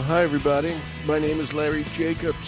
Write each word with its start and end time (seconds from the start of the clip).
Well, 0.00 0.08
hi, 0.08 0.22
everybody. 0.22 0.82
My 1.04 1.18
name 1.18 1.42
is 1.42 1.52
Larry 1.52 1.84
Jacobs. 1.98 2.38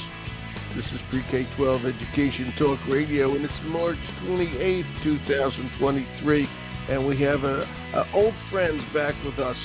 This 0.74 0.86
is 0.86 1.00
Pre-K-12 1.10 1.84
Education 1.84 2.54
Talk 2.58 2.78
Radio, 2.88 3.36
and 3.36 3.44
it's 3.44 3.52
March 3.64 3.98
28, 4.24 4.86
2023, 5.02 6.48
and 6.88 7.06
we 7.06 7.20
have 7.20 7.44
a, 7.44 7.64
a 7.94 8.10
old 8.14 8.32
friends 8.50 8.82
back 8.94 9.14
with 9.22 9.38
us 9.38 9.56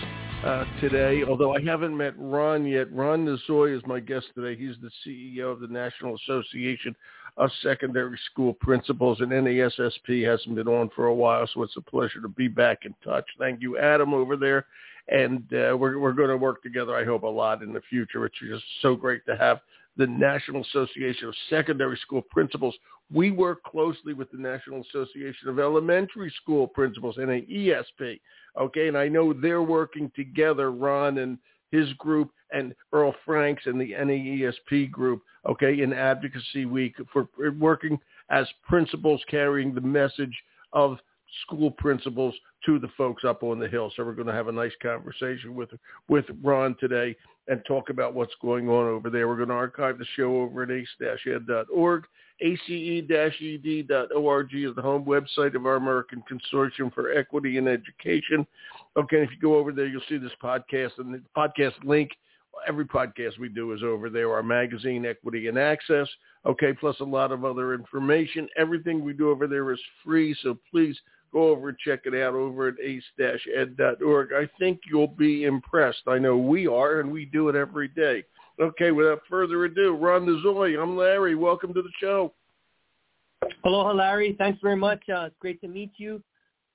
uh, 0.43 0.65
today, 0.81 1.23
although 1.23 1.55
I 1.55 1.61
haven't 1.61 1.95
met 1.95 2.13
Ronn 2.19 2.69
yet. 2.69 2.91
Ronn 2.93 3.23
Nozoe 3.23 3.73
is 3.73 3.81
my 3.85 4.01
guest 4.01 4.25
today. 4.35 4.59
He's 4.59 4.75
the 4.81 4.91
CEO 5.05 5.49
of 5.49 5.61
the 5.61 5.67
National 5.67 6.17
Association 6.17 6.93
of 7.37 7.49
Secondary 7.63 8.19
School 8.29 8.53
Principals, 8.55 9.21
and 9.21 9.31
NASSP 9.31 10.29
hasn't 10.29 10.55
been 10.55 10.67
on 10.67 10.89
for 10.93 11.05
a 11.05 11.15
while, 11.15 11.47
so 11.53 11.63
it's 11.63 11.77
a 11.77 11.81
pleasure 11.81 12.19
to 12.19 12.27
be 12.27 12.49
back 12.49 12.79
in 12.83 12.93
touch. 13.01 13.25
Thank 13.39 13.61
you, 13.61 13.77
Adam, 13.77 14.13
over 14.13 14.35
there 14.35 14.65
and 15.09 15.39
uh, 15.53 15.75
we're 15.77 15.99
we're 15.99 16.13
going 16.13 16.29
to 16.29 16.37
work 16.37 16.61
together. 16.63 16.95
I 16.95 17.05
hope 17.05 17.23
a 17.23 17.27
lot 17.27 17.61
in 17.61 17.73
the 17.73 17.81
future. 17.89 18.25
It's 18.25 18.35
just 18.39 18.63
so 18.81 18.95
great 18.95 19.25
to 19.25 19.37
have 19.37 19.59
the 19.97 20.07
National 20.07 20.61
Association 20.61 21.27
of 21.27 21.35
Secondary 21.49 21.97
School 21.97 22.21
Principals. 22.21 22.75
We 23.11 23.31
work 23.31 23.63
closely 23.63 24.13
with 24.13 24.29
the 24.31 24.37
National 24.37 24.81
Association 24.81 25.49
of 25.49 25.59
Elementary 25.59 26.31
School 26.41 26.67
Principals, 26.67 27.15
NAESP. 27.17 28.19
Okay, 28.59 28.87
and 28.87 28.97
I 28.97 29.07
know 29.07 29.33
they're 29.33 29.63
working 29.63 30.11
together, 30.15 30.71
Ronn 30.71 31.21
and 31.23 31.37
his 31.71 31.91
group 31.93 32.31
and 32.51 32.73
Earl 32.93 33.13
Franks 33.25 33.63
and 33.65 33.79
the 33.79 33.91
NAESP 33.91 34.91
group, 34.91 35.21
okay, 35.47 35.81
in 35.81 35.93
Advocacy 35.93 36.65
Week 36.65 36.95
for 37.11 37.27
working 37.59 37.99
as 38.29 38.47
principals 38.67 39.21
carrying 39.29 39.73
the 39.73 39.81
message 39.81 40.35
of 40.73 40.97
school 41.45 41.71
principals 41.71 42.35
to 42.65 42.79
the 42.79 42.89
folks 42.97 43.23
up 43.23 43.43
on 43.43 43.59
the 43.59 43.67
hill. 43.67 43.91
So 43.95 44.03
we're 44.03 44.13
going 44.13 44.27
to 44.27 44.33
have 44.33 44.47
a 44.47 44.51
nice 44.51 44.71
conversation 44.81 45.55
with 45.55 45.69
with 46.09 46.25
Ronn 46.43 46.77
today 46.79 47.15
and 47.47 47.63
talk 47.65 47.89
about 47.89 48.13
what's 48.13 48.33
going 48.41 48.69
on 48.69 48.87
over 48.87 49.09
there. 49.09 49.27
We're 49.27 49.37
going 49.37 49.49
to 49.49 49.55
archive 49.55 49.97
the 49.97 50.05
show 50.15 50.41
over 50.41 50.63
at 50.63 50.71
ace-ed.org. 50.71 52.03
ace-ed.org 52.41 54.53
is 54.53 54.75
the 54.75 54.81
home 54.81 55.05
website 55.05 55.55
of 55.55 55.65
our 55.65 55.75
American 55.75 56.23
Consortium 56.29 56.93
for 56.93 57.13
Equity 57.13 57.57
in 57.57 57.67
Education. 57.67 58.45
Okay, 58.97 59.23
if 59.23 59.31
you 59.31 59.39
go 59.41 59.55
over 59.55 59.71
there, 59.71 59.87
you'll 59.87 60.01
see 60.09 60.17
this 60.17 60.31
podcast 60.43 60.91
and 60.97 61.13
the 61.13 61.21
podcast 61.35 61.73
link 61.83 62.11
every 62.67 62.85
podcast 62.85 63.39
we 63.39 63.49
do 63.49 63.73
is 63.73 63.83
over 63.83 64.09
there. 64.09 64.33
Our 64.33 64.43
magazine, 64.43 65.05
Equity 65.05 65.47
and 65.47 65.57
Access, 65.57 66.07
okay, 66.45 66.73
plus 66.73 66.99
a 66.99 67.03
lot 67.03 67.31
of 67.31 67.45
other 67.45 67.73
information. 67.73 68.47
Everything 68.57 69.03
we 69.03 69.13
do 69.13 69.29
over 69.29 69.47
there 69.47 69.71
is 69.71 69.79
free, 70.03 70.35
so 70.41 70.57
please 70.71 70.97
go 71.31 71.49
over 71.49 71.69
and 71.69 71.77
check 71.79 72.01
it 72.05 72.13
out 72.13 72.33
over 72.33 72.69
at 72.69 72.75
ace-ed.org. 72.83 74.29
I 74.33 74.49
think 74.59 74.81
you'll 74.89 75.07
be 75.07 75.45
impressed. 75.45 76.03
I 76.07 76.17
know 76.17 76.37
we 76.37 76.67
are, 76.67 76.99
and 76.99 77.11
we 77.11 77.25
do 77.25 77.49
it 77.49 77.55
every 77.55 77.87
day. 77.89 78.23
Okay, 78.59 78.91
without 78.91 79.21
further 79.29 79.65
ado, 79.65 79.95
Ronn 79.95 80.25
Nozoe, 80.25 80.81
I'm 80.81 80.97
Larry. 80.97 81.35
Welcome 81.35 81.73
to 81.73 81.81
the 81.81 81.91
show. 81.99 82.33
Aloha, 83.65 83.93
Larry. 83.93 84.35
Thanks 84.37 84.59
very 84.61 84.75
much. 84.75 85.03
Uh, 85.09 85.25
it's 85.25 85.35
great 85.39 85.61
to 85.61 85.67
meet 85.67 85.91
you. 85.97 86.23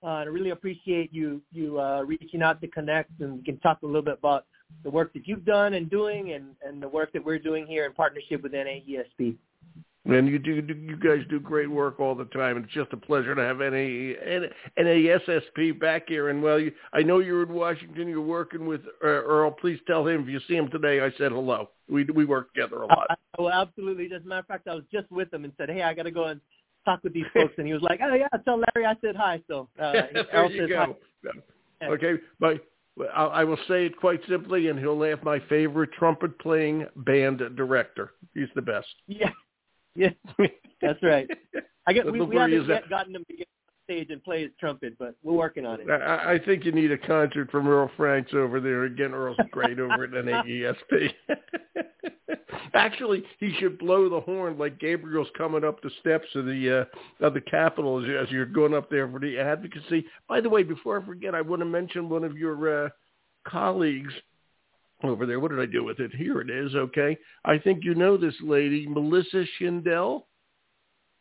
Uh, 0.03 0.07
I 0.07 0.23
really 0.25 0.51
appreciate 0.51 1.13
you 1.13 1.41
you 1.53 1.81
uh, 1.81 2.03
reaching 2.03 2.43
out 2.43 2.61
to 2.61 2.69
connect, 2.69 3.21
and 3.21 3.39
we 3.39 3.43
can 3.43 3.59
talk 3.61 3.79
a 3.83 3.87
little 3.87 4.03
bit 4.03 4.19
about 4.19 4.47
the 4.85 4.91
work 4.91 5.13
that 5.13 5.27
you've 5.27 5.45
done 5.45 5.75
and 5.75 5.91
doing, 5.91 6.33
and, 6.33 6.55
and 6.67 6.83
the 6.83 6.89
work 6.89 7.13
that 7.13 7.25
we're 7.25 7.39
doing 7.39 7.67
here 7.67 7.85
in 7.85 7.93
partnership 7.93 8.43
with 8.43 8.53
NAESP. 8.53 9.37
And 10.05 10.27
you 10.27 10.41
do, 10.41 10.55
you 10.55 10.97
guys 10.97 11.25
do 11.31 11.39
great 11.39 11.71
work 11.71 12.01
all 12.01 12.17
the 12.17 12.25
time. 12.27 12.57
It's 12.57 12.73
just 12.73 12.93
a 12.93 12.97
pleasure 12.97 13.37
to 13.37 13.41
have 13.41 13.59
NA, 13.59 14.49
NASSP 14.77 15.79
back 15.79 16.09
here. 16.09 16.29
And 16.29 16.43
well, 16.43 16.59
you, 16.59 16.73
I 16.93 17.03
know 17.03 17.21
you're 17.21 17.45
in 17.45 17.53
Washington. 17.53 18.09
You're 18.09 18.21
working 18.21 18.67
with 18.67 18.81
uh, 19.03 19.07
Earl. 19.07 19.53
Please 19.53 19.79
tell 19.87 20.05
him 20.05 20.23
if 20.23 20.29
you 20.29 20.41
see 20.49 20.57
him 20.57 20.69
today, 20.71 21.01
I 21.01 21.13
said 21.19 21.31
hello. 21.31 21.71
We 21.89 22.05
we 22.05 22.25
work 22.25 22.53
together 22.53 22.83
a 22.83 22.87
lot. 22.87 23.07
I, 23.11 23.15
well, 23.41 23.53
absolutely. 23.53 24.07
As 24.07 24.23
a 24.25 24.27
matter 24.27 24.41
of 24.41 24.47
fact, 24.47 24.67
I 24.67 24.75
was 24.75 24.85
just 24.93 25.11
with 25.13 25.33
him 25.33 25.45
and 25.45 25.53
said, 25.57 25.71
hey, 25.71 25.83
I 25.83 25.95
got 25.95 26.03
to 26.05 26.11
go 26.11 26.25
and 26.25 26.41
talk 26.85 27.05
with 27.05 27.15
these 27.15 27.27
folks. 27.33 27.55
And 27.59 27.67
he 27.67 27.73
was 27.73 27.83
like, 27.83 28.01
oh 28.03 28.15
yeah, 28.15 28.27
tell 28.45 28.61
Larry 28.75 28.87
I 28.87 28.97
said 29.01 29.15
hi. 29.15 29.41
So 29.47 29.69
uh, 29.81 29.93
there 30.13 30.27
Earl 30.33 30.51
says 30.51 30.69
go. 30.69 30.97
hi. 31.25 31.87
Okay, 31.87 32.15
bye. 32.41 32.59
I 33.15 33.45
will 33.45 33.59
say 33.69 33.87
it 33.87 33.97
quite 33.97 34.21
simply, 34.29 34.69
and 34.69 34.79
he'll 34.79 34.99
laugh. 34.99 35.19
My 35.23 35.41
favorite 35.49 35.91
trumpet 35.99 36.39
playing 36.41 36.87
band 36.97 37.41
director. 37.57 38.13
He's 38.35 38.49
the 38.55 38.61
best. 38.63 38.87
Yeah, 39.07 39.31
yeah, 39.95 40.11
that's 40.81 41.03
right. 41.03 41.29
I 41.87 41.93
guess 41.93 42.05
we, 42.05 42.21
we 42.21 42.37
haven't 42.37 42.69
yet 42.69 42.89
gotten 42.89 43.15
him 43.15 43.25
to 43.29 43.37
get 43.37 43.49
on 43.49 43.95
stage 43.95 44.11
and 44.11 44.23
play 44.23 44.43
his 44.43 44.51
trumpet, 44.59 44.95
but 44.99 45.15
we're 45.23 45.33
working 45.33 45.67
on 45.67 45.81
it. 45.81 45.91
I, 45.91 46.35
I 46.35 46.39
think 46.39 46.65
you 46.65 46.73
need 46.73 46.93
a 46.93 46.99
concert 46.99 47.51
from 47.51 47.69
Earl 47.69 47.91
Franks 47.97 48.33
over 48.35 48.61
there. 48.61 48.85
Again, 48.85 49.13
Earl's 49.13 49.37
great 49.51 49.79
over 49.79 50.05
at 50.05 50.11
NAESP. 50.11 51.13
Actually, 52.75 53.23
he 53.39 53.55
should 53.59 53.79
blow 53.79 54.09
the 54.09 54.21
horn 54.21 54.57
like 54.57 54.79
Gabriel's 54.79 55.29
coming 55.37 55.65
up 55.65 55.83
the 55.83 55.91
steps 56.01 56.27
of 56.35 56.47
the 56.47 56.87
uh, 57.21 57.25
of 57.27 57.35
the 57.35 57.41
Capitol 57.41 58.03
as, 58.03 58.27
as 58.27 58.31
you're 58.31 58.47
going 58.47 58.75
up 58.75 58.89
there 58.89 59.11
for 59.11 59.21
the 59.21 59.39
advocacy. 59.39 60.05
By 60.29 60.41
the 60.41 60.49
way, 60.49 60.63
before 60.63 61.01
I 61.01 61.05
forget, 61.05 61.35
I 61.35 61.43
want 61.43 61.61
to 61.61 61.67
mention 61.67 62.09
one 62.09 62.25
of 62.25 62.37
your 62.37 62.87
uh, 62.87 62.89
colleagues 63.47 64.13
over 65.03 65.27
there. 65.27 65.41
What 65.41 65.51
did 65.51 65.61
I 65.61 65.67
do 65.67 65.85
with 65.85 66.01
it? 66.01 66.15
Here 66.15 66.41
it 66.41 66.51
is. 66.51 66.75
Okay. 66.75 67.17
I 67.45 67.59
think 67.59 67.85
you 67.85 67.95
know 67.95 68.17
this 68.17 68.35
lady, 68.43 68.87
Melissa 68.89 69.45
Schindel. 69.59 70.25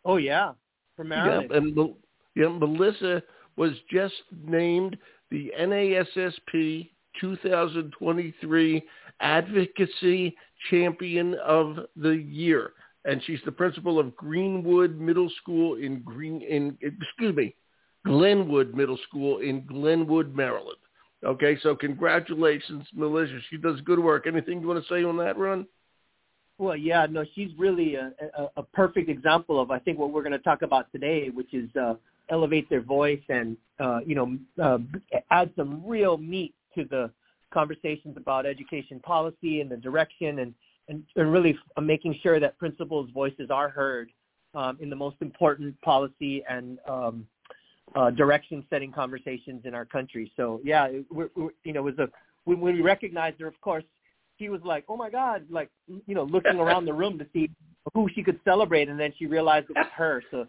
Oh 0.05 0.17
yeah, 0.17 0.53
from 0.95 1.09
Maryland. 1.09 1.49
Yeah, 1.51 1.57
and 1.57 1.95
yeah, 2.35 2.47
Melissa 2.47 3.21
was 3.57 3.71
just 3.91 4.15
named 4.45 4.97
the 5.29 5.51
NASSP 5.59 6.89
2023 7.19 8.83
Advocacy 9.19 10.35
Champion 10.69 11.35
of 11.45 11.77
the 11.95 12.15
Year, 12.15 12.73
and 13.05 13.21
she's 13.25 13.39
the 13.45 13.51
principal 13.51 13.99
of 13.99 14.15
Greenwood 14.15 14.99
Middle 14.99 15.29
School 15.41 15.75
in 15.75 16.01
Green 16.01 16.41
in 16.41 16.77
excuse 16.81 17.35
me, 17.35 17.55
Glenwood 18.05 18.73
Middle 18.73 18.97
School 19.07 19.39
in 19.39 19.65
Glenwood, 19.65 20.35
Maryland. 20.35 20.77
Okay, 21.23 21.57
so 21.61 21.75
congratulations, 21.75 22.85
Melissa. 22.93 23.39
She 23.49 23.57
does 23.57 23.79
good 23.81 23.99
work. 23.99 24.25
Anything 24.25 24.61
you 24.61 24.67
want 24.67 24.83
to 24.83 24.93
say 24.93 25.03
on 25.03 25.17
that, 25.17 25.37
Ronn? 25.37 25.67
Well, 26.57 26.75
yeah, 26.75 27.05
no, 27.09 27.25
she's 27.35 27.49
really 27.57 27.95
a, 27.95 28.11
a, 28.37 28.49
a 28.57 28.63
perfect 28.63 29.09
example 29.09 29.59
of 29.59 29.71
I 29.71 29.79
think 29.79 29.97
what 29.97 30.11
we're 30.11 30.23
going 30.23 30.31
to 30.31 30.39
talk 30.39 30.61
about 30.61 30.91
today, 30.91 31.29
which 31.29 31.53
is 31.53 31.69
uh, 31.75 31.95
elevate 32.29 32.69
their 32.69 32.81
voice 32.81 33.21
and 33.29 33.57
uh, 33.79 33.99
you 34.05 34.15
know 34.15 34.37
uh, 34.63 34.77
add 35.29 35.51
some 35.55 35.83
real 35.85 36.17
meat 36.17 36.53
to 36.75 36.85
the 36.85 37.11
conversations 37.53 38.15
about 38.15 38.45
education 38.45 38.99
policy 38.99 39.61
and 39.61 39.69
the 39.69 39.77
direction 39.77 40.39
and 40.39 40.53
and, 40.87 41.03
and 41.15 41.31
really 41.31 41.57
making 41.81 42.17
sure 42.21 42.39
that 42.39 42.57
principals' 42.57 43.09
voices 43.13 43.49
are 43.49 43.69
heard 43.69 44.09
um, 44.55 44.77
in 44.81 44.89
the 44.89 44.95
most 44.95 45.15
important 45.21 45.79
policy 45.81 46.43
and 46.49 46.79
um, 46.87 47.25
uh, 47.95 48.09
direction-setting 48.11 48.91
conversations 48.91 49.61
in 49.65 49.73
our 49.73 49.85
country. 49.85 50.31
So 50.37 50.61
yeah, 50.63 50.87
we're, 51.09 51.29
we're, 51.35 51.49
you 51.63 51.73
know, 51.73 51.87
it 51.87 51.97
was 51.97 51.99
a 51.99 52.09
when, 52.45 52.59
when 52.59 52.75
we 52.75 52.81
recognized 52.81 53.39
her, 53.39 53.47
of 53.47 53.59
course, 53.61 53.83
she 54.39 54.49
was 54.49 54.61
like, 54.63 54.85
"Oh 54.89 54.97
my 54.97 55.09
God!" 55.09 55.45
Like 55.49 55.69
you 55.87 56.15
know, 56.15 56.23
looking 56.23 56.59
around 56.59 56.85
the 56.85 56.93
room 56.93 57.19
to 57.19 57.27
see 57.33 57.49
who 57.93 58.07
she 58.13 58.23
could 58.23 58.39
celebrate, 58.43 58.89
and 58.89 58.99
then 58.99 59.13
she 59.17 59.25
realized 59.25 59.67
it 59.69 59.75
was 59.75 59.87
her. 59.95 60.23
So 60.31 60.47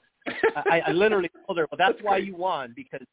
I, 0.57 0.83
I 0.87 0.93
literally 0.93 1.31
told 1.47 1.59
her, 1.59 1.67
"Well, 1.71 1.79
that's 1.79 2.03
why 2.03 2.19
you 2.19 2.35
won 2.35 2.73
because 2.75 3.07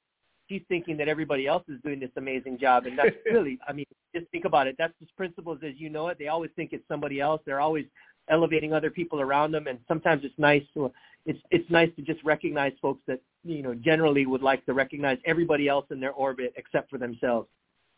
she's 0.49 0.61
thinking 0.67 0.97
that 0.97 1.07
everybody 1.07 1.47
else 1.47 1.63
is 1.67 1.79
doing 1.83 1.99
this 1.99 2.09
amazing 2.17 2.57
job, 2.59 2.85
and 2.85 2.97
that's 2.97 3.15
really, 3.31 3.59
I 3.67 3.73
mean, 3.73 3.85
just 4.15 4.29
think 4.31 4.45
about 4.45 4.67
it. 4.67 4.75
That's 4.77 4.93
just 4.99 5.15
principles 5.15 5.59
as 5.63 5.73
you 5.77 5.89
know 5.89 6.07
it. 6.07 6.17
They 6.17 6.27
always 6.27 6.51
think 6.55 6.73
it's 6.73 6.87
somebody 6.87 7.21
else. 7.21 7.41
They're 7.45 7.61
always 7.61 7.85
elevating 8.29 8.73
other 8.73 8.89
people 8.89 9.21
around 9.21 9.51
them, 9.51 9.67
and 9.67 9.79
sometimes 9.87 10.23
it's 10.23 10.37
nice 10.37 10.63
to 10.73 10.91
it's 11.25 11.39
it's 11.51 11.69
nice 11.69 11.89
to 11.95 12.01
just 12.01 12.23
recognize 12.23 12.73
folks 12.81 13.01
that 13.07 13.21
you 13.43 13.61
know 13.61 13.73
generally 13.73 14.25
would 14.25 14.41
like 14.41 14.65
to 14.65 14.73
recognize 14.73 15.17
everybody 15.25 15.67
else 15.67 15.85
in 15.91 15.99
their 15.99 16.13
orbit 16.13 16.53
except 16.55 16.89
for 16.89 16.97
themselves. 16.97 17.47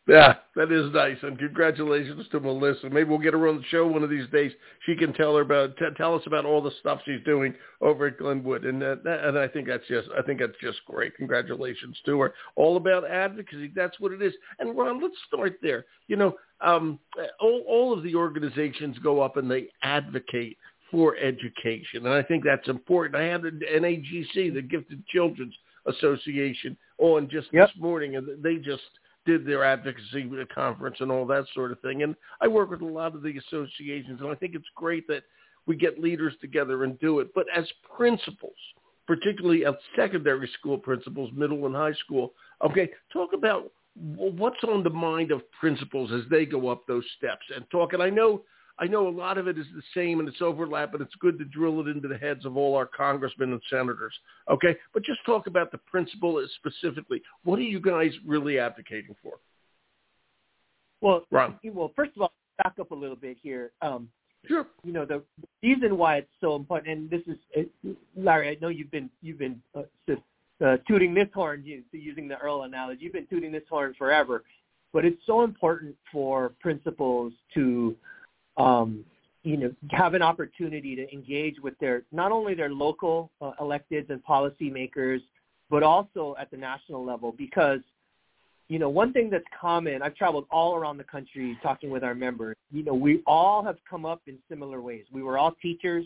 Yeah, 0.07 0.35
that 0.55 0.71
is 0.71 0.91
nice, 0.93 1.17
and 1.21 1.37
congratulations 1.37 2.25
to 2.31 2.39
Melissa. 2.39 2.89
Maybe 2.89 3.07
we'll 3.07 3.19
get 3.19 3.33
her 3.35 3.47
on 3.47 3.57
the 3.57 3.63
show 3.65 3.85
one 3.85 4.01
of 4.01 4.09
these 4.09 4.27
days. 4.29 4.51
She 4.87 4.95
can 4.95 5.13
tell 5.13 5.35
her 5.35 5.43
about 5.43 5.77
t- 5.77 5.85
tell 5.95 6.15
us 6.15 6.23
about 6.25 6.43
all 6.43 6.59
the 6.59 6.71
stuff 6.79 7.01
she's 7.05 7.23
doing 7.23 7.53
over 7.81 8.07
at 8.07 8.17
Glenwood, 8.17 8.65
and 8.65 8.81
uh, 8.81 8.95
and 9.05 9.37
I 9.37 9.47
think 9.47 9.67
that's 9.67 9.87
just 9.87 10.09
I 10.17 10.23
think 10.23 10.39
that's 10.39 10.57
just 10.59 10.79
great. 10.87 11.15
Congratulations 11.17 11.95
to 12.07 12.19
her. 12.21 12.33
All 12.55 12.77
about 12.77 13.07
advocacy. 13.07 13.71
That's 13.75 13.99
what 13.99 14.11
it 14.11 14.23
is. 14.23 14.33
And 14.57 14.75
Ronn, 14.75 15.03
let's 15.03 15.15
start 15.27 15.59
there. 15.61 15.85
You 16.07 16.15
know, 16.15 16.35
um, 16.61 16.97
all 17.39 17.63
all 17.67 17.93
of 17.93 18.01
the 18.01 18.15
organizations 18.15 18.97
go 19.03 19.21
up 19.21 19.37
and 19.37 19.49
they 19.49 19.67
advocate 19.83 20.57
for 20.89 21.15
education, 21.17 22.07
and 22.07 22.09
I 22.09 22.23
think 22.23 22.43
that's 22.43 22.67
important. 22.67 23.15
I 23.15 23.25
had 23.25 23.43
the 23.43 23.51
NAGC, 23.51 24.51
the 24.51 24.63
Gifted 24.63 25.05
Children's 25.05 25.55
Association, 25.85 26.75
on 26.97 27.29
just 27.29 27.49
yep. 27.53 27.69
this 27.69 27.79
morning, 27.79 28.15
and 28.15 28.43
they 28.43 28.55
just 28.55 28.81
did 29.25 29.45
their 29.45 29.63
advocacy 29.63 30.29
conference 30.53 30.97
and 30.99 31.11
all 31.11 31.25
that 31.27 31.45
sort 31.53 31.71
of 31.71 31.79
thing. 31.81 32.03
And 32.03 32.15
I 32.41 32.47
work 32.47 32.71
with 32.71 32.81
a 32.81 32.85
lot 32.85 33.15
of 33.15 33.21
the 33.21 33.37
associations, 33.37 34.19
and 34.21 34.29
I 34.29 34.35
think 34.35 34.55
it's 34.55 34.65
great 34.75 35.07
that 35.07 35.23
we 35.67 35.75
get 35.75 35.99
leaders 35.99 36.33
together 36.41 36.83
and 36.83 36.99
do 36.99 37.19
it. 37.19 37.33
But 37.35 37.45
as 37.55 37.65
principals, 37.95 38.55
particularly 39.07 39.65
at 39.65 39.77
secondary 39.95 40.49
school 40.59 40.77
principals, 40.77 41.31
middle 41.35 41.65
and 41.65 41.75
high 41.75 41.93
school, 41.93 42.33
okay, 42.63 42.89
talk 43.13 43.33
about 43.33 43.71
what's 43.95 44.63
on 44.63 44.83
the 44.83 44.89
mind 44.89 45.31
of 45.31 45.41
principals 45.59 46.11
as 46.11 46.21
they 46.29 46.45
go 46.45 46.69
up 46.69 46.87
those 46.87 47.05
steps 47.17 47.45
and 47.53 47.69
talk? 47.69 47.93
And 47.93 48.01
I 48.01 48.09
know 48.09 48.41
I 48.81 48.87
know 48.87 49.07
a 49.07 49.09
lot 49.09 49.37
of 49.37 49.47
it 49.47 49.59
is 49.59 49.67
the 49.75 49.83
same 49.93 50.19
and 50.19 50.27
it's 50.27 50.41
overlap, 50.41 50.91
but 50.91 51.01
it's 51.01 51.13
good 51.19 51.37
to 51.37 51.45
drill 51.45 51.81
it 51.81 51.87
into 51.87 52.07
the 52.07 52.17
heads 52.17 52.45
of 52.45 52.57
all 52.57 52.75
our 52.75 52.87
congressmen 52.87 53.51
and 53.51 53.61
senators. 53.69 54.13
Okay, 54.49 54.75
but 54.91 55.03
just 55.03 55.19
talk 55.23 55.45
about 55.45 55.71
the 55.71 55.77
principle 55.77 56.43
specifically. 56.55 57.21
What 57.43 57.59
are 57.59 57.63
you 57.63 57.79
guys 57.79 58.11
really 58.25 58.57
advocating 58.57 59.15
for? 59.21 59.33
Well, 60.99 61.25
Ronn. 61.31 61.59
well, 61.63 61.91
first 61.95 62.11
of 62.15 62.23
all, 62.23 62.33
back 62.63 62.73
up 62.79 62.89
a 62.89 62.95
little 62.95 63.15
bit 63.15 63.37
here. 63.41 63.71
Um, 63.83 64.09
sure. 64.47 64.65
You 64.83 64.93
know 64.93 65.05
the 65.05 65.21
reason 65.61 65.95
why 65.95 66.17
it's 66.17 66.29
so 66.41 66.55
important, 66.55 66.91
and 66.91 67.09
this 67.09 67.21
is 67.55 67.67
Larry. 68.15 68.49
I 68.49 68.57
know 68.61 68.69
you've 68.69 68.91
been 68.91 69.11
you've 69.21 69.39
been 69.39 69.61
uh, 69.75 69.83
just, 70.09 70.21
uh, 70.65 70.77
tooting 70.87 71.13
this 71.13 71.27
horn, 71.35 71.63
using 71.91 72.27
the 72.27 72.37
Earl 72.37 72.63
analogy. 72.63 73.03
You've 73.03 73.13
been 73.13 73.27
tooting 73.27 73.51
this 73.51 73.63
horn 73.69 73.93
forever, 73.95 74.43
but 74.91 75.05
it's 75.05 75.21
so 75.27 75.43
important 75.43 75.95
for 76.11 76.53
principles 76.59 77.33
to 77.53 77.95
um, 78.61 79.05
you 79.43 79.57
know, 79.57 79.73
have 79.89 80.13
an 80.13 80.21
opportunity 80.21 80.95
to 80.95 81.11
engage 81.11 81.59
with 81.59 81.77
their 81.79 82.03
not 82.11 82.31
only 82.31 82.53
their 82.53 82.69
local 82.69 83.31
uh, 83.41 83.51
electeds 83.59 84.09
and 84.09 84.23
policymakers, 84.23 85.19
but 85.69 85.83
also 85.83 86.35
at 86.39 86.51
the 86.51 86.57
national 86.57 87.03
level. 87.03 87.33
Because, 87.35 87.79
you 88.67 88.77
know, 88.77 88.89
one 88.89 89.13
thing 89.13 89.29
that's 89.29 89.45
common, 89.59 90.01
I've 90.03 90.15
traveled 90.15 90.45
all 90.51 90.75
around 90.75 90.97
the 90.97 91.03
country 91.03 91.57
talking 91.63 91.89
with 91.89 92.03
our 92.03 92.13
members. 92.13 92.55
You 92.71 92.83
know, 92.83 92.93
we 92.93 93.23
all 93.25 93.63
have 93.63 93.77
come 93.89 94.05
up 94.05 94.21
in 94.27 94.37
similar 94.47 94.79
ways. 94.79 95.05
We 95.11 95.23
were 95.23 95.37
all 95.37 95.53
teachers. 95.61 96.05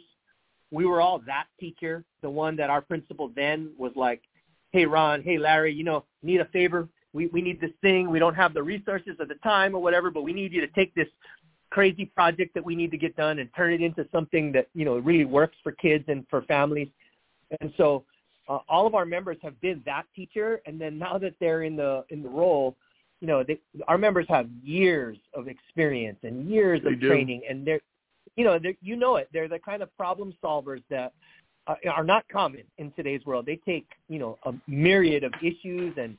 We 0.72 0.86
were 0.86 1.02
all 1.02 1.19
that 1.28 1.46
teacher, 1.60 2.04
the 2.22 2.30
one 2.30 2.56
that 2.56 2.69
our 2.69 2.81
principal 2.81 3.31
then 3.36 3.72
was 3.78 3.92
like, 3.96 4.22
"Hey, 4.72 4.86
Ronn. 4.86 5.24
Hey, 5.24 5.38
Larry. 5.38 5.74
You 5.74 5.84
know, 5.84 6.06
need 6.24 6.42
a 6.42 6.46
favor? 6.46 6.88
We 7.13 7.28
we 7.28 7.42
need 7.42 7.62
this 7.62 7.72
thing. 7.81 8.10
We 8.10 8.19
don't 8.19 8.34
have 8.34 8.54
the 8.54 8.63
resources 8.63 9.16
at 9.19 9.28
the 9.28 9.36
time 9.36 9.75
or 9.75 9.81
whatever, 9.81 10.10
but 10.10 10.24
we 10.24 10.34
need 10.34 10.52
you 10.52 10.62
to 10.62 10.68
take 10.68 10.94
this 10.96 11.07
crazy 11.71 12.06
project 12.06 12.53
that 12.53 12.63
we 12.63 12.75
need 12.75 12.91
to 12.91 12.97
get 12.97 13.15
done 13.15 13.39
and 13.39 13.50
turn 13.56 13.73
it 13.73 13.81
into 13.81 14.07
something 14.12 14.51
that 14.53 14.67
you 14.73 14.85
know 14.85 14.97
really 14.97 15.25
works 15.25 15.57
for 15.63 15.71
kids 15.73 16.06
and 16.07 16.25
for 16.29 16.41
families. 16.44 16.88
And 17.62 17.73
so 17.77 18.03
uh, 18.47 18.59
all 18.69 18.85
of 18.88 18.95
our 18.95 19.06
members 19.06 19.38
have 19.41 19.59
been 19.62 19.81
that 19.85 20.03
teacher, 20.15 20.62
and 20.65 20.79
then 20.79 20.97
now 20.97 21.17
that 21.17 21.33
they're 21.39 21.63
in 21.63 21.75
the 21.75 22.06
in 22.09 22.21
the 22.21 22.29
role, 22.29 22.75
you 23.21 23.27
know, 23.27 23.44
they, 23.44 23.59
our 23.88 23.97
members 23.97 24.25
have 24.29 24.47
years 24.63 25.17
of 25.33 25.47
experience 25.47 26.19
and 26.23 26.50
years 26.50 26.81
they 26.83 26.94
of 26.94 27.00
do. 27.00 27.07
training, 27.09 27.41
and 27.50 27.65
they're, 27.65 27.81
you 28.35 28.44
know, 28.44 28.59
they're, 28.59 28.75
you 28.81 28.95
know 28.95 29.15
it. 29.15 29.29
They're 29.33 29.47
the 29.47 29.59
kind 29.59 29.81
of 29.81 29.95
problem 29.97 30.33
solvers 30.44 30.83
that 30.89 31.13
uh, 31.68 31.75
are 31.91 32.03
not 32.03 32.27
common 32.29 32.63
in 32.77 32.91
today's 32.91 33.25
world. 33.25 33.45
They 33.45 33.59
take 33.65 33.88
you 34.09 34.19
know 34.19 34.38
a 34.45 34.53
myriad 34.68 35.23
of 35.23 35.33
issues 35.41 35.95
and 35.97 36.18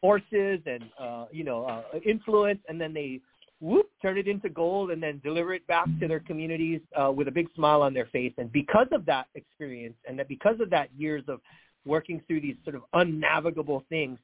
forces 0.00 0.60
and 0.66 0.84
uh, 0.98 1.26
you 1.30 1.44
know 1.44 1.64
uh, 1.64 1.98
influence, 2.04 2.60
and 2.68 2.80
then 2.80 2.94
they 2.94 3.20
whoop, 3.62 3.88
turn 4.02 4.18
it 4.18 4.26
into 4.26 4.48
gold 4.48 4.90
and 4.90 5.00
then 5.00 5.20
deliver 5.22 5.54
it 5.54 5.64
back 5.68 5.86
to 6.00 6.08
their 6.08 6.20
communities 6.20 6.80
uh, 7.00 7.10
with 7.10 7.28
a 7.28 7.30
big 7.30 7.46
smile 7.54 7.80
on 7.80 7.94
their 7.94 8.06
face. 8.06 8.32
And 8.36 8.50
because 8.52 8.88
of 8.90 9.06
that 9.06 9.28
experience 9.36 9.94
and 10.06 10.18
that 10.18 10.28
because 10.28 10.60
of 10.60 10.68
that 10.70 10.88
years 10.98 11.22
of 11.28 11.40
working 11.86 12.20
through 12.26 12.40
these 12.40 12.56
sort 12.64 12.74
of 12.74 12.82
unnavigable 12.92 13.84
things, 13.88 14.18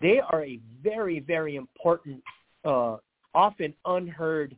they 0.00 0.20
are 0.20 0.44
a 0.44 0.60
very, 0.82 1.20
very 1.20 1.56
important, 1.56 2.22
uh, 2.64 2.98
often 3.34 3.72
unheard 3.86 4.54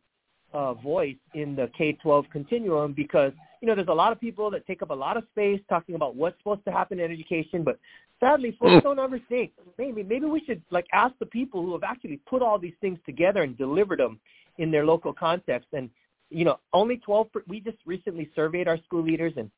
uh, 0.53 0.75
voice 0.75 1.17
in 1.35 1.55
the 1.55 1.71
K-12 1.79 2.29
continuum 2.31 2.93
because, 2.93 3.33
you 3.63 3.69
know, 3.69 3.77
there's 3.77 3.89
a 3.89 3.93
lot 3.93 4.11
of 4.11 4.21
people 4.21 4.51
that 4.51 4.67
take 4.67 4.83
up 4.83 4.91
a 4.91 4.95
lot 4.95 5.17
of 5.17 5.25
space 5.31 5.61
talking 5.69 5.95
about 5.95 6.17
what's 6.17 6.37
supposed 6.39 6.65
to 6.65 6.73
happen 6.73 6.99
in 6.99 7.11
education, 7.11 7.63
but 7.63 7.79
sadly, 8.21 8.57
folks 8.61 8.83
don't 8.83 8.99
ever 8.99 9.19
think. 9.29 9.53
Maybe 9.79 10.03
maybe 10.03 10.27
we 10.27 10.41
should 10.47 10.63
like 10.71 10.87
ask 10.93 11.15
the 11.19 11.27
people 11.27 11.63
who 11.63 11.73
have 11.73 11.83
actually 11.83 12.21
put 12.29 12.43
all 12.43 12.59
these 12.59 12.75
things 12.81 12.99
together 13.05 13.43
and 13.43 13.57
delivered 13.57 13.99
them 13.99 14.21
in 14.59 14.71
their 14.71 14.85
local 14.85 15.13
context. 15.13 15.69
And 15.73 15.91
you 16.29 16.45
know, 16.45 16.61
only 16.73 16.99
12. 16.99 17.29
We 17.49 17.61
just 17.61 17.79
recently 17.87 18.31
surveyed 18.37 18.69
our 18.69 18.79
school 18.85 19.03
leaders, 19.03 19.33
and 19.37 19.51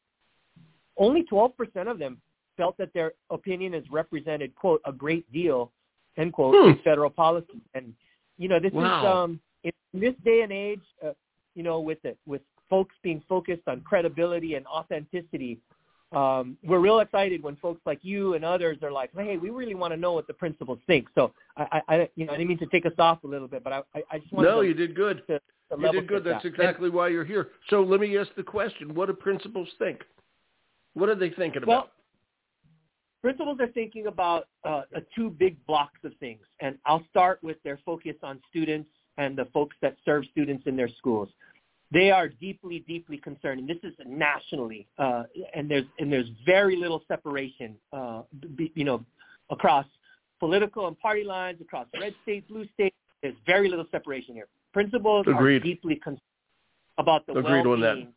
only 0.97 1.23
12 1.25 1.57
percent 1.57 1.89
of 1.89 1.99
them 1.99 2.21
felt 2.57 2.77
that 2.79 2.93
their 2.95 3.13
opinion 3.31 3.75
is 3.75 3.85
represented 3.91 4.55
quote 4.55 4.81
a 4.87 4.93
great 4.93 5.31
deal 5.33 5.73
end 6.17 6.33
quote 6.33 6.55
hmm. 6.55 6.71
in 6.71 6.79
federal 6.85 7.11
policy. 7.11 7.61
And 7.75 7.95
you 8.39 8.49
know, 8.49 8.61
this 8.61 8.73
wow. 8.73 9.01
is 9.01 9.07
um 9.07 9.41
in 9.65 10.01
this 10.01 10.15
day 10.25 10.41
and 10.43 10.53
age, 10.53 10.83
uh, 11.05 11.13
you 11.55 11.63
know, 11.63 11.81
with 11.81 12.05
it 12.05 12.19
with 12.27 12.43
folks 12.69 12.95
being 13.03 13.23
focused 13.29 13.63
on 13.67 13.81
credibility 13.83 14.55
and 14.55 14.67
authenticity 14.67 15.59
um, 16.13 16.59
we're 16.63 16.79
real 16.79 17.01
excited 17.01 17.43
when 17.43 17.57
folks 17.57 17.81
like 17.87 17.99
you 18.03 18.35
and 18.35 18.45
others 18.45 18.79
are 18.83 18.93
like, 18.93 19.11
hey, 19.17 19.39
we 19.39 19.51
really 19.51 19.75
want 19.75 19.93
to 19.93 19.97
know 19.97 20.13
what 20.13 20.27
the 20.27 20.35
principals 20.35 20.79
think. 20.87 21.09
So 21.15 21.33
I, 21.57 21.81
I, 21.89 22.11
you 22.17 22.27
know, 22.27 22.33
I 22.33 22.37
didn't 22.37 22.49
mean 22.49 22.59
to 22.59 22.67
take 22.67 22.85
us 22.85 22.93
off 22.99 23.25
a 23.25 23.27
little 23.27 23.49
bit, 23.49 23.65
but 23.65 23.73
I, 23.73 24.03
I 24.11 24.19
just 24.19 24.33
wanted 24.33 24.49
no, 24.49 24.63
to, 24.63 24.69
you 24.69 24.75
did 24.75 24.95
good. 24.95 25.23
To, 25.29 25.39
to 25.39 25.81
you 25.81 25.93
did 25.93 26.09
good. 26.09 26.25
That's 26.25 26.43
that. 26.43 26.49
exactly 26.49 26.87
and, 26.87 26.95
why 26.95 27.09
you're 27.09 27.25
here. 27.25 27.49
So 27.71 27.83
let 27.83 28.01
me 28.01 28.17
ask 28.19 28.29
the 28.37 28.43
question: 28.43 28.95
What 28.95 29.07
do 29.07 29.15
principals 29.15 29.69
think? 29.79 30.01
What 30.95 31.09
are 31.09 31.15
they 31.15 31.31
thinking 31.31 31.63
well, 31.67 31.79
about? 31.79 31.93
Principals 33.23 33.59
are 33.61 33.69
thinking 33.69 34.07
about 34.09 34.49
uh, 34.65 34.83
two 35.15 35.31
big 35.31 35.57
blocks 35.67 36.01
of 36.05 36.13
things, 36.21 36.43
and 36.61 36.77
I'll 36.85 37.05
start 37.09 37.39
with 37.43 37.57
their 37.63 37.79
focus 37.87 38.17
on 38.23 38.41
students 38.51 38.91
and 39.17 39.37
the 39.37 39.47
folks 39.47 39.77
that 39.81 39.97
serve 40.05 40.25
students 40.31 40.65
in 40.67 40.77
their 40.77 40.89
schools 40.99 41.29
they 41.93 42.11
are 42.11 42.29
deeply, 42.29 42.85
deeply 42.89 43.19
concerned, 43.19 43.61
and 43.61 43.69
this 43.69 43.79
is 43.83 43.93
nationally, 44.07 44.87
uh, 44.99 45.25
and 45.55 45.71
there's 45.71 45.85
and 45.99 46.11
there's 46.11 46.29
very 46.47 46.77
little 46.77 47.03
separation, 47.07 47.77
uh, 47.93 48.23
be, 48.57 48.73
you 48.75 48.85
know, 48.85 49.05
across 49.51 49.85
political 50.41 50.89
and 50.89 50.99
party 50.99 51.23
lines, 51.23 51.61
across 51.61 51.87
red 52.01 52.15
state, 52.23 52.49
blue 52.49 52.67
state. 52.75 52.95
There's 53.23 53.35
very 53.47 53.69
little 53.69 53.85
separation 53.91 54.35
here. 54.35 54.49
Principals 54.73 55.27
Agreed. 55.29 55.57
are 55.57 55.65
deeply 55.65 55.97
concerned 55.97 56.21
about 56.99 57.27
the 57.27 57.33
Agreed 57.33 57.67
well-being 57.67 58.13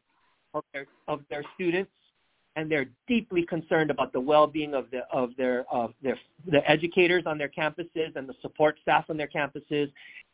of 0.54 0.64
their 0.74 0.88
of 1.08 1.20
their 1.30 1.44
students, 1.56 1.92
and 2.56 2.72
they're 2.72 2.88
deeply 3.08 3.46
concerned 3.46 3.92
about 3.92 4.14
the 4.14 4.20
well-being 4.22 4.74
of 4.74 4.90
the 4.92 5.02
of 5.12 5.32
their 5.38 5.66
of 5.70 5.94
their 6.02 6.18
the 6.48 6.68
educators 6.70 7.24
on 7.26 7.38
their 7.38 7.50
campuses 7.50 8.16
and 8.16 8.28
the 8.30 8.36
support 8.42 8.78
staff 8.82 9.06
on 9.10 9.18
their 9.18 9.28
campuses, 9.28 9.92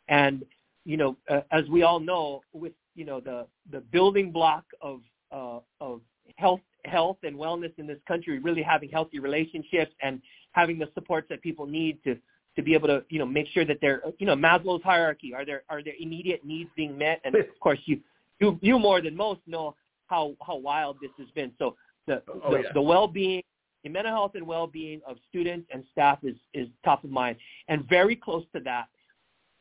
and 0.10 0.46
you 0.86 0.98
know, 0.98 1.18
uh, 1.30 1.42
as 1.52 1.68
we 1.70 1.84
all 1.84 2.00
know, 2.00 2.42
with 2.54 2.74
you 2.96 3.06
know 3.06 3.20
the 3.20 3.48
the 3.72 3.80
building 3.80 4.32
block 4.32 4.66
of 4.82 5.02
uh, 5.32 5.60
of 5.80 6.02
health 6.38 6.62
health 6.86 7.18
and 7.24 7.36
wellness 7.36 7.72
in 7.78 7.88
this 7.88 8.00
country, 8.08 8.40
really 8.40 8.64
having 8.64 8.90
healthy 8.90 9.20
relationships 9.20 9.92
and 10.02 10.22
having 10.54 10.80
the 10.80 10.90
supports 10.94 11.28
that 11.30 11.42
people 11.42 11.66
need 11.66 12.04
to 12.04 12.18
to 12.56 12.62
be 12.62 12.74
able 12.74 12.88
to 12.88 13.04
you 13.10 13.20
know 13.20 13.26
make 13.26 13.48
sure 13.48 13.66
that 13.66 13.78
they're 13.82 14.02
you 14.20 14.26
know 14.26 14.36
Maslow's 14.36 14.84
hierarchy. 14.84 15.34
Are 15.34 15.46
there 15.46 15.64
are 15.70 15.84
their 15.84 15.94
immediate 16.00 16.44
needs 16.46 16.70
being 16.76 16.98
met? 16.98 17.22
And 17.24 17.36
of 17.36 17.46
course 17.60 17.80
you 17.86 18.00
you 18.40 18.58
you 18.62 18.80
more 18.80 19.02
than 19.02 19.16
most 19.16 19.42
know 19.48 19.76
how 20.08 20.36
how 20.46 20.58
wild 20.58 20.98
this 21.02 21.12
has 21.18 21.28
been. 21.36 21.52
So 21.58 21.76
the 22.08 22.22
oh, 22.44 22.52
the, 22.52 22.58
yeah. 22.60 22.70
the 22.74 22.82
well-being 22.82 23.44
the 23.84 23.90
mental 23.90 24.14
health 24.14 24.34
and 24.36 24.46
well-being 24.46 25.02
of 25.08 25.18
students 25.30 25.68
and 25.74 25.84
staff 25.92 26.20
is 26.24 26.36
is 26.54 26.68
top 26.84 27.04
of 27.04 27.10
mind. 27.10 27.38
And 27.68 27.88
very 27.88 28.16
close 28.16 28.44
to 28.54 28.60
that 28.62 28.88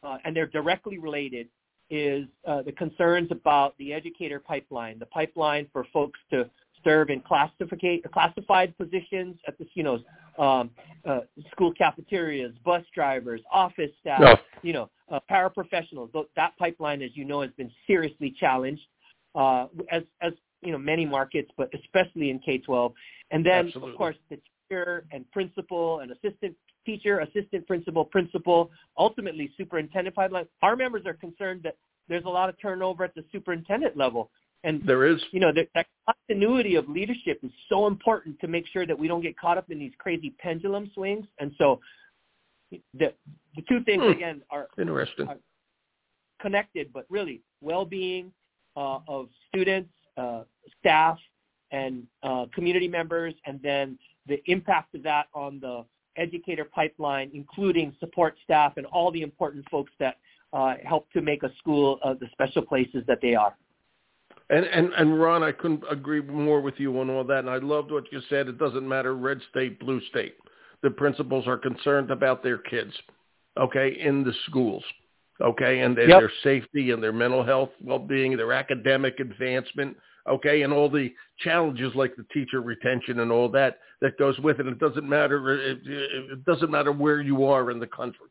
uh, 0.02 0.19
and 0.25 0.35
they're 0.35 0.47
directly 0.47 0.99
related, 0.99 1.49
is 1.90 2.26
uh, 2.47 2.62
the 2.62 2.73
concerns 2.73 3.28
about 3.33 3.76
the 3.78 3.92
educator 3.92 4.38
pipeline, 4.38 4.99
the 4.99 5.07
pipeline 5.07 5.66
for 5.73 5.85
folks 5.92 6.19
to 6.30 6.49
serve 6.85 7.11
in 7.11 7.21
classified 7.21 8.76
positions 8.78 9.37
at 9.47 9.59
the, 9.59 9.66
you 9.75 9.83
know, 9.83 9.99
um, 10.42 10.71
uh, 11.04 11.21
school 11.50 11.73
cafeterias, 11.75 12.52
bus 12.64 12.83
drivers, 12.95 13.40
office 13.52 13.90
staff, 14.00 14.21
yeah. 14.21 14.37
you 14.62 14.73
know, 14.73 14.88
uh, 15.11 15.19
paraprofessionals. 15.30 16.11
That 16.37 16.57
pipeline, 16.59 17.02
as 17.02 17.11
you 17.14 17.25
know, 17.25 17.42
has 17.42 17.50
been 17.57 17.71
seriously 17.87 18.35
challenged, 18.38 18.83
uh, 19.35 19.66
as, 19.90 20.02
as, 20.23 20.33
you 20.62 20.73
know, 20.73 20.78
many 20.78 21.07
markets, 21.07 21.50
but 21.57 21.71
especially 21.75 22.30
in 22.30 22.38
K-12. 22.38 22.92
And 23.30 23.45
then, 23.45 23.66
Absolutely. 23.66 23.92
of 23.92 23.99
course, 23.99 24.16
the 24.28 24.38
teacher 24.69 25.04
and 25.11 25.30
principal 25.33 26.00
and 26.00 26.12
assistant 26.12 26.54
teacher, 26.90 27.20
assistant 27.20 27.66
principal, 27.66 28.04
principal, 28.04 28.70
ultimately 28.99 29.50
superintendent 29.56 30.16
pipeline. 30.16 30.47
Our 30.62 30.76
members 30.76 31.06
are 31.06 31.14
concerned 31.14 31.61
that 31.64 31.76
there's 32.09 32.25
a 32.25 32.28
lot 32.28 32.49
of 32.49 32.61
turnover 32.61 33.04
at 33.04 33.14
the 33.14 33.25
superintendent 33.32 33.97
level. 33.97 34.30
And 34.64 34.82
there 34.85 35.06
is, 35.06 35.18
you 35.32 35.40
know, 35.40 35.52
that, 35.54 35.68
that 35.75 35.87
continuity 36.06 36.75
of 36.75 36.88
leadership 36.88 37.38
is 37.42 37.50
so 37.68 37.87
important 37.87 38.38
to 38.40 38.49
make 38.49 38.66
sure 38.66 38.87
that 38.87 38.99
we 38.99 39.09
don't 39.09 39.23
get 39.23 39.38
caught 39.38 39.56
up 39.56 39.70
in 39.70 39.78
these 39.78 39.92
crazy 39.99 40.35
pendulum 40.38 40.90
swings. 40.94 41.26
And 41.38 41.52
so, 41.56 41.80
the 42.94 43.12
the 43.56 43.62
two 43.68 43.82
things 43.85 44.02
hmm. 44.04 44.11
again 44.11 44.42
are 44.50 44.68
interesting, 44.78 45.26
are 45.28 45.38
connected, 46.40 46.92
but 46.92 47.04
really 47.09 47.40
well-being 47.61 48.32
uh, 48.76 48.99
of 49.09 49.28
students, 49.49 49.90
uh, 50.16 50.42
staff, 50.78 51.18
and 51.73 52.06
uh, 52.23 52.47
community 52.54 52.87
members, 52.87 53.35
and 53.47 53.61
then 53.62 53.99
the 54.26 54.40
impact 54.47 54.94
of 54.94 55.02
that 55.02 55.26
on 55.35 55.59
the 55.59 55.85
educator 56.16 56.64
pipeline, 56.64 57.30
including 57.34 57.94
support 58.00 58.36
staff 58.44 58.74
and 58.76 58.86
all 58.86 59.10
the 59.10 59.22
important 59.22 59.68
folks 59.70 59.92
that 59.98 60.16
uh, 60.52 60.74
help 60.84 61.10
to 61.12 61.20
make 61.20 61.42
a 61.42 61.50
school 61.58 61.98
uh, 62.02 62.14
the 62.14 62.26
special 62.32 62.62
places 62.62 63.04
that 63.06 63.20
they 63.22 63.34
are. 63.34 63.56
And, 64.50 64.64
and 64.66 64.92
and 64.94 65.10
Ronn, 65.10 65.42
I 65.42 65.52
couldn't 65.52 65.84
agree 65.88 66.20
more 66.20 66.60
with 66.60 66.74
you 66.78 66.98
on 66.98 67.08
all 67.08 67.22
that. 67.24 67.38
And 67.40 67.50
I 67.50 67.58
loved 67.58 67.92
what 67.92 68.10
you 68.10 68.20
said. 68.28 68.48
It 68.48 68.58
doesn't 68.58 68.86
matter 68.86 69.14
red 69.14 69.40
state, 69.50 69.78
blue 69.78 70.00
state. 70.10 70.34
The 70.82 70.90
principals 70.90 71.46
are 71.46 71.58
concerned 71.58 72.10
about 72.10 72.42
their 72.42 72.58
kids. 72.58 72.92
okay, 73.58 73.96
in 74.00 74.22
the 74.24 74.32
schools, 74.46 74.82
okay, 75.40 75.80
and, 75.80 75.98
and 75.98 76.08
Yep. 76.08 76.20
their 76.20 76.32
safety 76.42 76.92
and 76.92 77.02
their 77.02 77.12
mental 77.12 77.42
health 77.44 77.70
well-being, 77.82 78.36
their 78.36 78.52
academic 78.52 79.18
advancement, 79.20 79.96
okay, 80.28 80.62
and 80.62 80.72
all 80.72 80.88
the 80.88 81.12
challenges 81.38 81.94
like 81.94 82.14
the 82.16 82.26
teacher 82.32 82.60
retention 82.60 83.20
and 83.20 83.30
all 83.32 83.48
that 83.48 83.78
that 84.00 84.18
goes 84.18 84.38
with 84.40 84.60
it. 84.60 84.66
It 84.66 84.78
doesn't 84.78 85.08
matter. 85.08 85.54
It, 85.54 85.80
it 85.84 86.44
doesn't 86.44 86.70
matter 86.70 86.92
where 86.92 87.20
you 87.20 87.44
are 87.44 87.70
in 87.70 87.78
the 87.78 87.86
country. 87.86 88.28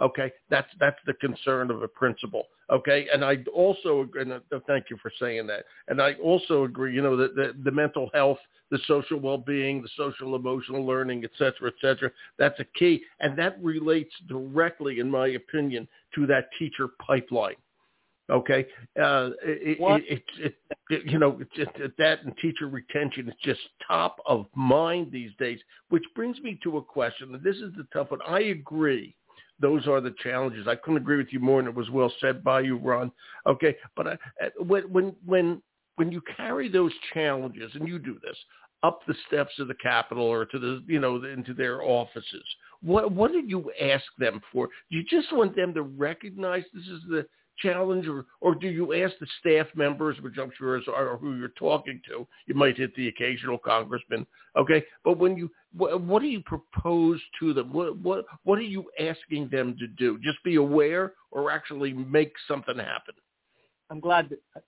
Okay, 0.00 0.32
that's 0.48 0.68
that's 0.78 0.98
the 1.06 1.14
concern 1.14 1.70
of 1.70 1.82
a 1.82 1.88
principal. 1.88 2.44
Okay, 2.70 3.06
and 3.12 3.24
I 3.24 3.38
also 3.54 4.00
agree. 4.00 4.22
And 4.22 4.32
uh, 4.32 4.60
thank 4.66 4.86
you 4.88 4.96
for 5.02 5.12
saying 5.20 5.46
that. 5.48 5.64
And 5.88 6.00
I 6.00 6.14
also 6.14 6.64
agree. 6.64 6.94
You 6.94 7.02
know, 7.02 7.16
that 7.16 7.34
the, 7.34 7.52
the 7.64 7.70
mental 7.70 8.08
health, 8.14 8.38
the 8.70 8.78
social 8.86 9.18
well-being, 9.18 9.82
the 9.82 9.90
social 9.96 10.36
emotional 10.36 10.86
learning, 10.86 11.24
et 11.24 11.32
cetera, 11.36 11.68
et 11.68 11.74
cetera. 11.82 12.10
That's 12.38 12.58
a 12.60 12.64
key, 12.78 13.02
and 13.18 13.38
that 13.38 13.62
relates 13.62 14.14
directly, 14.26 15.00
in 15.00 15.10
my 15.10 15.28
opinion, 15.28 15.86
to 16.14 16.26
that 16.28 16.48
teacher 16.58 16.88
pipeline. 17.06 17.56
Okay, 18.30 18.66
uh, 19.02 19.30
it, 19.42 19.78
it, 19.80 20.22
it, 20.38 20.54
it, 20.88 21.04
you 21.04 21.18
know, 21.18 21.40
just 21.56 21.70
that 21.98 22.24
and 22.24 22.36
teacher 22.40 22.68
retention 22.68 23.28
is 23.28 23.34
just 23.42 23.60
top 23.86 24.18
of 24.26 24.46
mind 24.54 25.10
these 25.10 25.32
days. 25.38 25.58
Which 25.88 26.04
brings 26.14 26.38
me 26.40 26.58
to 26.62 26.76
a 26.78 26.82
question. 26.82 27.34
And 27.34 27.42
this 27.42 27.56
is 27.56 27.72
the 27.76 27.86
tough 27.92 28.10
one. 28.10 28.20
I 28.26 28.40
agree 28.40 29.16
those 29.60 29.86
are 29.86 30.00
the 30.00 30.14
challenges. 30.22 30.66
I 30.66 30.74
couldn't 30.76 31.02
agree 31.02 31.18
with 31.18 31.32
you 31.32 31.40
more, 31.40 31.58
and 31.58 31.68
it 31.68 31.74
was 31.74 31.90
well 31.90 32.12
said 32.20 32.42
by 32.42 32.60
you, 32.60 32.78
Ronn. 32.78 33.10
Okay, 33.46 33.76
but 33.96 34.06
I, 34.06 34.12
uh, 34.12 34.64
when 34.66 34.84
when 34.84 35.14
when 35.24 35.62
when 35.96 36.10
you 36.10 36.22
carry 36.36 36.68
those 36.68 36.92
challenges, 37.12 37.70
and 37.74 37.86
you 37.86 37.98
do 37.98 38.18
this 38.22 38.36
up 38.82 39.00
the 39.06 39.14
steps 39.26 39.52
of 39.58 39.68
the 39.68 39.74
Capitol 39.74 40.24
or 40.24 40.46
to 40.46 40.58
the 40.58 40.82
you 40.86 40.98
know 40.98 41.22
into 41.24 41.52
their 41.52 41.82
offices, 41.82 42.44
what 42.82 43.12
what 43.12 43.32
did 43.32 43.50
you 43.50 43.70
ask 43.80 44.04
them 44.18 44.40
for? 44.52 44.68
Do 44.90 44.96
you 44.96 45.04
just 45.04 45.32
want 45.32 45.54
them 45.54 45.74
to 45.74 45.82
recognize 45.82 46.64
this 46.72 46.86
is 46.86 47.02
the 47.08 47.26
challenge, 47.60 48.06
or 48.06 48.26
or 48.40 48.54
do 48.54 48.68
you 48.68 48.92
ask 48.94 49.14
the 49.20 49.26
staff 49.40 49.66
members, 49.74 50.20
which 50.20 50.38
I'm 50.38 50.50
sure 50.56 50.76
is 50.76 50.84
are 50.88 51.16
who 51.16 51.36
you're 51.36 51.48
talking 51.48 52.00
to? 52.08 52.26
You 52.46 52.54
might 52.54 52.76
hit 52.76 52.94
the 52.96 53.08
occasional 53.08 53.58
congressman, 53.58 54.26
okay? 54.56 54.84
But 55.04 55.18
when 55.18 55.36
you 55.36 55.50
what, 55.76 56.00
what 56.00 56.22
do 56.22 56.28
you 56.28 56.40
propose 56.40 57.20
to 57.40 57.52
them? 57.52 57.72
What 57.72 57.98
what 57.98 58.24
what 58.44 58.58
are 58.58 58.62
you 58.62 58.90
asking 58.98 59.48
them 59.50 59.76
to 59.78 59.86
do? 59.86 60.18
Just 60.18 60.42
be 60.44 60.56
aware, 60.56 61.14
or 61.30 61.50
actually 61.50 61.92
make 61.92 62.32
something 62.48 62.76
happen? 62.76 63.14
I'm 63.90 64.00
glad 64.00 64.30
that 64.30 64.62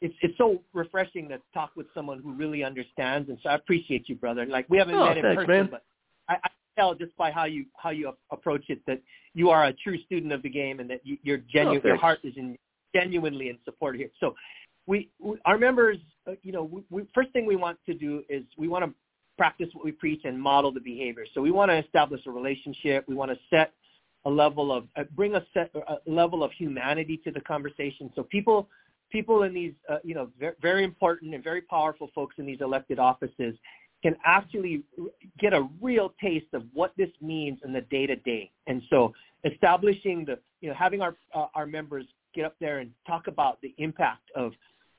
it's 0.00 0.14
it's 0.20 0.36
so 0.36 0.62
refreshing 0.72 1.28
to 1.28 1.40
talk 1.54 1.70
with 1.76 1.86
someone 1.94 2.20
who 2.22 2.34
really 2.34 2.64
understands, 2.64 3.28
and 3.28 3.38
so 3.42 3.50
I 3.50 3.54
appreciate 3.54 4.08
you, 4.08 4.16
brother. 4.16 4.44
Like 4.46 4.66
we 4.68 4.78
haven't 4.78 4.96
Oh, 4.96 5.04
met 5.04 5.16
in 5.16 5.22
thanks, 5.22 5.44
person, 5.44 5.54
man. 5.54 5.68
but 5.70 5.84
I, 6.28 6.34
I 6.44 6.50
tell 6.76 6.94
just 6.94 7.16
by 7.16 7.30
how 7.30 7.44
you 7.44 7.64
how 7.76 7.90
you 7.90 8.12
approach 8.30 8.64
it 8.68 8.80
that 8.86 9.00
you 9.34 9.50
are 9.50 9.64
a 9.66 9.72
true 9.72 9.98
student 10.02 10.32
of 10.32 10.42
the 10.42 10.50
game, 10.50 10.80
and 10.80 10.88
that 10.90 11.00
you, 11.04 11.16
you're 11.22 11.38
genuine. 11.38 11.80
Oh, 11.84 11.88
your 11.88 11.96
heart 11.96 12.20
is 12.24 12.34
in 12.36 12.56
genuinely 12.94 13.48
in 13.48 13.58
support 13.64 13.96
here. 13.96 14.10
So 14.20 14.34
we, 14.86 15.10
we 15.18 15.36
our 15.44 15.58
members, 15.58 15.98
uh, 16.26 16.32
you 16.42 16.52
know, 16.52 16.64
we, 16.64 16.82
we, 16.90 17.02
first 17.14 17.30
thing 17.32 17.46
we 17.46 17.56
want 17.56 17.78
to 17.86 17.94
do 17.94 18.22
is 18.28 18.44
we 18.56 18.68
want 18.68 18.84
to 18.84 18.92
practice 19.38 19.68
what 19.72 19.84
we 19.84 19.92
preach 19.92 20.22
and 20.24 20.40
model 20.40 20.72
the 20.72 20.80
behavior. 20.80 21.24
So 21.34 21.40
we 21.40 21.50
want 21.50 21.70
to 21.70 21.78
establish 21.78 22.20
a 22.26 22.30
relationship. 22.30 23.04
We 23.08 23.14
want 23.14 23.30
to 23.30 23.38
set 23.48 23.72
a 24.24 24.30
level 24.30 24.72
of 24.72 24.84
uh, 24.96 25.04
bring 25.16 25.34
a 25.34 25.44
set 25.54 25.70
a 25.74 25.98
level 26.06 26.44
of 26.44 26.52
humanity 26.52 27.20
to 27.24 27.30
the 27.30 27.40
conversation. 27.40 28.10
So 28.14 28.22
people 28.22 28.68
people 29.10 29.42
in 29.42 29.54
these 29.54 29.72
uh, 29.88 29.98
you 30.04 30.14
know 30.14 30.30
very, 30.38 30.54
very 30.60 30.84
important 30.84 31.34
and 31.34 31.42
very 31.42 31.62
powerful 31.62 32.10
folks 32.14 32.36
in 32.38 32.46
these 32.46 32.60
elected 32.60 32.98
offices 32.98 33.54
can 34.02 34.16
actually 34.24 34.82
get 35.38 35.52
a 35.52 35.68
real 35.80 36.12
taste 36.20 36.52
of 36.52 36.64
what 36.72 36.92
this 36.96 37.10
means 37.20 37.58
in 37.64 37.72
the 37.72 37.82
day 37.82 38.06
to 38.06 38.16
day. 38.16 38.50
And 38.66 38.82
so 38.90 39.12
establishing 39.44 40.24
the 40.24 40.38
you 40.60 40.68
know 40.68 40.74
having 40.74 41.00
our 41.00 41.16
uh, 41.34 41.46
our 41.54 41.66
members 41.66 42.06
get 42.34 42.44
up 42.44 42.54
there 42.60 42.78
and 42.78 42.90
talk 43.06 43.26
about 43.26 43.60
the 43.60 43.74
impact 43.78 44.30
of 44.34 44.52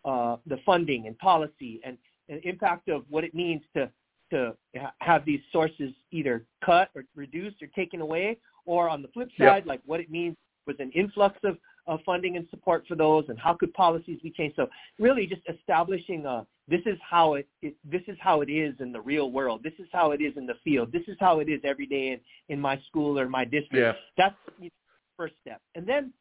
uh, 0.05 0.37
the 0.47 0.57
funding 0.65 1.07
and 1.07 1.17
policy 1.17 1.81
and, 1.83 1.97
and 2.29 2.39
impact 2.43 2.89
of 2.89 3.03
what 3.09 3.23
it 3.23 3.33
means 3.33 3.61
to 3.75 3.89
to 4.31 4.55
have 4.99 5.25
these 5.25 5.41
sources 5.51 5.91
either 6.11 6.45
cut 6.65 6.89
or 6.95 7.03
reduced 7.15 7.61
or 7.61 7.67
taken 7.67 8.01
away, 8.01 8.37
or 8.65 8.89
on 8.89 9.01
the 9.01 9.07
flip 9.09 9.29
Yep. 9.37 9.47
side, 9.49 9.65
like 9.65 9.81
what 9.85 9.99
it 9.99 10.09
means 10.09 10.35
with 10.65 10.79
an 10.79 10.91
influx 10.91 11.37
of, 11.43 11.57
of 11.85 11.99
funding 12.05 12.37
and 12.37 12.47
support 12.49 12.85
for 12.87 12.95
those, 12.95 13.25
and 13.29 13.37
how 13.37 13.53
could 13.53 13.73
policies 13.73 14.19
be 14.21 14.31
changed. 14.31 14.55
So 14.55 14.67
really, 14.99 15.27
just 15.27 15.41
establishing 15.49 16.25
a 16.25 16.45
this 16.67 16.81
is 16.85 16.97
how 17.07 17.33
it, 17.33 17.47
it 17.61 17.75
this 17.83 18.03
is 18.07 18.17
how 18.21 18.41
it 18.41 18.49
is 18.49 18.73
in 18.79 18.91
the 18.91 19.01
real 19.01 19.31
world. 19.31 19.61
This 19.63 19.73
is 19.79 19.87
how 19.91 20.11
it 20.11 20.21
is 20.21 20.33
in 20.37 20.45
the 20.45 20.55
field. 20.63 20.91
This 20.91 21.03
is 21.07 21.17
how 21.19 21.39
it 21.39 21.49
is 21.49 21.59
every 21.63 21.85
day 21.85 22.09
in, 22.09 22.19
in 22.53 22.59
my 22.59 22.79
school 22.87 23.19
or 23.19 23.27
my 23.27 23.43
district. 23.43 23.75
Yeah. 23.75 23.93
That's 24.17 24.35
the 24.59 24.71
first 25.17 25.33
step, 25.41 25.61
and 25.75 25.85
then 25.85 26.13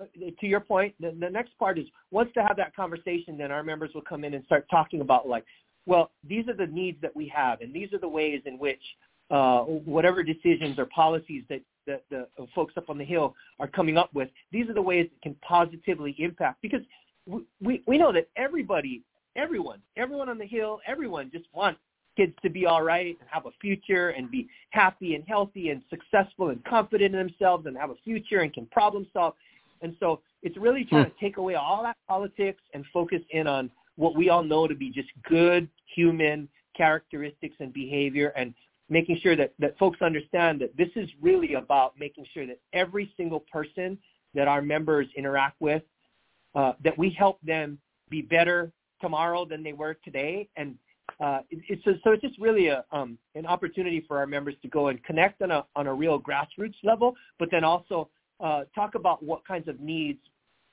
uh, 0.00 0.04
to 0.40 0.46
your 0.46 0.60
point, 0.60 0.94
the, 1.00 1.14
the 1.20 1.28
next 1.28 1.56
part 1.58 1.78
is 1.78 1.86
once 2.10 2.30
to 2.34 2.42
have 2.42 2.56
that 2.56 2.74
conversation, 2.74 3.36
then 3.36 3.50
our 3.50 3.62
members 3.62 3.90
will 3.94 4.02
come 4.02 4.24
in 4.24 4.34
and 4.34 4.44
start 4.44 4.66
talking 4.70 5.02
about 5.02 5.28
like, 5.28 5.44
well, 5.86 6.10
these 6.26 6.48
are 6.48 6.54
the 6.54 6.66
needs 6.66 7.00
that 7.02 7.14
we 7.14 7.28
have, 7.34 7.60
and 7.60 7.74
these 7.74 7.92
are 7.92 7.98
the 7.98 8.08
ways 8.08 8.42
in 8.46 8.58
which 8.58 8.80
uh, 9.30 9.60
whatever 9.60 10.22
decisions 10.22 10.78
or 10.78 10.86
policies 10.86 11.44
that, 11.48 11.60
that 11.86 12.04
the 12.10 12.26
folks 12.54 12.74
up 12.76 12.90
on 12.90 12.98
the 12.98 13.04
hill 13.04 13.34
are 13.58 13.68
coming 13.68 13.96
up 13.96 14.10
with, 14.14 14.28
these 14.52 14.68
are 14.68 14.74
the 14.74 14.82
ways 14.82 15.08
that 15.12 15.22
can 15.22 15.34
positively 15.46 16.14
impact. 16.18 16.60
Because 16.62 16.80
we, 17.26 17.42
we, 17.60 17.82
we 17.86 17.98
know 17.98 18.12
that 18.12 18.28
everybody, 18.36 19.02
everyone, 19.36 19.80
everyone 19.96 20.28
on 20.28 20.38
the 20.38 20.46
hill, 20.46 20.80
everyone 20.86 21.30
just 21.32 21.46
wants 21.52 21.80
kids 22.16 22.32
to 22.42 22.50
be 22.50 22.66
all 22.66 22.82
right 22.82 23.16
and 23.20 23.28
have 23.30 23.46
a 23.46 23.50
future 23.60 24.10
and 24.10 24.30
be 24.30 24.48
happy 24.70 25.14
and 25.14 25.24
healthy 25.26 25.70
and 25.70 25.82
successful 25.88 26.50
and 26.50 26.62
confident 26.64 27.14
in 27.14 27.28
themselves 27.28 27.66
and 27.66 27.76
have 27.76 27.90
a 27.90 27.94
future 28.04 28.40
and 28.40 28.52
can 28.52 28.66
problem 28.66 29.06
solve. 29.12 29.34
And 29.82 29.96
so 30.00 30.20
it's 30.42 30.56
really 30.56 30.84
trying 30.84 31.06
to 31.06 31.12
take 31.20 31.36
away 31.36 31.54
all 31.54 31.82
that 31.84 31.96
politics 32.08 32.60
and 32.74 32.84
focus 32.92 33.20
in 33.30 33.46
on 33.46 33.70
what 33.96 34.16
we 34.16 34.28
all 34.28 34.42
know 34.42 34.66
to 34.66 34.74
be 34.74 34.90
just 34.90 35.08
good 35.28 35.68
human 35.94 36.48
characteristics 36.76 37.56
and 37.60 37.72
behavior 37.72 38.32
and 38.36 38.54
making 38.90 39.18
sure 39.22 39.36
that, 39.36 39.54
that 39.58 39.78
folks 39.78 40.02
understand 40.02 40.60
that 40.60 40.76
this 40.76 40.88
is 40.96 41.08
really 41.22 41.54
about 41.54 41.98
making 41.98 42.26
sure 42.34 42.46
that 42.46 42.58
every 42.72 43.12
single 43.16 43.40
person 43.52 43.96
that 44.34 44.48
our 44.48 44.60
members 44.60 45.06
interact 45.16 45.60
with, 45.60 45.82
uh, 46.54 46.72
that 46.84 46.98
we 46.98 47.10
help 47.10 47.40
them 47.42 47.78
be 48.10 48.20
better 48.20 48.72
tomorrow 49.00 49.44
than 49.44 49.62
they 49.62 49.72
were 49.72 49.96
today. 50.04 50.48
And 50.56 50.76
uh, 51.20 51.40
it's 51.50 51.82
so 51.84 52.12
it's 52.12 52.22
just 52.22 52.38
really 52.38 52.68
a, 52.68 52.84
um, 52.92 53.16
an 53.34 53.46
opportunity 53.46 54.04
for 54.06 54.18
our 54.18 54.26
members 54.26 54.54
to 54.62 54.68
go 54.68 54.88
and 54.88 55.02
connect 55.04 55.40
on 55.42 55.50
a, 55.50 55.64
on 55.76 55.86
a 55.86 55.94
real 55.94 56.20
grassroots 56.20 56.74
level, 56.82 57.14
but 57.38 57.50
then 57.50 57.64
also 57.64 58.08
uh, 58.40 58.62
talk 58.74 58.94
about 58.94 59.22
what 59.22 59.46
kinds 59.46 59.68
of 59.68 59.80
needs 59.80 60.18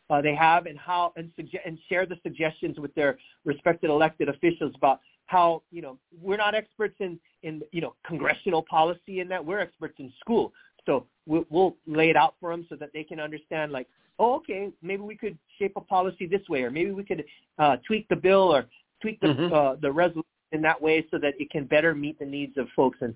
uh, 0.10 0.22
they 0.22 0.34
have 0.34 0.66
and 0.66 0.78
how 0.80 1.12
and, 1.18 1.32
suge- 1.38 1.60
and 1.66 1.78
share 1.90 2.06
the 2.06 2.16
suggestions 2.24 2.80
with 2.80 2.94
their 2.96 3.18
respected 3.46 3.90
elected 3.90 4.30
officials 4.30 4.72
about 4.76 5.02
how 5.28 5.62
you 5.72 5.82
know 5.82 5.98
we're 6.22 6.38
not 6.38 6.56
experts 6.56 6.96
in 7.00 7.20
in 7.44 7.62
you 7.72 7.82
know 7.82 7.94
congressional 8.06 8.64
policy 8.64 9.20
in 9.20 9.28
that. 9.30 9.44
We're 9.46 9.60
experts 9.60 9.96
in 10.00 10.12
school. 10.20 10.52
So 10.86 11.06
we'll, 11.26 11.46
we'll 11.50 11.76
lay 11.86 12.10
it 12.10 12.16
out 12.16 12.36
for 12.40 12.52
them 12.52 12.66
so 12.70 12.76
that 12.78 12.92
they 12.94 13.04
can 13.04 13.20
understand 13.20 13.72
like 13.72 13.88
oh 14.20 14.36
okay 14.38 14.70
maybe 14.82 15.02
we 15.04 15.16
could 15.16 15.38
shape 15.60 15.74
a 15.76 15.82
policy 15.82 16.26
this 16.26 16.48
way 16.50 16.64
or 16.64 16.72
maybe 16.72 16.92
we 16.92 17.04
could 17.04 17.26
uh, 17.60 17.76
tweak 17.86 18.08
the 18.08 18.16
bill 18.16 18.56
or 18.56 18.66
tweak 19.02 19.20
the 19.20 19.28
Mhm. 19.28 19.52
uh, 19.52 19.76
the 19.82 19.92
resolution 19.92 20.24
in 20.54 20.62
that 20.62 20.82
way 20.82 21.06
so 21.12 21.18
that 21.20 21.34
it 21.40 21.52
can 21.52 21.66
better 21.66 21.94
meet 21.94 22.18
the 22.20 22.26
needs 22.26 22.58
of 22.58 22.68
folks. 22.76 23.00
And 23.02 23.14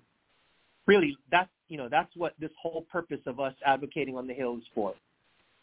really 0.86 1.18
that's 1.32 1.50
you 1.70 1.77
know 1.77 1.88
that's 1.89 2.13
what 2.18 2.34
this 2.39 2.51
whole 2.62 2.86
purpose 2.91 3.22
of 3.25 3.39
us 3.39 3.53
advocating 3.65 4.18
on 4.18 4.27
the 4.27 4.34
hill 4.34 4.58
is 4.58 4.63
for 4.75 4.94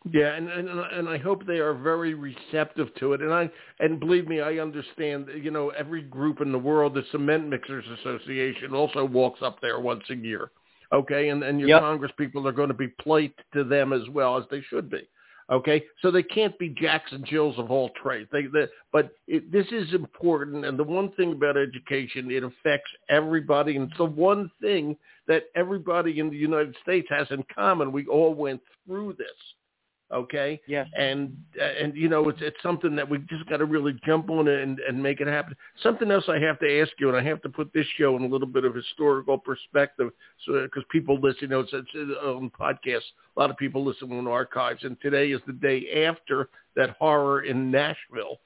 Yeah, 0.04 0.34
and, 0.34 0.48
and 0.48 0.68
and 0.68 1.08
I 1.08 1.18
hope 1.18 1.44
they 1.44 1.58
are 1.58 1.74
very 1.74 2.14
receptive 2.14 2.94
to 3.00 3.14
it. 3.14 3.20
And 3.20 3.32
I 3.32 3.50
and 3.80 3.98
believe 3.98 4.28
me, 4.28 4.40
I 4.40 4.58
understand. 4.58 5.26
You 5.34 5.50
know, 5.50 5.70
every 5.70 6.02
group 6.02 6.40
in 6.40 6.52
the 6.52 6.58
world, 6.58 6.94
the 6.94 7.02
Cement 7.10 7.48
Mixers 7.48 7.84
Association, 8.00 8.74
also 8.74 9.04
walks 9.04 9.42
up 9.42 9.60
there 9.60 9.80
once 9.80 10.04
a 10.10 10.14
year. 10.14 10.50
Okay, 10.92 11.30
and 11.30 11.42
and 11.42 11.58
your 11.58 11.68
Yep. 11.70 11.80
Congress 11.80 12.12
people 12.16 12.46
are 12.46 12.52
going 12.52 12.68
to 12.68 12.74
be 12.74 12.88
polite 13.02 13.34
to 13.54 13.64
them 13.64 13.92
as 13.92 14.08
well 14.10 14.38
as 14.38 14.44
they 14.50 14.62
should 14.62 14.88
be. 14.88 15.06
Okay, 15.50 15.82
so 16.00 16.10
they 16.10 16.22
can't 16.22 16.56
be 16.58 16.68
Jacks 16.68 17.10
and 17.10 17.24
Jills 17.24 17.58
of 17.58 17.70
all 17.70 17.90
trades. 18.00 18.28
They, 18.30 18.42
they 18.42 18.68
but 18.92 19.10
it, 19.26 19.50
this 19.50 19.66
is 19.72 19.94
important. 19.94 20.64
And 20.64 20.78
the 20.78 20.84
one 20.84 21.10
thing 21.12 21.32
about 21.32 21.56
education, 21.56 22.30
it 22.30 22.44
affects 22.44 22.90
everybody, 23.08 23.76
and 23.76 23.88
it's 23.88 23.98
the 23.98 24.04
one 24.04 24.50
thing 24.60 24.96
that 25.26 25.44
everybody 25.56 26.20
in 26.20 26.30
the 26.30 26.36
United 26.36 26.76
States 26.82 27.08
has 27.10 27.26
in 27.30 27.44
common. 27.52 27.92
We 27.92 28.06
all 28.06 28.34
went 28.34 28.60
through 28.86 29.14
this 29.18 29.26
okay? 30.12 30.60
Yes 30.66 30.86
and 30.96 31.36
and 31.60 31.94
you 31.94 32.08
know 32.08 32.28
it's 32.28 32.38
it's 32.40 32.56
something 32.62 32.96
that 32.96 33.08
we 33.08 33.18
just 33.28 33.46
got 33.46 33.58
to 33.58 33.64
really 33.64 33.94
jump 34.06 34.30
on 34.30 34.48
it 34.48 34.62
and 34.62 34.78
and 34.80 35.02
make 35.02 35.20
it 35.20 35.26
happen. 35.26 35.54
Something 35.82 36.10
else 36.10 36.24
i 36.28 36.38
have 36.38 36.58
to 36.60 36.80
ask 36.80 36.92
you 36.98 37.08
and 37.08 37.16
i 37.16 37.22
have 37.22 37.42
to 37.42 37.48
put 37.48 37.72
this 37.72 37.86
show 37.96 38.16
in 38.16 38.22
a 38.22 38.26
little 38.26 38.46
bit 38.46 38.64
of 38.64 38.74
historical 38.74 39.38
perspective 39.38 40.10
so 40.46 40.62
because 40.62 40.84
people 40.90 41.20
listen 41.20 41.42
you 41.42 41.48
know 41.48 41.60
it's, 41.60 41.72
it's 41.72 41.94
on 42.22 42.50
podcasts. 42.58 43.10
A 43.36 43.40
lot 43.40 43.50
of 43.50 43.56
people 43.56 43.84
listen 43.84 44.10
on 44.12 44.26
archives 44.26 44.84
and 44.84 45.00
today 45.00 45.30
is 45.30 45.40
the 45.46 45.52
day 45.52 46.04
after 46.06 46.48
that 46.76 46.96
horror 46.98 47.42
in 47.42 47.70
nashville. 47.70 48.38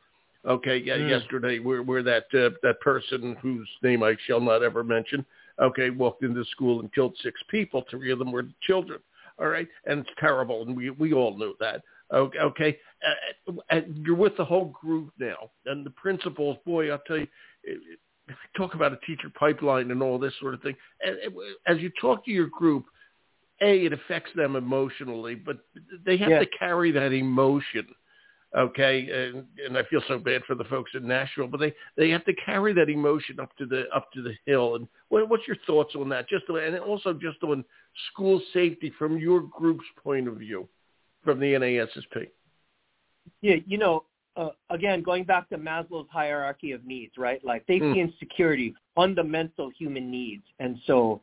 Okay 0.47 0.79
yeah 0.79 0.97
Mm. 0.97 1.09
yesterday 1.09 1.59
where 1.59 1.83
where 1.83 2.03
that 2.03 2.25
uh, 2.35 2.51
that 2.63 2.81
person 2.81 3.37
whose 3.41 3.69
name 3.83 4.03
i 4.03 4.17
shall 4.27 4.41
not 4.41 4.63
ever 4.63 4.83
mention 4.83 5.25
okay 5.61 5.91
walked 5.91 6.25
into 6.25 6.45
school 6.47 6.81
and 6.81 6.93
killed 6.93 7.17
six 7.23 7.41
people. 7.49 7.85
Three 7.89 8.11
of 8.11 8.19
them 8.19 8.33
were 8.33 8.47
children 8.63 9.01
All 9.43 9.49
right, 9.49 9.67
and 9.87 10.01
it's 10.01 10.11
terrible, 10.21 10.63
and 10.63 10.77
we 10.77 10.91
we 10.91 11.13
all 11.13 11.37
know 11.37 11.55
that. 11.59 11.83
Okay, 12.15 12.39
okay. 12.39 12.79
Uh, 13.05 13.53
and 13.71 13.97
you're 14.07 14.15
with 14.15 14.37
the 14.37 14.45
whole 14.45 14.67
group 14.81 15.11
now, 15.19 15.51
and 15.67 15.85
the 15.85 15.91
principals. 15.91 16.59
Boy, 16.65 16.93
I'll 16.93 17.03
tell 17.09 17.19
you, 17.19 17.27
talk 18.57 18.75
about 18.75 18.93
a 18.93 18.99
teacher 19.05 19.33
pipeline 19.37 19.91
and 19.91 20.01
all 20.01 20.19
this 20.19 20.35
sort 20.41 20.55
of 20.55 20.63
thing. 20.63 20.77
And 21.05 21.17
as 21.67 21.79
you 21.79 21.91
talk 22.01 22.25
to 22.27 22.31
your 22.31 22.47
group, 22.47 22.85
a 23.63 23.85
it 23.85 23.93
affects 23.93 24.31
them 24.37 24.55
emotionally, 24.55 25.35
but 25.35 25.59
they 26.07 26.17
have 26.19 26.31
yeah. 26.31 26.39
to 26.39 26.47
carry 26.59 26.93
that 26.93 27.13
emotion. 27.13 27.87
Okay, 28.55 29.09
and, 29.11 29.45
and 29.67 29.79
I 29.79 29.83
feel 29.85 30.03
so 30.07 30.19
bad 30.19 30.43
for 30.47 30.55
the 30.55 30.65
folks 30.65 30.91
in 30.95 31.09
Nashville, 31.09 31.49
but 31.49 31.59
they 31.59 31.75
they 31.97 32.11
have 32.11 32.25
to 32.27 32.35
carry 32.35 32.75
that 32.75 32.91
emotion 32.91 33.41
up 33.41 33.57
to 33.57 33.65
the 33.65 33.85
up 33.95 34.13
to 34.13 34.21
the 34.21 34.35
hill. 34.45 34.75
And 34.75 34.87
what, 35.09 35.27
what's 35.31 35.47
your 35.49 35.57
thoughts 35.67 35.95
on 35.97 36.11
that? 36.11 36.29
Just 36.29 36.45
and 36.49 36.79
also 36.79 37.15
just 37.15 37.43
on 37.43 37.65
school 38.13 38.43
safety 38.53 38.93
from 38.99 39.17
your 39.17 39.41
group's 39.41 39.87
point 40.03 40.29
of 40.29 40.37
view, 40.37 40.69
from 41.25 41.41
the 41.41 41.55
NASSP. 41.55 42.29
Yeah, 43.41 43.57
you 43.67 43.79
know, 43.79 44.05
uh, 44.37 44.51
again, 44.69 45.03
going 45.03 45.25
back 45.25 45.49
to 45.49 45.57
Maslow's 45.57 46.09
hierarchy 46.11 46.73
of 46.73 46.85
needs, 46.85 47.13
right? 47.17 47.43
Like 47.43 47.63
safety 47.67 47.87
mm. 47.87 48.01
and 48.03 48.13
security, 48.19 48.75
fundamental 48.95 49.71
human 49.79 50.11
needs. 50.11 50.45
And 50.59 50.79
so, 50.87 51.23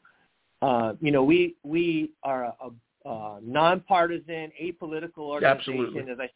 uh, 0.63 0.93
you 0.99 1.11
know, 1.11 1.23
we 1.23 1.55
we 1.63 2.09
are 2.23 2.45
a, 2.45 3.07
a 3.09 3.39
nonpartisan, 3.43 4.51
apolitical 4.59 5.19
organization. 5.19 5.85
Absolutely. 5.85 6.11
As 6.11 6.19
I 6.19 6.29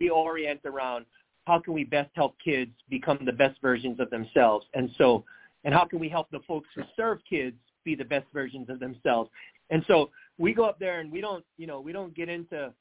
we 0.00 0.10
orient 0.10 0.60
around 0.64 1.06
how 1.46 1.58
can 1.58 1.74
we 1.74 1.84
best 1.84 2.10
help 2.14 2.36
kids 2.42 2.72
become 2.88 3.18
the 3.24 3.32
best 3.32 3.60
versions 3.60 4.00
of 4.00 4.10
themselves, 4.10 4.66
and 4.74 4.90
so, 4.96 5.24
and 5.64 5.74
how 5.74 5.84
can 5.84 5.98
we 5.98 6.08
help 6.08 6.30
the 6.30 6.40
folks 6.46 6.68
who 6.74 6.82
serve 6.96 7.18
kids 7.28 7.56
be 7.84 7.94
the 7.94 8.04
best 8.04 8.26
versions 8.32 8.68
of 8.70 8.80
themselves. 8.80 9.30
And 9.70 9.84
so 9.86 10.10
we 10.38 10.54
go 10.54 10.64
up 10.64 10.78
there 10.78 11.00
and 11.00 11.12
we 11.12 11.20
don't, 11.20 11.44
you 11.58 11.66
know, 11.66 11.80
we 11.80 11.92
don't 11.92 12.14
get 12.14 12.28
into 12.28 12.72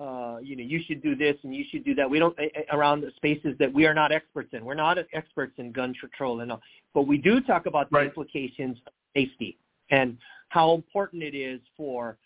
uh, 0.00 0.38
you 0.42 0.56
know, 0.56 0.62
you 0.62 0.80
should 0.86 1.02
do 1.02 1.14
this 1.14 1.36
and 1.42 1.54
you 1.54 1.64
should 1.70 1.84
do 1.84 1.94
that. 1.94 2.08
We 2.08 2.18
don't 2.18 2.36
around 2.72 3.02
the 3.02 3.10
spaces 3.16 3.54
that 3.58 3.70
we 3.70 3.84
are 3.84 3.92
not 3.92 4.10
experts 4.10 4.48
in. 4.52 4.64
We're 4.64 4.74
not 4.74 4.96
experts 5.12 5.52
in 5.58 5.70
gun 5.70 5.92
control 6.00 6.40
and 6.40 6.52
all, 6.52 6.62
but 6.94 7.02
we 7.06 7.18
do 7.18 7.40
talk 7.42 7.66
about 7.66 7.90
the 7.90 7.98
right. 7.98 8.06
implications 8.06 8.78
of 8.86 8.92
safety 9.14 9.58
and 9.90 10.16
how 10.48 10.72
important 10.72 11.22
it 11.22 11.34
is 11.34 11.60
for, 11.76 12.16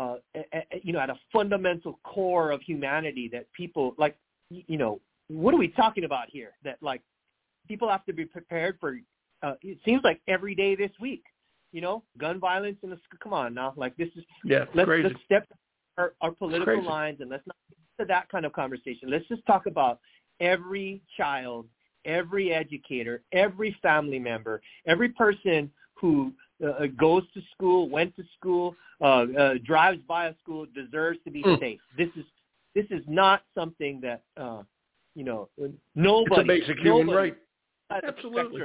uh, 0.00 0.14
you 0.82 0.92
know, 0.92 1.00
at 1.00 1.10
a 1.10 1.18
fundamental 1.32 1.98
core 2.04 2.50
of 2.50 2.62
humanity 2.62 3.28
that 3.32 3.46
people 3.52 3.94
like, 3.98 4.16
you 4.48 4.78
know, 4.78 5.00
what 5.28 5.52
are 5.52 5.58
we 5.58 5.68
talking 5.68 6.04
about 6.04 6.30
here? 6.30 6.52
That 6.64 6.78
like 6.80 7.02
people 7.68 7.88
have 7.88 8.04
to 8.06 8.12
be 8.12 8.24
prepared 8.24 8.78
for. 8.80 8.98
Uh, 9.42 9.54
it 9.62 9.78
seems 9.84 10.02
like 10.02 10.20
every 10.26 10.54
day 10.54 10.74
this 10.74 10.90
week, 11.00 11.24
you 11.72 11.80
know, 11.80 12.02
gun 12.18 12.40
violence 12.40 12.78
in 12.82 12.90
the 12.90 12.98
come 13.22 13.32
on 13.32 13.54
now, 13.54 13.74
like 13.76 13.96
this 13.96 14.08
is 14.16 14.24
yeah, 14.44 14.64
let's, 14.74 14.86
crazy. 14.86 15.08
let's 15.08 15.20
step 15.24 15.48
our, 15.98 16.14
our 16.20 16.32
political 16.32 16.82
lines 16.82 17.20
and 17.20 17.30
let's 17.30 17.46
not 17.46 17.56
get 17.68 18.04
to 18.04 18.08
that 18.08 18.28
kind 18.30 18.46
of 18.46 18.52
conversation. 18.52 19.10
Let's 19.10 19.28
just 19.28 19.44
talk 19.46 19.66
about 19.66 20.00
every 20.40 21.02
child, 21.16 21.66
every 22.04 22.52
educator, 22.52 23.22
every 23.32 23.76
family 23.82 24.18
member, 24.18 24.62
every 24.86 25.10
person 25.10 25.70
who 25.94 26.32
uh, 26.64 26.86
goes 26.98 27.22
to 27.34 27.40
school, 27.54 27.88
went 27.88 28.14
to 28.16 28.22
school, 28.38 28.74
uh, 29.00 29.24
uh, 29.38 29.54
drives 29.64 30.00
by 30.06 30.26
a 30.26 30.34
school 30.42 30.66
deserves 30.74 31.18
to 31.24 31.30
be 31.30 31.42
mm. 31.42 31.58
safe. 31.58 31.80
This 31.96 32.08
is 32.16 32.24
this 32.74 32.86
is 32.90 33.02
not 33.08 33.42
something 33.54 34.00
that 34.02 34.22
uh, 34.36 34.62
you 35.14 35.24
know 35.24 35.48
nobody. 35.94 36.54
It's 36.54 36.68
a 36.68 36.72
basic 36.72 36.78
human 36.78 37.14
right. 37.14 37.36
Absolutely. 37.90 38.62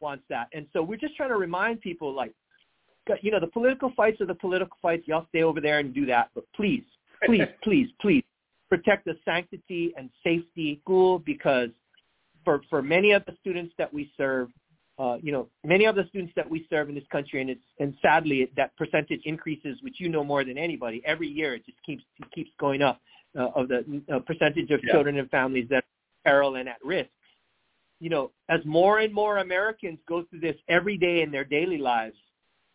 wants 0.00 0.24
that, 0.30 0.48
and 0.54 0.66
so 0.72 0.82
we're 0.82 0.96
just 0.96 1.16
trying 1.16 1.28
to 1.28 1.36
remind 1.36 1.80
people 1.80 2.14
like 2.14 2.32
you 3.22 3.30
know, 3.30 3.40
the 3.40 3.46
political 3.46 3.92
fights 3.96 4.20
are 4.20 4.26
the 4.26 4.34
political 4.34 4.76
fights. 4.80 5.06
Y'all 5.06 5.26
stay 5.28 5.42
over 5.42 5.60
there 5.60 5.78
and 5.78 5.94
do 5.94 6.06
that. 6.06 6.30
But 6.34 6.44
please, 6.54 6.84
please, 7.24 7.42
please, 7.62 7.88
please 8.00 8.24
protect 8.68 9.04
the 9.04 9.16
sanctity 9.24 9.92
and 9.96 10.10
safety 10.22 10.80
school 10.82 11.18
because 11.18 11.68
for, 12.44 12.62
for 12.68 12.82
many 12.82 13.12
of 13.12 13.24
the 13.26 13.36
students 13.40 13.74
that 13.78 13.92
we 13.92 14.10
serve, 14.16 14.48
uh, 14.98 15.16
you 15.20 15.32
know, 15.32 15.48
many 15.64 15.86
of 15.86 15.96
the 15.96 16.04
students 16.08 16.32
that 16.36 16.48
we 16.48 16.66
serve 16.70 16.88
in 16.88 16.94
this 16.94 17.04
country, 17.10 17.40
and 17.40 17.50
it's 17.50 17.60
and 17.80 17.94
sadly 18.00 18.48
that 18.56 18.76
percentage 18.76 19.20
increases, 19.24 19.76
which 19.82 19.94
you 19.98 20.08
know 20.08 20.22
more 20.22 20.44
than 20.44 20.56
anybody. 20.56 21.02
Every 21.04 21.26
year, 21.26 21.54
it 21.54 21.66
just 21.66 21.78
keeps 21.84 22.04
it 22.20 22.30
keeps 22.32 22.50
going 22.60 22.80
up 22.80 23.00
uh, 23.36 23.48
of 23.56 23.68
the 23.68 24.02
uh, 24.12 24.20
percentage 24.20 24.70
of 24.70 24.80
yeah. 24.84 24.92
children 24.92 25.18
and 25.18 25.28
families 25.30 25.66
that 25.70 25.78
are 25.78 25.82
peril 26.24 26.56
and 26.56 26.68
at 26.68 26.78
risk. 26.84 27.10
You 27.98 28.10
know, 28.10 28.30
as 28.48 28.60
more 28.64 29.00
and 29.00 29.12
more 29.12 29.38
Americans 29.38 29.98
go 30.08 30.24
through 30.30 30.40
this 30.40 30.56
every 30.68 30.96
day 30.96 31.22
in 31.22 31.32
their 31.32 31.44
daily 31.44 31.78
lives, 31.78 32.16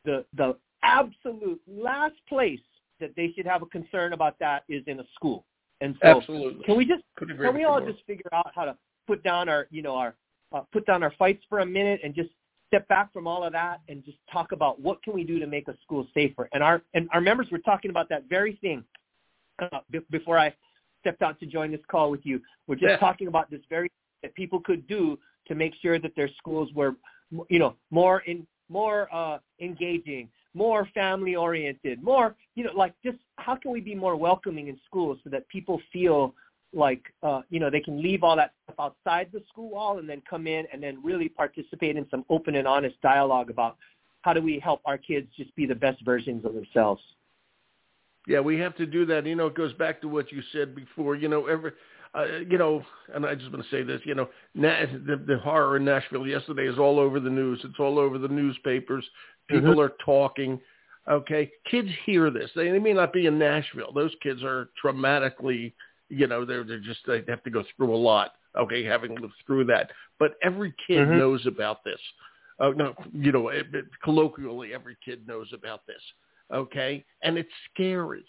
the 0.03 0.25
the 0.35 0.57
absolute 0.83 1.61
last 1.67 2.15
place 2.27 2.59
that 2.99 3.11
they 3.15 3.31
should 3.35 3.45
have 3.45 3.61
a 3.61 3.65
concern 3.67 4.11
about 4.11 4.37
that 4.39 4.63
is 4.67 4.83
in 4.87 4.99
a 4.99 5.05
school. 5.15 5.45
And 5.81 5.95
so 6.01 6.17
Absolutely. 6.17 6.63
can 6.65 6.75
we 6.75 6.85
just 6.85 7.03
can 7.17 7.53
we 7.55 7.63
all 7.63 7.79
just 7.79 8.05
figure 8.05 8.29
out 8.33 8.51
how 8.53 8.65
to 8.65 8.75
put 9.07 9.23
down 9.23 9.47
our 9.47 9.67
you 9.71 9.81
know 9.81 9.95
our 9.95 10.15
uh, 10.51 10.61
put 10.71 10.85
down 10.85 11.03
our 11.03 11.13
fights 11.17 11.43
for 11.49 11.59
a 11.59 11.65
minute 11.65 11.99
and 12.03 12.13
just 12.13 12.29
step 12.67 12.87
back 12.87 13.11
from 13.11 13.27
all 13.27 13.43
of 13.43 13.53
that 13.53 13.81
and 13.89 14.03
just 14.03 14.17
talk 14.31 14.51
about 14.51 14.79
what 14.79 15.01
can 15.03 15.13
we 15.13 15.23
do 15.23 15.39
to 15.39 15.47
make 15.47 15.67
a 15.67 15.75
school 15.83 16.07
safer. 16.13 16.49
And 16.53 16.63
our 16.63 16.81
and 16.93 17.09
our 17.13 17.21
members 17.21 17.47
were 17.51 17.59
talking 17.59 17.91
about 17.91 18.09
that 18.09 18.25
very 18.29 18.57
thing 18.61 18.83
uh, 19.59 19.79
b- 19.89 19.99
before 20.11 20.37
I 20.37 20.53
stepped 21.01 21.21
out 21.21 21.39
to 21.39 21.45
join 21.45 21.71
this 21.71 21.81
call 21.89 22.11
with 22.11 22.21
you. 22.23 22.41
We're 22.67 22.75
just 22.75 22.91
yeah. 22.91 22.97
talking 22.97 23.27
about 23.27 23.49
this 23.49 23.61
very 23.69 23.91
that 24.21 24.35
people 24.35 24.59
could 24.59 24.87
do 24.87 25.17
to 25.47 25.55
make 25.55 25.73
sure 25.81 25.99
that 25.99 26.15
their 26.15 26.29
schools 26.37 26.69
were 26.73 26.95
you 27.49 27.59
know 27.59 27.75
more 27.89 28.19
in 28.21 28.45
more 28.69 29.13
uh, 29.13 29.39
engaging, 29.59 30.29
more 30.53 30.87
family 30.93 31.35
oriented, 31.35 32.01
more, 32.01 32.35
you 32.55 32.63
know, 32.63 32.71
like 32.75 32.93
just 33.03 33.17
how 33.37 33.55
can 33.55 33.71
we 33.71 33.81
be 33.81 33.95
more 33.95 34.15
welcoming 34.15 34.67
in 34.67 34.79
schools 34.85 35.17
so 35.23 35.29
that 35.29 35.47
people 35.49 35.81
feel 35.91 36.33
like, 36.73 37.01
uh, 37.23 37.41
you 37.49 37.59
know, 37.59 37.69
they 37.69 37.79
can 37.79 38.01
leave 38.01 38.23
all 38.23 38.35
that 38.35 38.53
stuff 38.63 38.75
outside 38.79 39.29
the 39.33 39.41
school 39.49 39.69
wall 39.69 39.97
and 39.97 40.09
then 40.09 40.21
come 40.29 40.47
in 40.47 40.65
and 40.71 40.81
then 40.81 40.99
really 41.03 41.29
participate 41.29 41.97
in 41.97 42.05
some 42.11 42.23
open 42.29 42.55
and 42.55 42.67
honest 42.67 42.95
dialogue 43.01 43.49
about 43.49 43.77
how 44.21 44.33
do 44.33 44.41
we 44.41 44.59
help 44.59 44.81
our 44.85 44.97
kids 44.97 45.27
just 45.37 45.55
be 45.55 45.65
the 45.65 45.75
best 45.75 46.03
versions 46.03 46.45
of 46.45 46.53
themselves. 46.53 47.01
Yeah, 48.27 48.41
we 48.41 48.59
have 48.59 48.75
to 48.75 48.85
do 48.85 49.05
that. 49.07 49.25
You 49.25 49.35
know, 49.35 49.47
it 49.47 49.55
goes 49.55 49.73
back 49.73 50.01
to 50.01 50.07
what 50.07 50.31
you 50.31 50.41
said 50.51 50.75
before. 50.75 51.15
You 51.15 51.29
know, 51.29 51.47
every 51.47 51.71
uh, 52.15 52.25
you 52.47 52.57
know, 52.57 52.83
and 53.13 53.25
I 53.25 53.35
just 53.35 53.51
want 53.51 53.63
to 53.63 53.69
say 53.69 53.83
this, 53.83 54.01
you 54.03 54.15
know, 54.15 54.29
Na- 54.55 54.85
the, 55.05 55.21
the 55.27 55.37
horror 55.37 55.77
in 55.77 55.85
Nashville 55.85 56.25
yesterday 56.25 56.67
is 56.67 56.79
all 56.79 56.99
over 56.99 57.19
the 57.19 57.29
news. 57.29 57.61
It's 57.63 57.79
all 57.79 57.99
over 57.99 58.17
the 58.17 58.27
newspapers. 58.27 59.05
People 59.47 59.71
mm-hmm. 59.71 59.79
are 59.79 59.93
talking. 60.03 60.59
Okay, 61.09 61.51
kids 61.69 61.89
hear 62.05 62.29
this. 62.29 62.49
They, 62.55 62.69
they 62.71 62.79
may 62.79 62.93
not 62.93 63.13
be 63.13 63.27
in 63.27 63.37
Nashville. 63.37 63.91
Those 63.93 64.11
kids 64.21 64.43
are 64.43 64.69
traumatically, 64.83 65.73
you 66.09 66.27
know, 66.27 66.45
they're 66.45 66.63
they're 66.63 66.79
just 66.79 66.99
they 67.07 67.23
have 67.27 67.43
to 67.43 67.49
go 67.49 67.63
through 67.75 67.95
a 67.95 67.97
lot. 67.97 68.31
Okay, 68.57 68.83
having 68.83 69.15
lived 69.15 69.33
through 69.45 69.65
that, 69.65 69.91
but 70.17 70.31
every 70.41 70.73
kid 70.87 71.07
mm-hmm. 71.07 71.17
knows 71.17 71.45
about 71.45 71.83
this. 71.83 71.99
Uh, 72.59 72.71
no, 72.75 72.93
you 73.13 73.31
know, 73.31 73.49
it, 73.49 73.67
it, 73.73 73.85
colloquially, 74.03 74.73
every 74.73 74.97
kid 75.05 75.25
knows 75.27 75.47
about 75.53 75.85
this. 75.87 76.01
Okay, 76.51 77.05
and 77.21 77.37
it's 77.37 77.49
scary. 77.73 78.25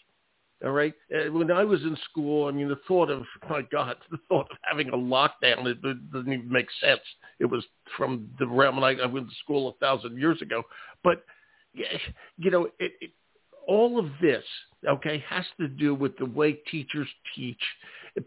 All 0.63 0.73
right. 0.73 0.93
Uh, 1.15 1.33
when 1.33 1.51
I 1.51 1.65
was 1.65 1.81
in 1.83 1.97
school, 2.11 2.47
I 2.47 2.51
mean, 2.51 2.69
the 2.69 2.79
thought 2.87 3.11
of 3.11 3.23
my 3.49 3.63
God, 3.73 3.97
the 4.11 4.19
thought 4.29 4.47
of 4.51 4.59
having 4.63 4.89
a 4.91 4.97
lockdown 4.97 5.67
it, 5.67 5.79
it 5.83 6.13
doesn't 6.13 6.33
even 6.33 6.51
make 6.51 6.69
sense. 6.83 7.01
It 7.39 7.47
was 7.47 7.65
from 7.97 8.29
the 8.39 8.47
realm 8.47 8.77
when 8.77 8.85
I, 8.85 9.03
I 9.03 9.07
went 9.07 9.29
to 9.29 9.35
school 9.43 9.69
a 9.71 9.73
thousand 9.85 10.19
years 10.19 10.43
ago. 10.43 10.63
But 11.03 11.25
you 11.73 12.51
know, 12.51 12.67
it, 12.79 12.93
it, 13.01 13.11
all 13.67 13.99
of 13.99 14.07
this, 14.21 14.45
okay, 14.89 15.23
has 15.29 15.45
to 15.59 15.69
do 15.69 15.95
with 15.95 16.17
the 16.19 16.27
way 16.27 16.55
teachers 16.71 17.09
teach. 17.35 17.61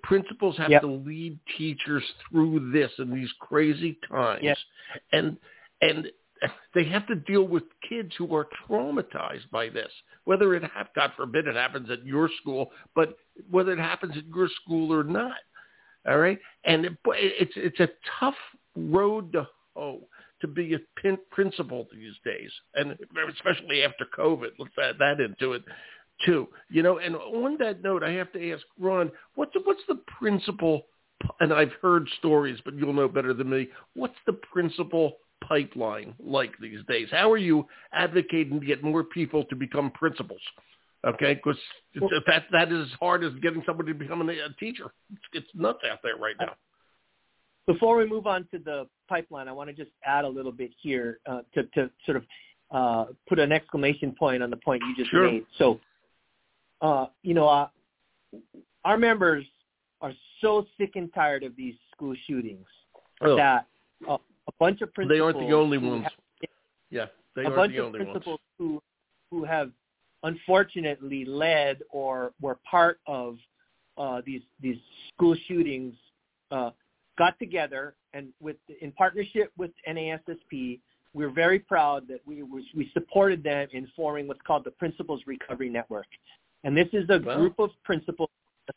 Principals 0.04 0.58
have 0.58 0.72
yep. 0.72 0.82
to 0.82 0.88
lead 0.88 1.38
teachers 1.58 2.04
through 2.30 2.72
this 2.72 2.92
in 3.00 3.14
these 3.14 3.32
crazy 3.40 3.98
times, 4.10 4.44
yep. 4.44 4.58
and 5.12 5.38
and 5.82 6.08
they 6.74 6.86
have 6.86 7.08
to 7.08 7.16
deal 7.16 7.44
with 7.44 7.64
kids 7.88 8.12
who 8.18 8.34
are 8.36 8.48
traumatized 8.68 9.50
by 9.52 9.70
this. 9.70 9.92
Whether 10.26 10.56
it, 10.56 10.64
have, 10.64 10.88
God 10.96 11.12
forbid, 11.16 11.48
it 11.48 11.56
happens 11.56 11.90
at 11.90 12.06
your 12.06 12.30
school, 12.42 12.72
but 12.96 13.18
whether 13.50 13.72
it 13.74 13.80
happens 13.80 14.16
at 14.18 14.26
your 14.28 14.50
school 14.64 14.94
or 14.94 15.04
not, 15.04 15.36
all 16.08 16.18
right. 16.18 16.40
And 16.66 16.86
it, 16.86 16.98
it's 17.06 17.54
it's 17.56 17.80
a 17.80 17.90
tough 18.20 18.36
road 18.76 19.34
to 19.34 19.48
hoe 19.76 20.02
to 20.42 20.48
be 20.48 20.74
a 20.74 20.80
pin, 21.02 21.18
principal 21.32 21.88
these 21.94 22.14
days, 22.26 22.52
and 22.76 22.98
especially 23.34 23.84
after 23.84 24.06
COVID. 24.18 24.50
Let's 24.60 24.74
add 24.82 24.96
that 25.00 25.20
into 25.22 25.54
it 25.54 25.64
too. 26.26 26.48
You 26.70 26.84
know, 26.84 27.00
and 27.00 27.16
on 27.16 27.58
that 27.60 27.84
note, 27.84 28.04
I 28.04 28.12
have 28.12 28.32
to 28.34 28.52
ask 28.52 28.64
Ronn, 28.82 29.12
what's 29.36 29.54
the, 29.54 29.62
what's 29.64 29.82
the 29.88 30.00
principal? 30.20 30.88
And 31.40 31.54
I've 31.54 31.72
heard 31.82 32.08
stories, 32.20 32.60
but 32.66 32.76
you'll 32.76 32.94
know 32.94 33.08
better 33.08 33.34
than 33.34 33.50
me. 33.50 33.70
What's 33.94 34.16
the 34.26 34.34
principal 34.34 35.18
pipeline 35.48 36.16
like 36.20 36.54
these 36.60 36.80
days? 36.88 37.08
How 37.12 37.32
are 37.32 37.38
you 37.38 37.66
advocating 37.94 38.60
to 38.60 38.66
get 38.66 38.84
more 38.84 39.04
people 39.04 39.46
to 39.46 39.56
become 39.56 39.92
principals? 39.92 40.42
Okay, 41.06 41.34
because 41.34 41.60
well, 42.00 42.10
that 42.28 42.44
that 42.54 42.72
is 42.72 42.88
as 42.88 42.98
hard 43.00 43.26
as 43.26 43.34
getting 43.42 43.62
somebody 43.66 43.92
to 43.92 43.98
become 43.98 44.22
a, 44.22 44.32
a 44.32 44.54
teacher. 44.58 44.94
It's, 45.12 45.22
it's 45.34 45.48
nuts 45.54 45.80
out 45.90 46.00
there 46.02 46.16
right 46.16 46.36
now. 46.40 46.54
Before 47.68 47.98
we 47.98 48.06
move 48.06 48.26
on 48.26 48.48
to 48.52 48.60
the 48.60 48.88
pipeline, 49.10 49.48
I 49.48 49.52
want 49.52 49.70
to 49.70 49.76
just 49.76 49.92
add 50.06 50.24
a 50.24 50.30
little 50.30 50.52
bit 50.52 50.72
here 50.82 51.20
uh, 51.30 51.42
to, 51.54 51.64
to 51.64 51.90
sort 52.06 52.18
of 52.18 52.24
uh, 52.72 53.06
put 53.28 53.40
an 53.40 53.52
exclamation 53.52 54.16
point 54.18 54.44
on 54.44 54.50
the 54.50 54.58
point 54.58 54.82
you 54.88 54.96
just 54.96 55.12
sure. 55.12 55.30
made. 55.30 55.46
So 55.58 55.80
uh, 56.84 57.08
you 57.24 57.34
know, 57.34 57.48
uh, 57.48 57.68
our 58.86 58.98
members 58.98 59.46
are 60.02 60.14
so 60.42 60.66
sick 60.78 60.92
and 60.96 61.12
tired 61.14 61.44
of 61.44 61.56
these 61.56 61.76
school 61.96 62.14
shootings 62.28 62.68
oh. 63.22 63.36
that 63.38 63.66
uh, 64.08 64.18
a 64.48 64.52
bunch 64.60 64.82
of 64.82 64.94
principals. 64.94 65.18
They 65.18 65.22
aren't 65.22 65.40
the 65.50 65.56
only 65.56 65.78
ones. 65.78 66.04
Have, 66.04 66.50
yeah, 66.92 67.06
they 67.36 67.44
a 67.44 67.46
aren't 67.46 67.56
bunch 67.56 67.72
the 67.72 67.80
of 67.80 67.86
only 67.86 68.00
principals 68.00 68.28
ones. 68.28 68.40
who 68.60 68.84
who 69.32 69.46
have 69.46 69.72
unfortunately 70.24 71.26
led 71.26 71.82
or 71.90 72.34
were 72.42 72.60
part 72.70 73.00
of 73.08 73.38
uh, 73.98 74.22
these 74.26 74.42
these 74.62 74.78
school 75.16 75.36
shootings 75.48 75.94
uh, 76.52 76.72
got 77.18 77.40
together 77.40 77.96
and 78.14 78.28
with 78.42 78.58
in 78.82 78.92
partnership 78.92 79.52
with 79.58 79.72
NASSP, 79.88 80.80
we're 81.14 81.32
very 81.32 81.60
proud 81.60 82.08
that 82.10 82.20
we 82.26 82.44
we 82.44 82.90
supported 82.94 83.44
them 83.44 83.68
in 83.72 83.88
forming 83.96 84.28
what's 84.28 84.42
called 84.46 84.66
the 84.66 84.72
Principals 84.72 85.22
Recovery 85.26 85.70
Network, 85.70 86.08
and 86.64 86.76
this 86.76 86.88
is 86.94 87.10
a 87.10 87.20
wow. 87.20 87.38
group 87.38 87.60
of 87.60 87.70
principals, 87.84 88.30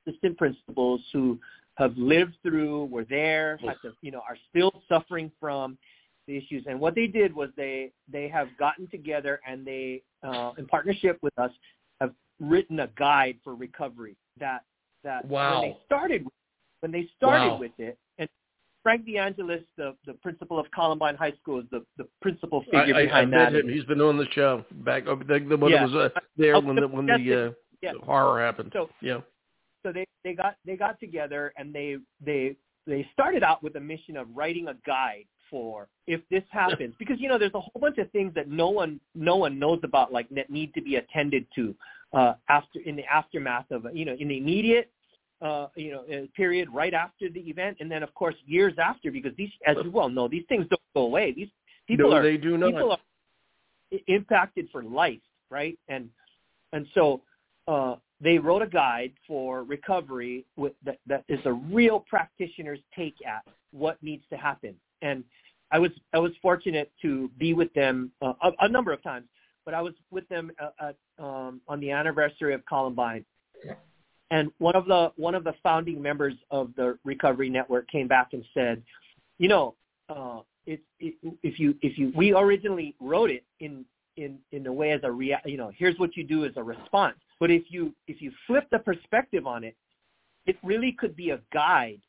assistant 0.06 0.36
principals 0.38 1.00
who 1.12 1.38
have 1.76 1.96
lived 1.96 2.34
through, 2.42 2.86
were 2.86 3.04
there, 3.04 3.58
had 3.58 3.76
to, 3.82 3.92
you 4.00 4.10
know, 4.10 4.22
are 4.28 4.36
still 4.50 4.82
suffering 4.88 5.30
from 5.38 5.76
the 6.26 6.36
issues. 6.36 6.64
And 6.66 6.80
what 6.80 6.94
they 6.94 7.06
did 7.06 7.34
was 7.34 7.50
they 7.56 7.92
they 8.10 8.28
have 8.28 8.48
gotten 8.58 8.88
together 8.88 9.40
and 9.46 9.64
they, 9.66 10.02
uh, 10.22 10.52
in 10.58 10.66
partnership 10.66 11.18
with 11.22 11.38
us, 11.38 11.50
have 12.00 12.12
written 12.40 12.80
a 12.80 12.88
guide 12.98 13.36
for 13.44 13.54
recovery 13.54 14.16
that 14.40 14.64
that 15.04 15.24
wow. 15.26 15.60
when 15.60 15.70
they 15.70 15.76
started 15.86 16.26
when 16.80 16.92
they 16.92 17.08
started 17.16 17.52
wow. 17.52 17.58
with 17.58 17.72
it, 17.78 17.98
and 18.18 18.28
Frank 18.82 19.06
DeAngelis, 19.06 19.64
the 19.76 19.94
the 20.06 20.14
principal 20.14 20.58
of 20.58 20.66
Columbine 20.74 21.16
High 21.16 21.32
School, 21.42 21.60
is 21.60 21.66
the 21.70 21.84
the 21.96 22.06
principal 22.20 22.62
figure 22.64 22.94
I, 22.94 23.04
behind 23.04 23.34
I, 23.34 23.46
I 23.46 23.50
that. 23.50 23.60
Him. 23.60 23.68
He's 23.68 23.84
been 23.84 24.00
on 24.00 24.16
the 24.16 24.26
show 24.32 24.64
back. 24.84 25.04
Uh, 25.06 25.16
the, 25.16 25.44
the 25.48 25.56
one 25.56 25.70
yeah. 25.70 25.86
that 25.86 25.92
was 25.92 26.10
uh, 26.16 26.20
there 26.36 26.60
when 26.60 26.76
the 26.76 26.88
when 26.88 27.06
the, 27.06 27.46
uh, 27.46 27.52
yeah. 27.86 28.00
the 28.00 28.04
horror 28.04 28.44
happened. 28.44 28.70
So 28.72 28.88
yeah. 29.00 29.20
So 29.82 29.92
they 29.92 30.06
they 30.24 30.34
got 30.34 30.56
they 30.64 30.76
got 30.76 30.98
together 31.00 31.52
and 31.56 31.74
they 31.74 31.96
they 32.24 32.56
they 32.86 33.08
started 33.12 33.42
out 33.42 33.62
with 33.62 33.76
a 33.76 33.80
mission 33.80 34.16
of 34.16 34.28
writing 34.34 34.68
a 34.68 34.74
guide 34.86 35.26
for 35.50 35.88
if 36.06 36.20
this 36.30 36.42
happens 36.50 36.94
because 36.98 37.20
you 37.20 37.28
know 37.28 37.38
there's 37.38 37.54
a 37.54 37.60
whole 37.60 37.80
bunch 37.80 37.98
of 37.98 38.10
things 38.10 38.32
that 38.34 38.48
no 38.48 38.68
one 38.68 39.00
no 39.14 39.36
one 39.36 39.58
knows 39.58 39.78
about 39.82 40.12
like 40.12 40.28
that 40.30 40.50
need 40.50 40.74
to 40.74 40.82
be 40.82 40.96
attended 40.96 41.46
to 41.54 41.74
uh 42.14 42.34
after 42.48 42.80
in 42.84 42.96
the 42.96 43.04
aftermath 43.04 43.70
of 43.70 43.86
you 43.94 44.04
know 44.04 44.16
in 44.18 44.28
the 44.28 44.36
immediate 44.36 44.90
uh 45.42 45.68
you 45.76 45.92
know 45.92 46.00
uh, 46.12 46.26
period 46.34 46.68
right 46.72 46.94
after 46.94 47.28
the 47.28 47.40
event 47.40 47.76
and 47.80 47.90
then 47.90 48.02
of 48.02 48.12
course 48.14 48.34
years 48.44 48.74
after 48.82 49.10
because 49.12 49.32
these 49.36 49.50
as 49.66 49.76
you 49.84 49.90
well 49.90 50.08
know 50.08 50.26
these 50.26 50.44
things 50.48 50.66
don't 50.68 50.80
go 50.94 51.02
away 51.02 51.32
these 51.32 51.48
people 51.86 52.10
no, 52.10 52.16
are 52.16 52.22
they 52.22 52.36
do 52.36 52.56
not. 52.56 52.72
people 52.72 52.92
are 52.92 53.98
impacted 54.08 54.68
for 54.72 54.82
life 54.82 55.20
right 55.50 55.78
and 55.88 56.08
and 56.72 56.86
so 56.94 57.20
uh 57.68 57.96
they 58.20 58.38
wrote 58.38 58.62
a 58.62 58.66
guide 58.66 59.12
for 59.26 59.62
recovery 59.64 60.46
with 60.56 60.72
that, 60.84 60.98
that 61.06 61.24
is 61.28 61.40
a 61.44 61.52
real 61.52 62.00
practitioner's 62.08 62.78
take 62.94 63.14
at 63.26 63.44
what 63.72 64.02
needs 64.02 64.24
to 64.30 64.36
happen. 64.36 64.74
And 65.02 65.22
I 65.70 65.78
was 65.78 65.90
I 66.14 66.18
was 66.18 66.32
fortunate 66.40 66.90
to 67.02 67.30
be 67.38 67.52
with 67.52 67.72
them 67.74 68.12
uh, 68.22 68.32
a, 68.42 68.50
a 68.60 68.68
number 68.68 68.92
of 68.92 69.02
times, 69.02 69.26
but 69.64 69.74
I 69.74 69.82
was 69.82 69.94
with 70.10 70.26
them 70.28 70.50
uh, 70.58 70.92
um, 71.22 71.60
on 71.68 71.80
the 71.80 71.90
anniversary 71.90 72.54
of 72.54 72.64
Columbine. 72.66 73.24
And 74.30 74.50
one 74.58 74.74
of 74.74 74.86
the 74.86 75.12
one 75.16 75.34
of 75.34 75.44
the 75.44 75.54
founding 75.62 76.00
members 76.00 76.34
of 76.50 76.70
the 76.76 76.98
Recovery 77.04 77.50
Network 77.50 77.88
came 77.88 78.08
back 78.08 78.28
and 78.32 78.44
said, 78.54 78.82
you 79.38 79.48
know, 79.48 79.74
uh, 80.08 80.40
it, 80.66 80.80
it, 81.00 81.14
if 81.42 81.58
you 81.58 81.74
if 81.82 81.98
you 81.98 82.12
we 82.16 82.32
originally 82.34 82.94
wrote 83.00 83.30
it 83.30 83.44
in 83.60 83.84
in 84.16 84.38
in 84.52 84.66
a 84.66 84.72
way 84.72 84.92
as 84.92 85.00
a 85.02 85.10
rea- 85.10 85.42
you 85.44 85.56
know 85.56 85.70
here's 85.76 85.98
what 85.98 86.16
you 86.16 86.24
do 86.24 86.44
as 86.44 86.52
a 86.56 86.62
response 86.62 87.16
but 87.38 87.50
if 87.50 87.64
you 87.68 87.94
if 88.06 88.22
you 88.22 88.32
flip 88.46 88.66
the 88.70 88.78
perspective 88.78 89.46
on 89.46 89.64
it, 89.64 89.76
it 90.46 90.56
really 90.62 90.92
could 90.92 91.16
be 91.16 91.30
a 91.30 91.40
guide 91.52 92.00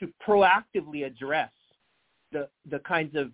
to 0.00 0.08
proactively 0.26 1.06
address 1.06 1.52
the 2.32 2.48
the 2.70 2.78
kinds 2.80 3.16
of 3.16 3.30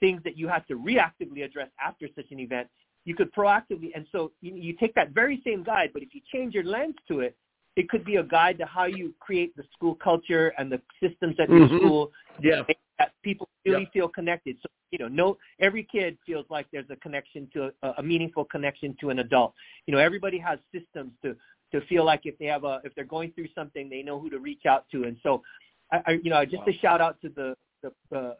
things 0.00 0.20
that 0.24 0.36
you 0.36 0.48
have 0.48 0.66
to 0.66 0.74
reactively 0.74 1.44
address 1.44 1.68
after 1.84 2.08
such 2.16 2.26
an 2.30 2.40
event. 2.40 2.68
You 3.04 3.14
could 3.14 3.32
proactively, 3.34 3.90
and 3.94 4.06
so 4.12 4.32
you, 4.40 4.54
you 4.54 4.74
take 4.74 4.94
that 4.94 5.10
very 5.10 5.40
same 5.44 5.62
guide, 5.64 5.90
but 5.92 6.02
if 6.02 6.14
you 6.14 6.20
change 6.32 6.54
your 6.54 6.64
lens 6.64 6.94
to 7.08 7.20
it, 7.20 7.36
it 7.74 7.88
could 7.88 8.04
be 8.04 8.16
a 8.16 8.22
guide 8.22 8.58
to 8.58 8.66
how 8.66 8.84
you 8.84 9.14
create 9.18 9.56
the 9.56 9.64
school 9.72 9.94
culture 9.96 10.52
and 10.58 10.70
the 10.70 10.80
systems 11.02 11.36
at 11.40 11.48
mm-hmm. 11.48 11.72
your 11.72 11.80
school 11.80 12.12
yeah. 12.40 12.62
that 12.98 13.12
people 13.22 13.48
really 13.64 13.82
yep. 13.82 13.92
feel 13.92 14.08
connected. 14.08 14.56
So 14.62 14.68
you 14.90 14.98
know, 14.98 15.08
no, 15.08 15.38
every 15.60 15.86
kid 15.90 16.18
feels 16.26 16.44
like 16.50 16.66
there's 16.72 16.90
a 16.90 16.96
connection 16.96 17.48
to 17.54 17.70
a, 17.82 17.94
a 17.98 18.02
meaningful 18.02 18.44
connection 18.44 18.94
to 19.00 19.10
an 19.10 19.20
adult. 19.20 19.54
You 19.86 19.94
know, 19.94 20.00
everybody 20.00 20.38
has 20.38 20.58
systems 20.72 21.12
to 21.24 21.34
to 21.72 21.80
feel 21.86 22.04
like 22.04 22.20
if 22.24 22.38
they 22.38 22.46
have 22.46 22.64
a 22.64 22.80
if 22.84 22.94
they're 22.94 23.04
going 23.04 23.32
through 23.32 23.48
something, 23.54 23.88
they 23.88 24.02
know 24.02 24.20
who 24.20 24.30
to 24.30 24.38
reach 24.38 24.66
out 24.66 24.84
to. 24.92 25.04
And 25.04 25.16
so, 25.22 25.42
I, 25.90 26.02
I 26.06 26.10
you 26.22 26.30
know, 26.30 26.44
just 26.44 26.58
wow. 26.58 26.64
a 26.68 26.72
shout 26.74 27.00
out 27.00 27.20
to 27.22 27.30
the 27.30 27.56
the 27.82 28.16
uh, 28.16 28.34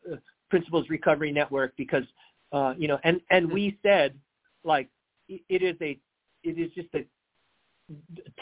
Principals 0.51 0.89
Recovery 0.91 1.33
Network 1.33 1.73
because 1.77 2.05
uh, 2.53 2.75
you 2.77 2.87
know, 2.89 2.99
and 3.03 3.21
and 3.31 3.51
we 3.51 3.79
said 3.83 4.15
like 4.65 4.89
it 5.29 5.63
is 5.63 5.77
a 5.81 5.99
it 6.45 6.59
is 6.59 6.71
just 6.75 6.89
a 6.95 7.05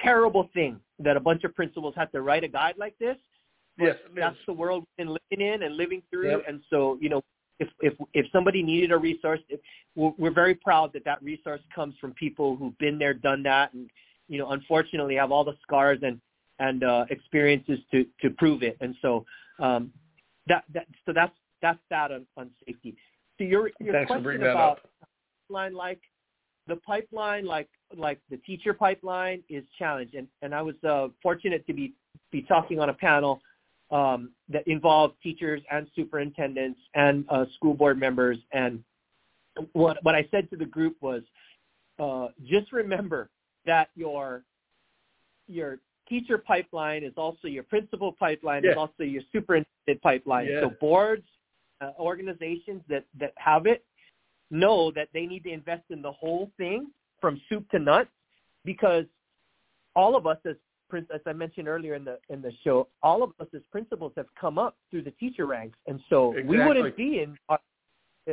terrible 0.03 0.49
thing 0.53 0.81
that 0.99 1.17
a 1.17 1.21
bunch 1.21 1.45
of 1.45 1.55
principals 1.55 1.95
have 1.97 2.11
to 2.13 2.23
write 2.23 2.45
a 2.45 2.49
guide 2.49 2.75
like 2.79 2.97
this. 2.99 3.17
Yes, 3.81 3.97
that's 4.15 4.37
the 4.47 4.53
world 4.53 4.85
we've 4.99 5.07
been 5.07 5.17
living 5.31 5.47
in 5.47 5.63
and 5.63 5.77
living 5.77 6.03
through. 6.11 6.31
Yep. 6.31 6.45
And 6.49 6.61
so, 6.71 6.99
you 7.01 7.09
know, 7.09 7.23
if 7.59 7.69
if 7.81 7.95
if 8.15 8.27
somebody 8.33 8.63
needed 8.63 8.91
a 8.93 8.97
resource, 8.97 9.41
if, 9.49 9.61
we're, 9.95 10.13
we're 10.19 10.33
very 10.33 10.55
proud 10.55 10.93
that 10.95 11.05
that 11.05 11.23
resource 11.23 11.61
comes 11.75 11.95
from 12.01 12.13
people 12.15 12.57
who've 12.57 12.77
been 12.79 12.99
there, 12.99 13.15
done 13.15 13.43
that, 13.45 13.73
and 13.75 13.91
you 14.29 14.39
know, 14.39 14.51
unfortunately, 14.51 15.17
have 15.17 15.31
all 15.31 15.45
the 15.45 15.57
scars 15.63 15.99
and 16.03 16.21
and 16.59 16.85
uh, 16.85 17.05
experiences 17.11 17.79
to 17.91 18.07
to 18.23 18.31
prove 18.31 18.63
it. 18.63 18.77
And 18.81 18.95
so, 19.03 19.25
um, 19.59 19.93
that 20.47 20.65
that 20.75 20.87
so 21.07 21.13
that's 21.13 21.35
that's 21.63 21.81
that 21.91 22.11
on, 22.13 22.27
on 22.37 22.51
safety. 22.67 22.97
So 23.39 23.45
your 23.45 23.71
your 23.79 23.93
Thanks 23.93 24.11
question 24.11 24.43
about 24.43 24.79
up. 24.79 24.91
pipeline, 25.49 25.75
like 25.75 26.01
the 26.67 26.77
pipeline, 26.77 27.45
like 27.45 27.69
like 27.97 28.21
the 28.31 28.37
teacher 28.39 28.73
pipeline, 28.73 29.43
is 29.49 29.65
challenged. 29.79 30.15
And 30.15 30.29
and 30.43 30.55
I 30.55 30.63
was 30.63 30.77
uh, 30.83 31.09
fortunate 31.23 31.67
to 31.67 31.73
be 31.73 31.95
be 32.33 32.43
talking 32.43 32.81
on 32.81 32.89
a 32.89 32.95
panel 32.95 33.41
um, 33.91 34.31
that 34.49 34.67
involved 34.67 35.15
teachers 35.23 35.61
and 35.71 35.87
superintendents 35.97 36.81
and 36.95 37.25
uh, 37.29 37.45
school 37.57 37.75
board 37.75 37.99
members. 37.99 38.39
And 38.53 38.83
what 39.73 39.99
what 40.03 40.15
I 40.15 40.27
said 40.31 40.49
to 40.51 40.57
the 40.57 40.65
group 40.65 40.97
was, 41.01 41.23
uh, 41.99 42.29
just 42.49 42.73
remember 42.73 43.31
that 43.67 43.91
your 43.95 44.45
your 45.47 45.79
teacher 46.09 46.39
pipeline 46.39 47.05
is 47.05 47.13
also 47.17 47.49
your 47.49 47.63
principal 47.65 48.13
pipeline 48.13 48.65
yeah. 48.65 48.73
is 48.73 48.77
also 48.77 49.03
your 49.03 49.23
superintendent 49.33 50.03
pipeline. 50.03 50.47
Yeah. 50.47 50.61
So 50.63 50.73
boards, 50.81 51.27
uh, 51.81 51.91
organizations 51.99 52.83
that 52.89 53.05
that 53.19 53.33
have 53.37 53.67
it 53.67 53.85
know 54.51 54.91
that 54.93 55.09
they 55.15 55.27
need 55.27 55.45
to 55.45 55.51
invest 55.51 55.85
in 55.91 56.03
the 56.03 56.13
whole 56.13 56.51
thing 56.57 56.89
from 57.21 57.41
soup 57.49 57.69
to 57.71 57.79
nuts 57.79 58.11
because 58.65 59.05
all 59.95 60.17
of 60.17 60.27
us 60.27 60.39
as 60.45 60.57
as 60.95 61.21
I 61.27 61.33
mentioned 61.33 61.69
earlier 61.69 61.95
in 61.95 62.05
the 62.05 62.19
in 62.29 62.43
the 62.43 62.53
show, 62.65 62.89
all 63.03 63.23
of 63.23 63.31
us 63.41 63.47
as 63.55 63.63
principals 63.71 64.13
have 64.17 64.27
come 64.41 64.59
up 64.59 64.77
through 64.91 65.03
the 65.03 65.11
teacher 65.13 65.47
ranks, 65.47 65.79
and 65.87 66.01
so 66.09 66.33
exactly. 66.33 66.59
we 66.59 66.65
wouldn't 66.65 66.97
be 66.97 67.21
in 67.21 67.37
our, 67.49 67.59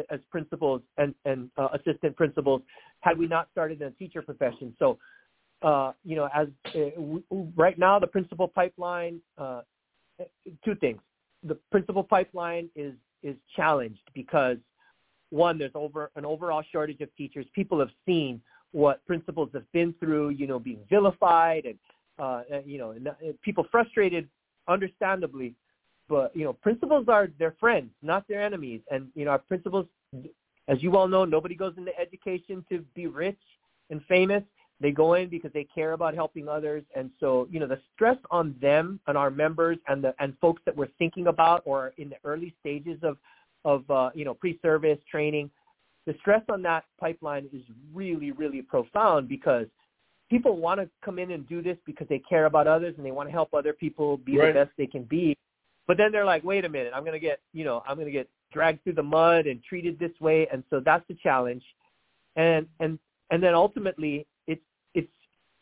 as 0.10 0.20
principals 0.32 0.82
and 0.98 1.14
and 1.26 1.50
uh, 1.58 1.70
assistant 1.74 2.16
principals 2.16 2.62
had 3.02 3.18
we 3.18 3.28
not 3.28 3.48
started 3.52 3.82
in 3.82 3.88
the 3.88 3.96
teacher 3.96 4.22
profession. 4.22 4.76
So, 4.80 4.98
uh, 5.62 5.94
you 6.04 6.16
know, 6.16 6.30
as 6.34 6.48
uh, 6.76 7.00
we, 7.00 7.24
right 7.56 7.78
now 7.78 8.00
the 8.00 8.08
principal 8.08 8.48
pipeline, 8.48 9.22
uh, 9.38 9.62
two 10.64 10.76
things: 10.76 11.00
the 11.44 11.56
principal 11.72 12.04
pipeline 12.04 12.70
is 12.76 12.94
is 13.24 13.36
challenged 13.56 14.10
because 14.14 14.58
one, 15.30 15.58
there's 15.58 15.72
over 15.76 16.12
an 16.16 16.26
overall 16.26 16.64
shortage 16.72 17.02
of 17.02 17.14
teachers. 17.16 17.46
People 17.54 17.80
have 17.80 17.90
seen 18.06 18.42
what 18.72 19.06
principals 19.06 19.50
have 19.54 19.70
been 19.72 19.94
through, 20.00 20.30
you 20.30 20.48
know, 20.48 20.60
being 20.60 20.80
vilified 20.90 21.66
and 21.66 21.78
uh, 22.20 22.42
you 22.66 22.78
know, 22.78 22.96
people 23.42 23.66
frustrated, 23.72 24.28
understandably, 24.68 25.56
but 26.10 26.36
you 26.36 26.44
know, 26.44 26.54
principals 26.54 27.06
are 27.08 27.30
their 27.40 27.56
friends, 27.60 27.92
not 28.02 28.28
their 28.28 28.42
enemies. 28.42 28.82
And 28.92 29.10
you 29.16 29.26
know, 29.26 29.32
our 29.32 29.40
principals, 29.40 29.88
as 30.68 30.82
you 30.82 30.96
all 30.96 31.08
know, 31.08 31.26
nobody 31.26 31.56
goes 31.56 31.74
into 31.78 31.98
education 32.00 32.66
to 32.70 32.80
be 32.96 33.08
rich 33.08 33.40
and 33.90 34.02
famous. 34.06 34.44
They 34.80 34.92
go 34.92 35.16
in 35.16 35.28
because 35.30 35.52
they 35.54 35.64
care 35.64 35.94
about 35.94 36.14
helping 36.14 36.48
others. 36.48 36.84
And 36.96 37.10
so, 37.20 37.48
you 37.50 37.60
know, 37.60 37.66
the 37.66 37.80
stress 37.96 38.18
on 38.30 38.56
them 38.62 39.00
and 39.08 39.18
our 39.18 39.32
members 39.32 39.80
and 39.88 40.04
the 40.04 40.14
and 40.20 40.38
folks 40.40 40.62
that 40.66 40.76
we're 40.76 40.90
thinking 41.00 41.28
about 41.28 41.64
or 41.66 41.94
in 41.98 42.10
the 42.10 42.18
early 42.24 42.54
stages 42.60 43.00
of 43.04 43.18
of 43.66 43.90
uh, 43.90 44.12
you 44.14 44.24
know 44.24 44.34
pre-service 44.34 45.00
training, 45.10 45.50
the 46.06 46.16
stress 46.20 46.44
on 46.50 46.62
that 46.62 46.86
pipeline 47.00 47.50
is 47.52 47.64
really 47.94 48.32
really 48.32 48.62
profound 48.62 49.28
because 49.28 49.66
people 50.30 50.58
want 50.58 50.80
to 50.80 50.90
come 51.04 51.20
in 51.20 51.32
and 51.32 51.48
do 51.48 51.62
this 51.62 51.78
because 51.86 52.08
they 52.08 52.20
care 52.20 52.46
about 52.46 52.68
others 52.68 52.96
and 52.98 53.06
they 53.06 53.12
want 53.12 53.28
to 53.30 53.34
help 53.34 53.54
other 53.54 53.74
people 53.74 54.18
be 54.18 54.38
right. 54.38 54.54
the 54.54 54.66
best 54.66 54.72
they 54.78 54.88
can 54.88 55.04
be. 55.04 55.38
But 55.88 55.98
then 55.98 56.12
they're 56.12 56.26
like, 56.26 56.44
wait 56.44 56.66
a 56.66 56.70
minute, 56.70 56.92
I'm 56.94 57.04
going 57.04 57.14
to 57.14 57.20
get, 57.20 57.40
you 57.54 57.64
know, 57.64 57.82
I'm 57.88 57.96
going 57.96 58.08
to 58.08 58.12
get 58.12 58.30
dragged 58.52 58.84
through 58.84 58.94
the 58.94 59.04
mud 59.04 59.48
and 59.48 59.64
treated 59.64 59.98
this 60.00 60.12
way. 60.20 60.48
And 60.52 60.64
so 60.70 60.82
that's 60.84 61.08
the 61.08 61.16
challenge. 61.24 61.64
And, 62.36 62.68
and, 62.80 63.00
and 63.32 63.42
then 63.42 63.54
ultimately 63.54 64.28
it's, 64.48 64.62
it's 64.94 65.08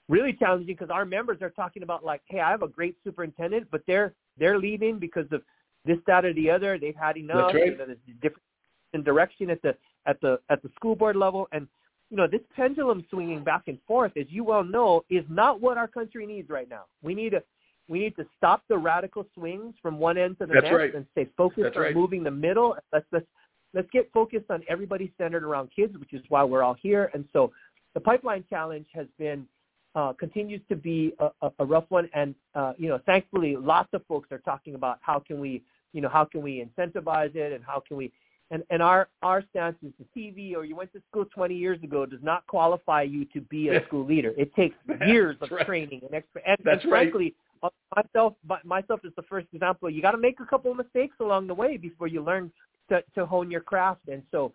really 0.09 0.33
challenging 0.33 0.67
because 0.67 0.89
our 0.89 1.05
members 1.05 1.41
are 1.41 1.51
talking 1.51 1.83
about 1.83 2.03
like, 2.03 2.21
hey, 2.27 2.39
I 2.39 2.49
have 2.49 2.63
a 2.63 2.67
great 2.67 2.97
superintendent, 3.03 3.67
but 3.71 3.81
they're 3.87 4.13
they're 4.37 4.59
leaving 4.59 4.99
because 4.99 5.27
of 5.31 5.41
this, 5.85 5.97
that, 6.07 6.25
or 6.25 6.33
the 6.33 6.49
other. 6.49 6.77
They've 6.77 6.95
had 6.95 7.17
enough. 7.17 7.53
That's 7.53 7.55
right. 7.55 7.71
You 7.71 7.77
know, 7.77 7.85
there's 7.85 7.97
different 8.21 9.05
direction 9.05 9.49
at 9.49 9.61
the 9.61 9.75
at 10.05 10.19
the 10.21 10.39
at 10.49 10.61
the 10.61 10.69
school 10.75 10.95
board 10.95 11.15
level, 11.15 11.47
and 11.51 11.67
you 12.09 12.17
know 12.17 12.27
this 12.27 12.41
pendulum 12.55 13.05
swinging 13.09 13.43
back 13.43 13.63
and 13.67 13.77
forth, 13.87 14.11
as 14.17 14.25
you 14.29 14.43
well 14.43 14.63
know, 14.63 15.03
is 15.09 15.25
not 15.29 15.61
what 15.61 15.77
our 15.77 15.87
country 15.87 16.25
needs 16.25 16.49
right 16.49 16.69
now. 16.69 16.83
We 17.01 17.15
need 17.15 17.31
to 17.31 17.43
we 17.87 17.99
need 17.99 18.15
to 18.15 18.25
stop 18.37 18.63
the 18.67 18.77
radical 18.77 19.25
swings 19.33 19.75
from 19.81 19.99
one 19.99 20.17
end 20.17 20.37
to 20.39 20.45
the 20.45 20.53
That's 20.53 20.63
next 20.63 20.75
right. 20.75 20.95
and 20.95 21.05
stay 21.11 21.27
focused 21.37 21.63
That's 21.63 21.77
on 21.77 21.83
right. 21.83 21.95
moving 21.95 22.23
the 22.23 22.31
middle. 22.31 22.75
Let's 22.91 23.05
let's 23.11 23.25
let's 23.73 23.89
get 23.91 24.09
focused 24.13 24.49
on 24.49 24.63
everybody 24.69 25.13
centered 25.17 25.43
around 25.43 25.69
kids, 25.75 25.97
which 25.97 26.13
is 26.13 26.21
why 26.29 26.43
we're 26.43 26.63
all 26.63 26.75
here. 26.81 27.11
And 27.13 27.25
so 27.33 27.51
the 27.93 27.99
pipeline 27.99 28.43
challenge 28.49 28.87
has 28.93 29.07
been 29.19 29.47
uh, 29.95 30.13
continues 30.13 30.61
to 30.69 30.75
be 30.75 31.13
a, 31.19 31.29
a, 31.41 31.51
a 31.59 31.65
rough 31.65 31.85
one. 31.89 32.09
And 32.13 32.35
uh, 32.53 32.73
you 32.77 32.87
know, 32.89 32.99
thankfully, 33.05 33.55
lots 33.55 33.89
of 33.93 34.05
folks 34.07 34.31
are 34.31 34.39
talking 34.39 34.75
about 34.75 34.99
how 35.01 35.19
can 35.19 35.39
we 35.39 35.63
you 35.93 36.01
know 36.01 36.09
how 36.09 36.25
can 36.25 36.41
we 36.41 36.65
incentivize 36.65 37.35
it 37.35 37.53
and 37.53 37.63
how 37.63 37.81
can 37.85 37.97
we 37.97 38.11
and 38.51 38.63
and 38.69 38.81
our 38.81 39.07
our 39.21 39.43
stance 39.49 39.75
is 39.83 39.91
the 39.99 40.05
TV 40.19 40.55
or 40.55 40.65
you 40.65 40.75
went 40.75 40.91
to 40.93 41.01
school 41.09 41.25
20 41.25 41.55
years 41.55 41.81
ago 41.83 42.05
does 42.05 42.19
not 42.21 42.45
qualify 42.47 43.01
you 43.01 43.25
to 43.25 43.41
be 43.41 43.69
a 43.69 43.83
school 43.87 44.05
leader. 44.05 44.33
It 44.37 44.53
takes 44.55 44.75
years 45.07 45.35
of 45.41 45.51
right. 45.51 45.65
training 45.65 46.01
and 46.03 46.11
exp- 46.11 46.41
and, 46.45 46.57
That's 46.63 46.83
and 46.83 46.89
frankly, 46.89 47.35
uh, 47.63 47.69
myself 47.95 48.33
myself 48.63 49.01
is 49.03 49.13
the 49.15 49.23
first 49.23 49.47
example. 49.53 49.89
You 49.89 50.01
got 50.01 50.11
to 50.11 50.17
make 50.17 50.39
a 50.39 50.45
couple 50.45 50.71
of 50.71 50.77
mistakes 50.77 51.15
along 51.19 51.47
the 51.47 51.53
way 51.53 51.77
before 51.77 52.07
you 52.07 52.23
learn 52.23 52.51
to 52.89 53.03
to 53.15 53.25
hone 53.25 53.49
your 53.49 53.61
craft. 53.61 54.07
And 54.11 54.21
so, 54.31 54.53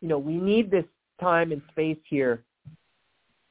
you 0.00 0.08
know, 0.08 0.18
we 0.18 0.36
need 0.36 0.70
this 0.70 0.84
time 1.20 1.52
and 1.52 1.62
space 1.72 1.98
here. 2.08 2.42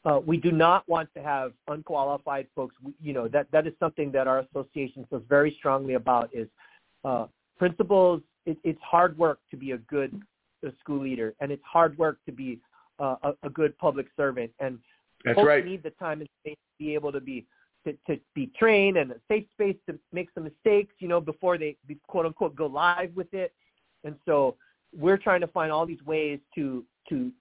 Uh, 0.03 0.19
we 0.23 0.37
do 0.37 0.51
not 0.51 0.87
want 0.87 1.09
to 1.15 1.21
have 1.21 1.51
unqualified 1.67 2.47
folks. 2.55 2.75
We, 2.83 2.93
you 3.01 3.13
know 3.13 3.27
that 3.27 3.51
that 3.51 3.67
is 3.67 3.73
something 3.79 4.11
that 4.13 4.27
our 4.27 4.39
association 4.39 5.05
feels 5.09 5.23
very 5.29 5.55
strongly 5.59 5.93
about. 5.93 6.29
Is 6.33 6.47
uh, 7.03 7.27
principals. 7.57 8.21
It, 8.45 8.57
it's 8.63 8.81
hard 8.81 9.17
work 9.17 9.39
to 9.51 9.57
be 9.57 9.71
a 9.71 9.77
good 9.77 10.21
uh, 10.65 10.69
school 10.79 11.01
leader, 11.03 11.33
and 11.39 11.51
it's 11.51 11.63
hard 11.65 11.97
work 11.97 12.19
to 12.25 12.31
be 12.31 12.59
uh, 12.99 13.15
a, 13.23 13.33
a 13.43 13.49
good 13.49 13.77
public 13.77 14.07
servant. 14.15 14.51
And 14.59 14.79
That's 15.23 15.35
folks 15.35 15.47
right. 15.47 15.65
need 15.65 15.83
the 15.83 15.91
time 15.91 16.21
and 16.21 16.29
space 16.41 16.55
to 16.55 16.83
be 16.83 16.93
able 16.93 17.11
to 17.11 17.21
be 17.21 17.45
to, 17.85 17.93
to 18.07 18.19
be 18.33 18.51
trained 18.57 18.97
and 18.97 19.11
a 19.11 19.15
safe 19.27 19.45
space 19.53 19.75
to 19.87 19.97
make 20.11 20.29
some 20.33 20.43
mistakes, 20.43 20.93
you 20.99 21.07
know, 21.07 21.21
before 21.21 21.57
they 21.57 21.77
quote 22.07 22.25
unquote 22.25 22.55
go 22.55 22.65
live 22.65 23.11
with 23.15 23.31
it. 23.33 23.53
And 24.03 24.15
so 24.25 24.55
we're 24.97 25.17
trying 25.17 25.41
to 25.41 25.47
find 25.47 25.71
all 25.71 25.85
these 25.85 26.01
ways 26.03 26.39
to 26.55 26.83
to 27.09 27.31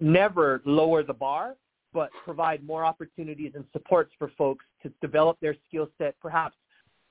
never 0.00 0.62
lower 0.64 1.02
the 1.02 1.12
bar, 1.12 1.54
but 1.92 2.10
provide 2.24 2.64
more 2.64 2.84
opportunities 2.84 3.52
and 3.54 3.64
supports 3.72 4.12
for 4.18 4.30
folks 4.36 4.64
to 4.82 4.92
develop 5.00 5.38
their 5.40 5.56
skill 5.66 5.88
set 5.98 6.14
perhaps 6.20 6.56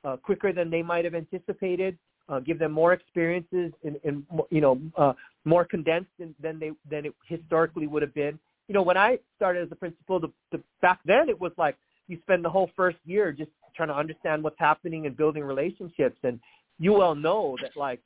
uh, 0.03 0.17
quicker 0.17 0.53
than 0.53 0.69
they 0.69 0.83
might 0.83 1.05
have 1.05 1.15
anticipated. 1.15 1.97
Uh, 2.29 2.41
give 2.41 2.59
them 2.59 2.73
more 2.73 2.91
experiences 2.91 3.71
and, 3.85 3.97
in 4.03 4.25
you 4.49 4.59
know 4.59 4.79
uh, 4.97 5.13
more 5.45 5.63
condensed 5.63 6.09
than, 6.19 6.35
than 6.41 6.59
they 6.59 6.71
than 6.89 7.05
it 7.05 7.13
historically 7.25 7.87
would 7.87 8.01
have 8.01 8.13
been. 8.13 8.37
You 8.67 8.73
know, 8.73 8.81
when 8.81 8.97
I 8.97 9.17
started 9.37 9.63
as 9.63 9.69
a 9.71 9.75
principal, 9.75 10.19
the, 10.19 10.29
the, 10.51 10.61
back 10.81 10.99
then 11.05 11.29
it 11.29 11.39
was 11.39 11.53
like 11.57 11.77
you 12.07 12.17
spend 12.23 12.43
the 12.43 12.49
whole 12.49 12.69
first 12.75 12.97
year 13.05 13.31
just 13.31 13.51
trying 13.75 13.89
to 13.89 13.95
understand 13.95 14.43
what's 14.43 14.59
happening 14.59 15.05
and 15.05 15.15
building 15.15 15.43
relationships. 15.43 16.17
And 16.23 16.39
you 16.79 16.93
well 16.93 17.15
know 17.15 17.55
that 17.61 17.71
like, 17.77 18.01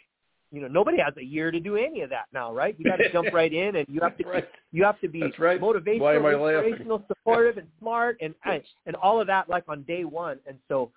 you 0.52 0.62
know, 0.62 0.68
nobody 0.68 0.98
has 1.04 1.16
a 1.18 1.24
year 1.24 1.50
to 1.50 1.60
do 1.60 1.78
any 1.78 2.02
of 2.02 2.10
that 2.10 2.26
now, 2.34 2.54
right? 2.54 2.76
You 2.78 2.86
got 2.86 2.98
to 2.98 3.12
jump 3.12 3.30
right 3.34 3.52
in, 3.52 3.78
and 3.78 3.88
you 3.90 4.02
have 4.02 4.18
to 4.18 4.24
Right. 4.28 4.48
you 4.72 4.84
have 4.84 5.00
to 5.02 5.08
be 5.08 5.22
That's 5.22 5.40
right. 5.40 5.60
motivational, 5.60 6.02
laughing? 6.02 6.72
inspirational, 6.72 7.04
supportive, 7.08 7.58
and 7.58 7.68
smart, 7.80 8.18
and 8.22 8.36
and 8.46 8.62
and 8.86 8.96
all 8.98 9.22
of 9.22 9.28
that 9.28 9.50
like 9.50 9.64
on 9.68 9.84
day 9.84 10.04
one. 10.04 10.40
And 10.46 10.58
so 10.68 10.92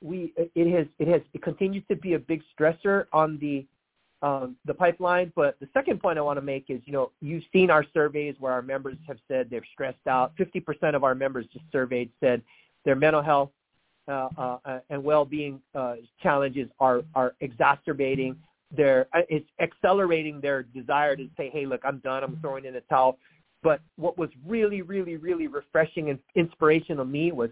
we 0.00 0.32
it 0.36 0.76
has 0.76 0.86
it 0.98 1.08
has 1.08 1.22
it 1.32 1.42
continues 1.42 1.84
to 1.88 1.96
be 1.96 2.14
a 2.14 2.18
big 2.18 2.42
stressor 2.58 3.06
on 3.12 3.38
the 3.38 3.66
um, 4.22 4.56
the 4.64 4.74
pipeline. 4.74 5.32
But 5.36 5.58
the 5.60 5.68
second 5.72 6.00
point 6.00 6.18
I 6.18 6.22
want 6.22 6.38
to 6.38 6.42
make 6.42 6.66
is, 6.68 6.80
you 6.84 6.92
know, 6.92 7.12
you've 7.20 7.44
seen 7.52 7.70
our 7.70 7.84
surveys 7.94 8.34
where 8.38 8.52
our 8.52 8.62
members 8.62 8.96
have 9.06 9.18
said 9.28 9.48
they're 9.50 9.64
stressed 9.72 10.06
out. 10.08 10.36
50% 10.36 10.94
of 10.94 11.04
our 11.04 11.14
members 11.14 11.46
just 11.52 11.64
surveyed 11.70 12.10
said 12.20 12.42
their 12.84 12.96
mental 12.96 13.22
health 13.22 13.50
uh, 14.08 14.28
uh, 14.36 14.80
and 14.90 15.02
well-being 15.04 15.60
uh, 15.74 15.96
challenges 16.22 16.68
are 16.80 17.02
are 17.14 17.34
exacerbating 17.40 18.36
their 18.76 19.06
uh, 19.12 19.20
it's 19.28 19.48
accelerating 19.60 20.40
their 20.40 20.62
desire 20.62 21.16
to 21.16 21.28
say, 21.36 21.50
hey, 21.50 21.66
look, 21.66 21.80
I'm 21.84 21.98
done. 21.98 22.24
I'm 22.24 22.38
throwing 22.40 22.64
in 22.64 22.74
the 22.74 22.82
towel. 22.82 23.18
But 23.62 23.80
what 23.96 24.16
was 24.16 24.30
really, 24.46 24.82
really, 24.82 25.16
really 25.16 25.48
refreshing 25.48 26.10
and 26.10 26.18
inspirational 26.36 27.04
to 27.04 27.10
me 27.10 27.32
was 27.32 27.50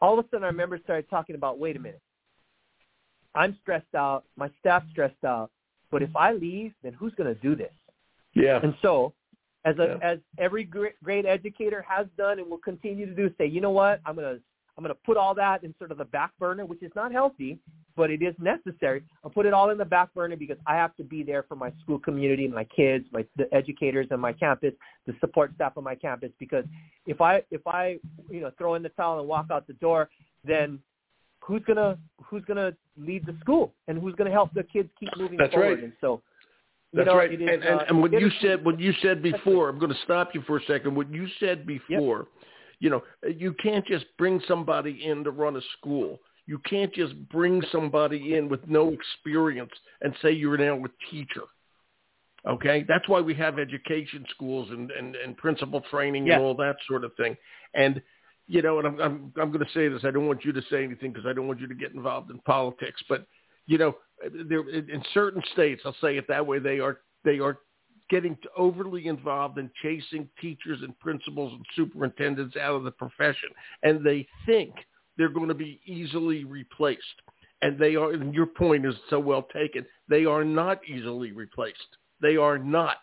all 0.00 0.18
of 0.18 0.24
a 0.24 0.28
sudden 0.28 0.44
our 0.44 0.52
members 0.52 0.80
started 0.84 1.08
talking 1.10 1.34
about, 1.34 1.58
wait 1.58 1.76
a 1.76 1.78
minute, 1.78 2.00
I'm 3.34 3.56
stressed 3.60 3.94
out, 3.94 4.24
my 4.36 4.50
staff's 4.58 4.86
stressed 4.90 5.24
out, 5.24 5.50
but 5.90 6.02
if 6.02 6.14
I 6.16 6.32
leave, 6.32 6.72
then 6.82 6.92
who's 6.92 7.14
going 7.14 7.32
to 7.32 7.40
do 7.40 7.54
this? 7.54 7.72
Yeah. 8.34 8.60
And 8.62 8.74
so, 8.82 9.14
as 9.64 9.76
a, 9.78 9.98
Yeah. 10.00 10.08
as 10.12 10.18
every 10.38 10.64
great, 10.64 10.94
great 11.02 11.26
educator 11.26 11.84
has 11.88 12.06
done 12.16 12.38
and 12.38 12.48
will 12.48 12.58
continue 12.58 13.06
to 13.06 13.14
do, 13.14 13.32
say, 13.38 13.46
you 13.46 13.60
know 13.60 13.70
what, 13.70 14.00
I'm 14.06 14.14
gonna 14.14 14.38
I'm 14.78 14.84
gonna 14.84 14.94
put 14.94 15.16
all 15.16 15.34
that 15.34 15.64
in 15.64 15.74
sort 15.76 15.90
of 15.90 15.98
the 15.98 16.04
back 16.04 16.30
burner, 16.38 16.64
which 16.64 16.84
is 16.84 16.92
not 16.94 17.10
healthy, 17.10 17.58
but 17.96 18.10
it 18.10 18.22
is 18.22 18.32
necessary. 18.38 19.02
I'll 19.24 19.30
put 19.30 19.44
it 19.44 19.52
all 19.52 19.70
in 19.70 19.76
the 19.76 19.84
back 19.84 20.14
burner 20.14 20.36
because 20.36 20.56
I 20.68 20.76
have 20.76 20.94
to 20.98 21.02
be 21.02 21.24
there 21.24 21.42
for 21.42 21.56
my 21.56 21.72
school 21.82 21.98
community, 21.98 22.46
my 22.46 22.62
kids, 22.62 23.04
my 23.12 23.26
the 23.36 23.52
educators 23.52 24.06
on 24.12 24.20
my 24.20 24.32
campus, 24.32 24.72
the 25.04 25.14
support 25.18 25.52
staff 25.56 25.72
on 25.76 25.82
my 25.82 25.96
campus. 25.96 26.30
Because 26.38 26.64
if 27.06 27.20
I 27.20 27.42
if 27.50 27.66
I 27.66 27.98
you 28.30 28.40
know 28.40 28.52
throw 28.56 28.76
in 28.76 28.84
the 28.84 28.90
towel 28.90 29.18
and 29.18 29.28
walk 29.28 29.46
out 29.50 29.66
the 29.66 29.72
door, 29.74 30.10
then 30.44 30.78
who's 31.40 31.62
gonna 31.66 31.98
who's 32.22 32.44
gonna 32.44 32.72
lead 32.96 33.26
the 33.26 33.36
school 33.40 33.72
and 33.88 33.98
who's 33.98 34.14
gonna 34.14 34.30
help 34.30 34.54
the 34.54 34.62
kids 34.62 34.88
keep 35.00 35.08
moving 35.18 35.38
That's 35.38 35.52
forward? 35.52 35.74
right. 35.74 35.84
And 35.84 35.92
so 36.00 36.22
you 36.92 36.98
That's 36.98 37.08
know, 37.08 37.16
right. 37.16 37.32
it 37.32 37.42
is, 37.42 37.48
and 37.52 37.64
and, 37.64 37.80
uh, 37.80 37.84
and 37.88 38.00
what 38.00 38.12
you 38.12 38.30
said, 38.40 38.64
what 38.64 38.78
you 38.78 38.92
said 39.02 39.22
before, 39.22 39.68
I'm 39.68 39.78
going 39.78 39.92
to 39.92 39.98
stop 40.04 40.30
you 40.34 40.42
for 40.46 40.56
a 40.56 40.64
second. 40.64 40.94
What 40.94 41.12
you 41.12 41.26
said 41.38 41.66
before, 41.66 42.28
you 42.80 42.90
know, 42.90 43.02
you 43.26 43.54
can't 43.54 43.86
just 43.86 44.06
bring 44.18 44.40
somebody 44.46 45.04
in 45.04 45.24
to 45.24 45.30
run 45.30 45.56
a 45.56 45.60
school. 45.78 46.18
You 46.46 46.58
can't 46.60 46.92
just 46.94 47.14
bring 47.28 47.62
somebody 47.70 48.34
in 48.34 48.48
with 48.48 48.66
no 48.66 48.90
experience 48.90 49.72
and 50.00 50.14
say 50.22 50.32
you're 50.32 50.56
now 50.56 50.82
a 50.84 51.10
teacher. 51.10 51.42
Okay, 52.46 52.84
that's 52.86 53.08
why 53.08 53.20
we 53.20 53.34
have 53.34 53.58
education 53.58 54.24
schools 54.30 54.68
and 54.70 54.90
and, 54.92 55.16
and 55.16 55.36
principal 55.36 55.82
training 55.90 56.26
Yeah. 56.26 56.34
and 56.36 56.44
all 56.44 56.54
that 56.56 56.76
sort 56.88 57.04
of 57.04 57.12
thing. 57.16 57.36
And 57.74 58.00
you 58.46 58.62
know, 58.62 58.78
and 58.78 58.86
I'm 58.86 59.00
I'm, 59.00 59.32
I'm 59.40 59.50
going 59.52 59.64
to 59.64 59.72
say 59.72 59.88
this. 59.88 60.04
I 60.04 60.10
don't 60.10 60.26
want 60.26 60.44
you 60.44 60.52
to 60.52 60.62
say 60.70 60.84
anything 60.84 61.12
because 61.12 61.26
I 61.26 61.32
don't 61.32 61.48
want 61.48 61.60
you 61.60 61.66
to 61.68 61.74
get 61.74 61.92
involved 61.92 62.30
in 62.30 62.38
politics. 62.40 63.02
But 63.08 63.26
you 63.66 63.76
know, 63.76 63.96
there 64.48 64.66
in 64.68 64.88
in 64.88 65.02
certain 65.12 65.42
states, 65.52 65.82
I'll 65.84 65.96
say 66.00 66.16
it 66.16 66.26
that 66.28 66.46
way, 66.46 66.58
they 66.60 66.78
are 66.80 67.00
they 67.24 67.40
are 67.40 67.58
getting 68.10 68.36
overly 68.56 69.06
involved 69.06 69.58
in 69.58 69.70
chasing 69.82 70.28
teachers 70.40 70.80
and 70.82 70.98
principals 70.98 71.52
and 71.52 71.64
superintendents 71.76 72.56
out 72.56 72.74
of 72.74 72.84
the 72.84 72.90
profession, 72.90 73.50
and 73.82 74.04
they 74.04 74.26
think 74.46 74.74
they're 75.16 75.28
going 75.28 75.48
to 75.48 75.54
be 75.54 75.80
easily 75.84 76.44
replaced. 76.44 77.02
And 77.60 77.78
they 77.78 77.96
are. 77.96 78.12
And 78.12 78.32
your 78.32 78.46
point 78.46 78.86
is 78.86 78.94
so 79.10 79.18
well 79.18 79.48
taken. 79.52 79.84
They 80.08 80.24
are 80.24 80.44
not 80.44 80.80
easily 80.88 81.32
replaced. 81.32 81.96
They 82.22 82.36
are 82.36 82.56
not. 82.58 82.98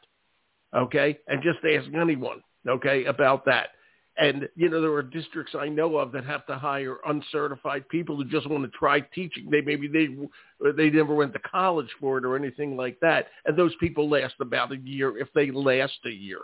Okay, 0.73 1.17
and 1.27 1.41
just 1.43 1.59
ask 1.65 1.93
anyone. 1.93 2.41
Okay, 2.67 3.05
about 3.05 3.45
that. 3.45 3.69
And 4.17 4.47
you 4.55 4.69
know 4.69 4.81
there 4.81 4.93
are 4.93 5.03
districts 5.03 5.55
I 5.59 5.67
know 5.67 5.97
of 5.97 6.13
that 6.13 6.23
have 6.25 6.45
to 6.45 6.55
hire 6.55 6.97
uncertified 7.05 7.87
people 7.89 8.15
who 8.15 8.25
just 8.25 8.49
want 8.49 8.63
to 8.63 8.77
try 8.77 9.01
teaching. 9.01 9.49
They 9.49 9.61
maybe 9.61 9.87
they 9.87 10.71
they 10.71 10.89
never 10.89 11.13
went 11.13 11.33
to 11.33 11.39
college 11.39 11.89
for 11.99 12.17
it 12.17 12.25
or 12.25 12.37
anything 12.37 12.77
like 12.77 12.97
that. 13.01 13.27
And 13.45 13.57
those 13.57 13.73
people 13.79 14.09
last 14.09 14.35
about 14.39 14.71
a 14.71 14.77
year 14.77 15.17
if 15.17 15.27
they 15.33 15.51
last 15.51 15.97
a 16.05 16.11
year. 16.11 16.39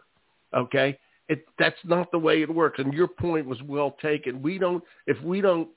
Okay, 0.53 0.97
it 1.29 1.45
that's 1.57 1.79
not 1.85 2.11
the 2.11 2.19
way 2.19 2.41
it 2.41 2.53
works. 2.53 2.79
And 2.79 2.93
your 2.93 3.07
point 3.07 3.45
was 3.45 3.61
well 3.63 3.95
taken. 4.01 4.41
We 4.41 4.57
don't 4.57 4.83
if 5.07 5.21
we 5.23 5.39
don't 5.39 5.69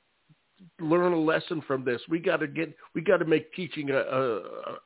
learn 0.81 1.13
a 1.13 1.19
lesson 1.19 1.63
from 1.67 1.85
this. 1.85 2.01
We 2.09 2.19
got 2.19 2.39
to 2.39 2.47
get 2.47 2.75
we 2.95 3.01
got 3.01 3.19
to 3.19 3.25
make 3.25 3.53
teaching 3.55 3.91
a, 3.91 3.97
a, 3.97 4.37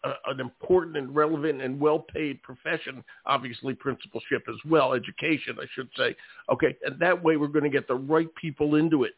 a 0.04 0.14
an 0.26 0.40
important 0.40 0.96
and 0.96 1.14
relevant 1.14 1.62
and 1.62 1.80
well 1.80 2.00
paid 2.00 2.42
profession. 2.42 3.04
Obviously, 3.26 3.74
principalship 3.74 4.42
as 4.48 4.56
well, 4.68 4.92
education, 4.92 5.56
I 5.60 5.66
should 5.74 5.88
say. 5.96 6.14
Okay, 6.50 6.76
and 6.84 6.98
that 7.00 7.22
way 7.22 7.36
we're 7.36 7.48
going 7.48 7.64
to 7.64 7.70
get 7.70 7.88
the 7.88 7.94
right 7.94 8.32
people 8.34 8.76
into 8.76 9.04
it. 9.04 9.12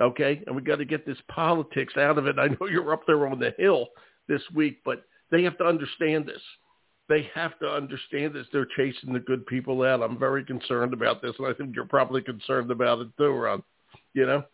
Okay, 0.00 0.42
and 0.46 0.56
we 0.56 0.62
got 0.62 0.76
to 0.76 0.84
get 0.84 1.06
this 1.06 1.18
politics 1.28 1.96
out 1.96 2.18
of 2.18 2.26
it. 2.26 2.38
I 2.38 2.48
know 2.48 2.66
you're 2.70 2.92
up 2.92 3.06
there 3.06 3.26
on 3.26 3.38
the 3.38 3.54
hill 3.58 3.88
this 4.28 4.42
week, 4.54 4.80
but 4.84 5.04
they 5.30 5.42
have 5.42 5.58
to 5.58 5.64
understand 5.64 6.26
this. 6.26 6.42
They 7.08 7.28
have 7.34 7.58
to 7.58 7.68
understand 7.68 8.34
this. 8.34 8.46
They're 8.50 8.66
chasing 8.76 9.12
the 9.12 9.20
good 9.20 9.46
people 9.46 9.82
out. 9.82 10.02
I'm 10.02 10.18
very 10.18 10.42
concerned 10.42 10.94
about 10.94 11.20
this, 11.20 11.34
and 11.38 11.46
I 11.46 11.52
think 11.52 11.76
you're 11.76 11.84
probably 11.84 12.22
concerned 12.22 12.70
about 12.70 13.00
it 13.00 13.08
too, 13.18 13.24
Ronn. 13.24 13.62
You 14.14 14.26
know. 14.26 14.44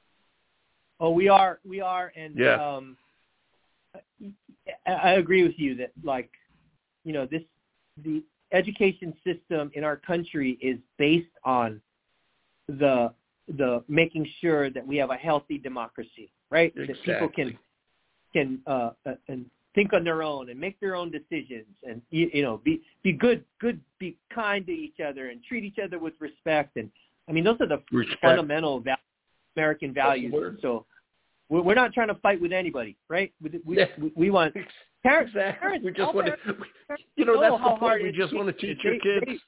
Oh, 1.01 1.11
we 1.11 1.29
are, 1.29 1.61
we 1.65 1.81
are, 1.81 2.13
and 2.15 2.39
Yeah. 2.39 2.77
um, 2.77 2.97
I, 4.87 4.93
I 4.93 5.11
agree 5.15 5.43
with 5.43 5.59
you 5.59 5.75
that 5.77 5.93
like, 6.05 6.31
you 7.05 7.13
know, 7.13 7.27
this 7.27 7.43
the 8.05 8.23
education 8.53 9.15
system 9.25 9.71
in 9.75 9.83
our 9.85 9.97
country 9.97 10.59
is 10.61 10.79
based 10.99 11.35
on 11.45 11.81
the 12.69 13.13
the 13.57 13.83
making 13.89 14.29
sure 14.41 14.71
that 14.71 14.87
we 14.87 14.97
have 14.99 15.11
a 15.11 15.17
healthy 15.17 15.59
democracy, 15.59 16.31
right? 16.51 16.73
Exactly. 16.77 16.95
That 16.95 17.03
people 17.05 17.29
can 17.31 17.59
can 18.33 18.61
uh, 18.67 18.91
uh, 19.07 19.15
and 19.29 19.47
think 19.75 19.93
on 19.93 20.05
their 20.05 20.23
own 20.23 20.51
and 20.51 20.61
make 20.61 20.79
their 20.81 20.95
own 20.95 21.11
decisions 21.11 21.67
and 21.89 22.03
you, 22.11 22.31
you 22.33 22.43
know 22.43 22.59
be 22.59 22.83
be 23.03 23.13
good 23.13 23.45
good 23.59 23.81
be 23.99 24.17
kind 24.33 24.67
to 24.67 24.73
each 24.73 25.01
other 25.01 25.29
and 25.31 25.43
treat 25.45 25.65
each 25.65 25.79
other 25.83 25.99
with 25.99 26.15
respect 26.21 26.77
and 26.77 26.91
I 27.29 27.33
mean 27.33 27.45
those 27.45 27.61
are 27.61 27.67
the 27.67 27.83
Respect. 27.91 28.21
fundamental 28.21 28.81
val- 28.81 28.97
American 29.57 29.93
values. 29.93 30.33
So 30.63 30.87
we're, 31.51 31.75
not 31.75 31.93
trying 31.93 32.09
to 32.09 32.15
fight 32.17 32.41
with 32.41 32.53
anybody, 32.53 32.97
right? 33.09 33.33
We 33.43 33.61
we, 33.65 33.77
Yeah. 33.79 33.87
we, 34.01 34.13
we 34.17 34.31
want 34.31 34.55
parents. 35.03 35.33
Exactly. 35.35 35.61
parents 35.61 35.85
We 35.85 35.93
just 35.93 36.15
want 36.15 36.27
to, 36.29 36.37
parents- 36.37 37.05
you 37.17 37.25
know, 37.25 37.41
that's 37.41 37.63
the 37.63 37.77
point. 37.79 38.03
We 38.03 38.13
just 38.13 38.35
want 38.35 38.47
to 38.47 38.53
teach 38.55 38.79
They- 38.83 38.91
your 39.05 39.21
they- 39.21 39.27
kids. 39.27 39.43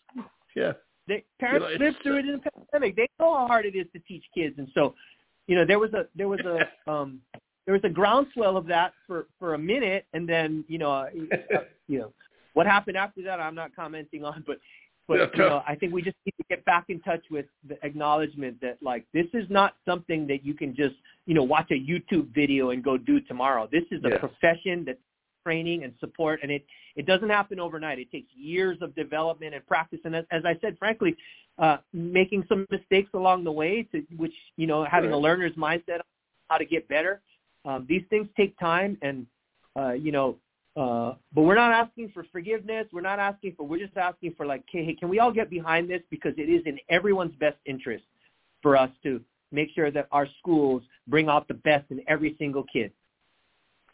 Yeah. 0.57 0.73
they, 1.09 1.25
parents 1.41 1.67
know, 1.79 1.85
lived 1.87 1.97
through 2.03 2.19
it 2.19 2.27
in 2.27 2.41
the 2.45 2.51
pandemic. 2.51 2.97
They 2.97 3.09
know 3.19 3.35
how 3.38 3.47
hard 3.47 3.65
it 3.67 3.75
is 3.77 3.87
to 3.95 3.99
teach 4.01 4.25
kids, 4.35 4.57
and 4.59 4.69
so, 4.75 4.95
you 5.47 5.57
know, 5.57 5.65
there 5.65 5.79
was 5.79 5.93
a 5.95 6.07
there 6.15 6.29
was 6.29 6.41
a 6.41 6.69
um 6.91 7.21
there 7.67 7.73
was 7.75 7.85
a 7.85 7.88
groundswell 7.88 8.57
of 8.57 8.67
that 8.67 8.93
for 9.07 9.27
for 9.38 9.55
a 9.55 9.59
minute, 9.59 10.05
and 10.12 10.29
then 10.29 10.65
you 10.69 10.79
know, 10.79 10.91
uh, 10.93 11.07
you 11.88 11.99
know, 12.01 12.12
what 12.55 12.67
happened 12.67 12.97
after 12.97 13.23
that, 13.23 13.41
I'm 13.41 13.55
not 13.55 13.75
commenting 13.75 14.25
on, 14.25 14.43
but 14.47 14.59
but 15.09 15.19
Yeah, 15.19 15.27
you 15.35 15.38
know, 15.51 15.62
I 15.67 15.75
think 15.75 15.93
we 15.93 16.03
just 16.03 16.17
need 16.27 16.35
to 16.38 16.45
get 16.49 16.65
back 16.65 16.85
in 16.88 17.01
touch 17.01 17.23
with 17.31 17.47
the 17.69 17.77
acknowledgement 17.85 18.61
that 18.61 18.79
like 18.83 19.05
this 19.12 19.27
is 19.35 19.47
not 19.51 19.75
something 19.85 20.27
that 20.29 20.45
you 20.45 20.55
can 20.55 20.75
just 20.77 20.95
you 21.27 21.35
know 21.35 21.43
watch 21.43 21.71
a 21.71 21.75
YouTube 21.75 22.35
video 22.35 22.71
and 22.71 22.83
go 22.83 22.97
do 22.97 23.21
tomorrow. 23.21 23.69
This 23.71 23.85
is 23.91 24.03
a 24.05 24.11
Yeah. 24.11 24.19
profession 24.19 24.85
that's 24.85 25.01
training 25.45 25.85
and 25.85 25.93
support, 25.99 26.41
and 26.43 26.51
it 26.51 26.65
it 26.95 27.07
doesn't 27.07 27.31
happen 27.31 27.59
overnight. 27.59 27.99
It 27.99 28.11
takes 28.11 28.33
years 28.35 28.81
of 28.83 28.95
development 28.95 29.55
and 29.55 29.67
practice. 29.67 30.01
And 30.05 30.15
as, 30.15 30.25
as 30.31 30.45
I 30.45 30.59
said, 30.61 30.79
frankly, 30.79 31.17
uh, 31.59 31.79
making 31.93 32.45
some 32.49 32.67
mistakes 32.71 33.11
along 33.15 33.45
the 33.45 33.53
way, 33.53 33.83
to 33.93 34.05
which 34.17 34.35
you 34.57 34.67
know 34.67 34.85
having 34.85 35.13
a 35.13 35.19
learner's 35.19 35.55
mindset 35.55 35.97
on 35.97 36.03
how 36.51 36.59
to 36.59 36.65
get 36.65 36.89
better. 36.89 37.23
Um, 37.65 37.87
these 37.89 38.03
things 38.11 38.29
take 38.37 38.59
time, 38.59 38.99
and 39.03 39.27
uh, 39.77 39.93
you 39.93 40.13
know. 40.13 40.39
Uh, 40.75 41.15
but 41.35 41.43
we're 41.43 41.55
not 41.55 41.71
asking 41.71 42.09
for 42.15 42.25
forgiveness. 42.33 42.87
We're 42.95 43.03
not 43.03 43.19
asking 43.19 43.57
for. 43.57 43.67
We're 43.67 43.85
just 43.85 43.97
asking 43.99 44.33
for 44.39 44.47
like, 44.47 44.65
hey, 44.71 44.95
can 44.99 45.11
we 45.11 45.19
all 45.19 45.31
get 45.31 45.51
behind 45.51 45.91
this 45.91 46.01
because 46.09 46.33
it 46.39 46.49
is 46.49 46.63
in 46.65 46.79
everyone's 46.89 47.35
best 47.35 47.59
interest 47.67 48.05
for 48.63 48.75
us 48.75 48.89
to 49.03 49.21
make 49.53 49.71
sure 49.75 49.91
that 49.91 50.09
our 50.12 50.27
schools 50.38 50.83
bring 51.09 51.29
out 51.29 51.49
the 51.49 51.55
best 51.55 51.91
in 51.91 52.01
every 52.09 52.35
single 52.38 52.65
kid. 52.73 52.93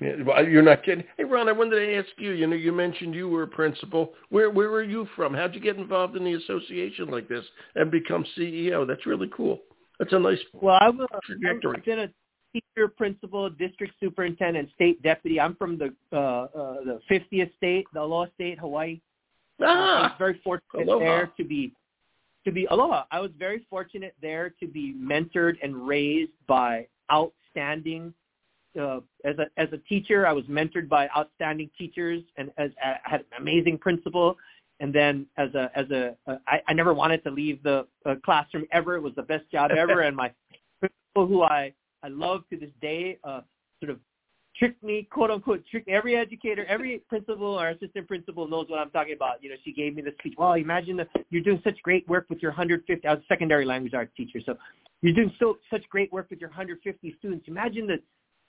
Yeah, 0.01 0.23
well, 0.25 0.47
you're 0.47 0.62
not 0.62 0.85
kidding. 0.85 1.03
Hey, 1.16 1.25
Ronn, 1.25 1.49
I 1.49 1.53
wanted 1.53 1.75
to 1.85 1.97
ask 1.97 2.09
you. 2.18 2.31
You 2.31 2.47
know, 2.47 2.55
you 2.55 2.71
mentioned 2.73 3.14
you 3.16 3.29
were 3.29 3.42
a 3.42 3.49
principal. 3.49 4.14
Where 4.29 4.49
where 4.49 4.71
were 4.71 4.85
you 4.85 5.09
from? 5.16 5.35
How'd 5.35 5.55
you 5.55 5.61
get 5.61 5.77
involved 5.77 6.14
in 6.16 6.23
the 6.25 6.35
association 6.35 7.09
like 7.09 7.29
this 7.29 7.44
and 7.75 7.90
become 7.90 8.25
CEO? 8.37 8.87
That's 8.87 9.07
really 9.07 9.29
cool. 9.37 9.61
That's 9.99 10.12
a 10.12 10.18
nice 10.21 10.38
Well, 10.55 10.79
I've, 10.81 11.01
uh, 11.01 11.07
trajectory. 11.25 11.79
I've 11.79 11.85
been 11.85 11.99
a 11.99 12.09
teacher, 12.53 12.87
principal, 12.87 13.51
district 13.51 13.94
superintendent, 13.99 14.71
state 14.77 15.03
deputy. 15.03 15.40
I'm 15.40 15.57
from 15.57 15.77
the 15.77 15.92
uh, 16.12 16.16
uh, 16.16 16.75
the 16.85 17.01
50th 17.11 17.53
state, 17.57 17.87
the 17.92 18.01
Aloha 18.01 18.31
State, 18.37 18.61
Hawaii. 18.61 19.01
Uh, 19.61 19.64
I 19.64 19.66
was 19.66 20.11
Ah, 20.12 20.16
very 20.16 20.40
fortunate 20.44 20.87
Aloha. 20.87 21.05
there 21.05 21.33
to 21.37 21.42
be 21.44 21.73
to 22.44 22.53
be 22.53 22.66
aloha. 22.66 23.05
I 23.11 23.20
was 23.20 23.31
very 23.38 23.66
fortunate 23.68 24.14
there 24.20 24.51
to 24.61 24.66
be 24.66 24.94
mentored 24.94 25.57
and 25.62 25.87
raised 25.87 26.33
by 26.46 26.87
outstanding. 27.12 28.14
Uh, 28.79 29.01
as 29.24 29.37
a 29.38 29.46
as 29.57 29.68
a 29.72 29.79
teacher, 29.88 30.27
I 30.27 30.33
was 30.33 30.44
mentored 30.44 30.88
by 30.88 31.09
outstanding 31.16 31.70
teachers, 31.77 32.22
and 32.37 32.51
as 32.59 32.70
I 32.83 32.96
had 33.03 33.20
an 33.20 33.27
amazing 33.38 33.79
principal. 33.79 34.37
And 34.81 34.94
then 34.94 35.27
as 35.37 35.53
a 35.55 35.70
as 35.74 35.90
a 35.90 36.14
uh, 36.27 36.37
I, 36.46 36.61
I 36.68 36.72
never 36.72 36.94
wanted 36.94 37.24
to 37.24 37.31
leave 37.31 37.62
the 37.62 37.87
uh, 38.07 38.14
classroom 38.24 38.66
ever. 38.70 38.96
It 38.96 39.03
was 39.03 39.14
the 39.16 39.22
best 39.22 39.51
job 39.51 39.72
ever, 39.72 40.01
and 40.03 40.16
my 40.16 40.31
principal, 40.79 41.27
who 41.27 41.42
I 41.42 41.72
I 42.03 42.09
love 42.09 42.42
to 42.51 42.57
this 42.57 42.70
day, 42.81 43.18
uh, 43.24 43.40
sort 43.81 43.90
of 43.90 43.98
tricked 44.59 44.83
me, 44.83 45.07
quote 45.11 45.31
unquote, 45.31 45.64
tricked 45.71 45.88
every 45.88 46.16
educator, 46.16 46.64
every 46.66 46.99
principal 47.09 47.59
or 47.59 47.68
assistant 47.71 48.09
principal 48.09 48.49
knows 48.49 48.66
what 48.68 48.81
I'm 48.81 48.90
talking 48.90 49.14
about. 49.14 49.42
You 49.42 49.51
know, 49.51 49.57
she 49.64 49.73
gave 49.73 49.94
me 49.94 50.03
the 50.03 50.12
speech. 50.18 50.35
Well, 50.37 50.55
imagine 50.55 50.97
that 50.99 51.09
you're 51.31 51.42
doing 51.42 51.61
such 51.64 51.81
great 51.83 52.07
work 52.09 52.27
with 52.29 52.42
your 52.42 52.51
150. 52.51 53.07
I 53.07 53.14
was 53.14 53.23
a 53.23 53.27
secondary 53.27 53.64
language 53.64 53.94
arts 53.94 54.12
teacher, 54.16 54.40
so 54.44 54.57
you're 55.03 55.14
doing 55.14 55.33
so 55.38 55.59
such 55.71 55.88
great 55.88 56.12
work 56.12 56.29
with 56.31 56.40
your 56.40 56.51
150 56.51 57.16
students. 57.18 57.47
Imagine 57.49 57.87
the 57.87 57.99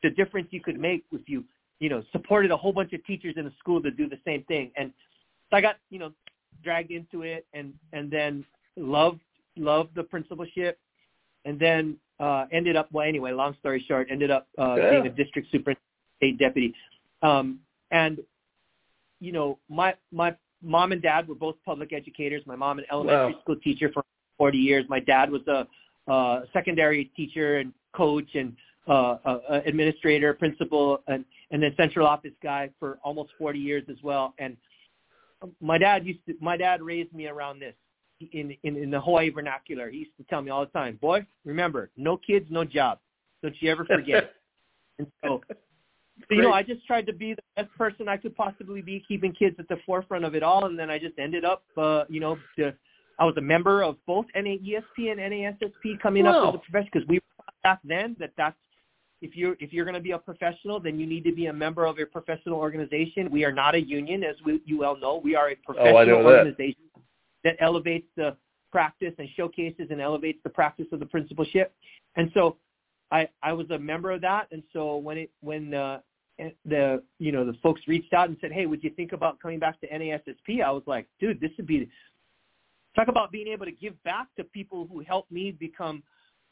the 0.02 0.10
difference 0.12 0.48
you 0.52 0.62
could 0.62 0.80
make 0.80 1.04
if 1.12 1.28
you 1.28 1.44
you 1.80 1.90
know 1.90 2.04
supported 2.12 2.52
a 2.52 2.58
whole 2.58 2.74
bunch 2.74 2.94
of 2.94 3.06
teachers 3.06 3.36
in 3.38 3.46
the 3.46 3.54
school 3.60 3.82
to 3.82 3.92
do 3.92 4.10
the 4.10 4.20
same 4.26 4.44
thing. 4.44 4.72
And 4.78 4.92
so 5.50 5.58
I 5.58 5.62
got 5.62 5.76
you 5.90 6.00
know 6.00 6.12
dragged 6.64 6.92
into 6.92 7.22
it, 7.22 7.46
and 7.54 7.74
and 7.94 8.10
then 8.10 8.44
loved 8.76 9.20
loved 9.58 9.96
the 9.96 10.04
principalship, 10.04 10.80
and 11.46 11.60
then 11.60 11.98
uh, 12.20 12.46
ended 12.52 12.76
up 12.76 12.90
well 12.92 13.08
anyway. 13.08 13.32
Long 13.32 13.56
story 13.60 13.84
short, 13.88 14.08
ended 14.10 14.32
up 14.32 14.48
uh, 14.58 14.76
Yeah. 14.78 14.90
being 14.92 15.06
a 15.06 15.10
district 15.10 15.50
superintendent 15.52 15.89
state 16.20 16.38
deputy. 16.38 16.76
Um, 17.22 17.60
and 17.92 18.20
you 19.20 19.32
know, 19.32 19.58
my 19.70 19.96
my 20.12 20.36
mom 20.62 20.92
and 20.92 21.02
dad 21.02 21.28
were 21.28 21.36
both 21.36 21.56
public 21.66 21.94
educators. 21.94 22.44
My 22.46 22.56
mom 22.56 22.80
an 22.80 22.86
elementary 22.92 23.34
Wow. 23.34 23.42
school 23.42 23.56
teacher 23.58 23.90
for 23.94 24.04
40 24.38 24.58
years. 24.58 24.86
My 24.90 25.00
dad 25.00 25.32
was 25.32 25.42
a 25.48 25.68
uh, 26.12 26.42
secondary 26.54 27.06
teacher 27.16 27.58
and 27.58 27.74
coach 27.94 28.36
and 28.36 28.56
uh, 28.88 29.18
uh, 29.26 29.62
administrator, 29.66 30.34
principal, 30.34 31.02
and 31.08 31.26
and 31.52 31.62
then 31.64 31.74
central 31.78 32.08
office 32.08 32.34
guy 32.44 32.70
for 32.80 33.00
almost 33.04 33.32
40 33.38 33.60
years 33.60 33.84
as 33.90 33.98
well. 34.04 34.34
And 34.40 34.56
my 35.62 35.78
dad 35.78 36.06
used 36.06 36.26
to 36.28 36.36
my 36.40 36.58
dad 36.58 36.82
raised 36.82 37.14
me 37.14 37.28
around 37.28 37.60
this 37.60 37.76
in 38.32 38.56
in, 38.64 38.78
in 38.78 38.92
the 38.92 39.00
Hawaii 39.00 39.30
vernacular. 39.30 39.90
He 39.90 40.00
used 40.00 40.18
to 40.18 40.24
tell 40.24 40.42
me 40.42 40.52
all 40.52 40.62
the 40.62 40.72
time, 40.72 40.98
"Boy, 41.02 41.26
remember, 41.46 41.90
no 41.98 42.18
kids, 42.18 42.48
no 42.50 42.64
job. 42.64 43.00
Don't 43.44 43.56
you 43.62 43.72
ever 43.72 43.86
forget." 43.86 44.24
it." 44.24 44.32
And 45.00 45.10
so, 45.24 45.42
you 46.30 46.42
know, 46.42 46.52
I 46.52 46.64
just 46.64 46.86
tried 46.86 47.06
to 47.08 47.14
be 47.14 47.34
the 47.34 47.42
best 47.56 47.76
person 47.78 48.08
I 48.08 48.18
could 48.18 48.36
possibly 48.36 48.82
be, 48.82 49.04
keeping 49.08 49.32
kids 49.34 49.56
at 49.60 49.68
the 49.68 49.78
forefront 49.86 50.26
of 50.26 50.36
it 50.36 50.44
all. 50.44 50.66
And 50.66 50.78
then 50.78 50.90
I 50.90 51.00
just 51.00 51.18
ended 51.18 51.46
up, 51.46 51.64
uh, 51.78 52.04
you 52.10 52.20
know, 52.20 52.38
the, 52.58 52.74
I 53.20 53.26
was 53.26 53.36
a 53.38 53.42
member 53.42 53.84
of 53.84 53.98
both 54.06 54.26
NAESP 54.36 55.12
and 55.12 55.20
NASSP 55.20 56.00
coming 56.02 56.26
Wow. 56.26 56.50
up 56.50 56.50
as 56.50 56.56
a 56.56 56.72
professional 56.72 56.90
because 56.94 57.08
we 57.08 57.16
were 57.16 57.46
back 57.64 57.80
then 57.84 58.16
that 58.20 58.32
that's 58.38 58.56
if 59.22 59.36
you're 59.36 59.56
if 59.60 59.74
you're 59.74 59.86
going 59.86 59.96
to 59.96 60.02
be 60.02 60.12
a 60.12 60.18
professional, 60.18 60.80
then 60.80 60.98
you 61.00 61.06
need 61.06 61.24
to 61.26 61.34
be 61.34 61.48
a 61.48 61.54
member 61.54 61.86
of 61.86 62.00
a 62.00 62.06
professional 62.06 62.58
organization. 62.58 63.30
We 63.30 63.44
are 63.44 63.52
not 63.52 63.76
a 63.76 63.82
union, 63.82 64.24
as 64.24 64.36
we, 64.46 64.62
you 64.66 64.80
well 64.80 64.98
know. 64.98 65.20
We 65.22 65.36
are 65.36 65.50
a 65.50 65.56
professional 65.56 65.98
Oh, 65.98 66.06
know 66.06 66.24
that. 66.32 66.40
organization 66.40 66.84
that 67.44 67.58
elevates 67.60 68.08
the 68.16 68.38
practice 68.72 69.14
and 69.18 69.28
showcases 69.36 69.88
and 69.90 70.00
elevates 70.00 70.40
the 70.44 70.50
practice 70.50 70.86
of 70.92 71.00
the 71.00 71.06
principalship. 71.06 71.74
And 72.16 72.32
so 72.34 72.58
I 73.12 73.28
I 73.44 73.54
was 73.54 73.70
a 73.72 73.80
member 73.80 74.12
of 74.12 74.22
that. 74.22 74.48
And 74.52 74.64
so 74.72 74.96
when 74.98 75.18
it 75.18 75.32
when 75.42 75.74
uh, 75.74 76.00
the 76.66 77.04
you 77.20 77.32
know 77.32 77.46
the 77.46 77.58
folks 77.62 77.82
reached 77.88 78.14
out 78.14 78.30
and 78.30 78.38
said, 78.42 78.52
hey, 78.52 78.66
would 78.66 78.84
you 78.84 78.90
think 78.92 79.14
about 79.14 79.40
coming 79.40 79.60
back 79.60 79.80
to 79.82 79.88
NASSP? 79.88 80.64
I 80.64 80.72
was 80.72 80.84
like, 80.86 81.08
dude, 81.20 81.40
this 81.40 81.52
would 81.58 81.68
be 81.68 81.90
talk 82.96 83.08
about 83.08 83.32
being 83.32 83.48
able 83.48 83.66
to 83.66 83.72
give 83.72 84.02
back 84.04 84.28
to 84.38 84.44
people 84.44 84.88
who 84.92 85.02
helped 85.02 85.32
me 85.32 85.52
become 85.52 86.04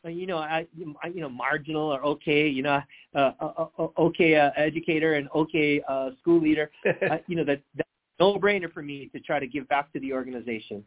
uh, 0.06 0.10
you 0.10 0.28
know, 0.28 0.38
I, 0.38 0.68
you 0.76 1.22
know, 1.22 1.30
marginal 1.30 1.94
or 1.94 2.04
okay, 2.04 2.48
you 2.48 2.62
know, 2.62 2.82
uh, 3.16 3.32
uh, 3.40 3.66
uh, 3.80 3.88
okay 3.98 4.36
uh, 4.36 4.52
educator 4.56 5.16
and 5.16 5.28
okay 5.34 5.82
uh, 5.88 6.12
school 6.20 6.40
leader. 6.40 6.72
uh, 6.86 7.18
you 7.28 7.36
know, 7.36 7.44
that 7.44 7.62
that's 7.76 7.90
no 8.20 8.38
brainer 8.38 8.72
for 8.72 8.82
me 8.82 9.10
to 9.14 9.20
try 9.20 9.40
to 9.40 9.48
give 9.48 9.68
back 9.68 9.92
to 9.94 10.00
the 10.00 10.14
organization. 10.14 10.84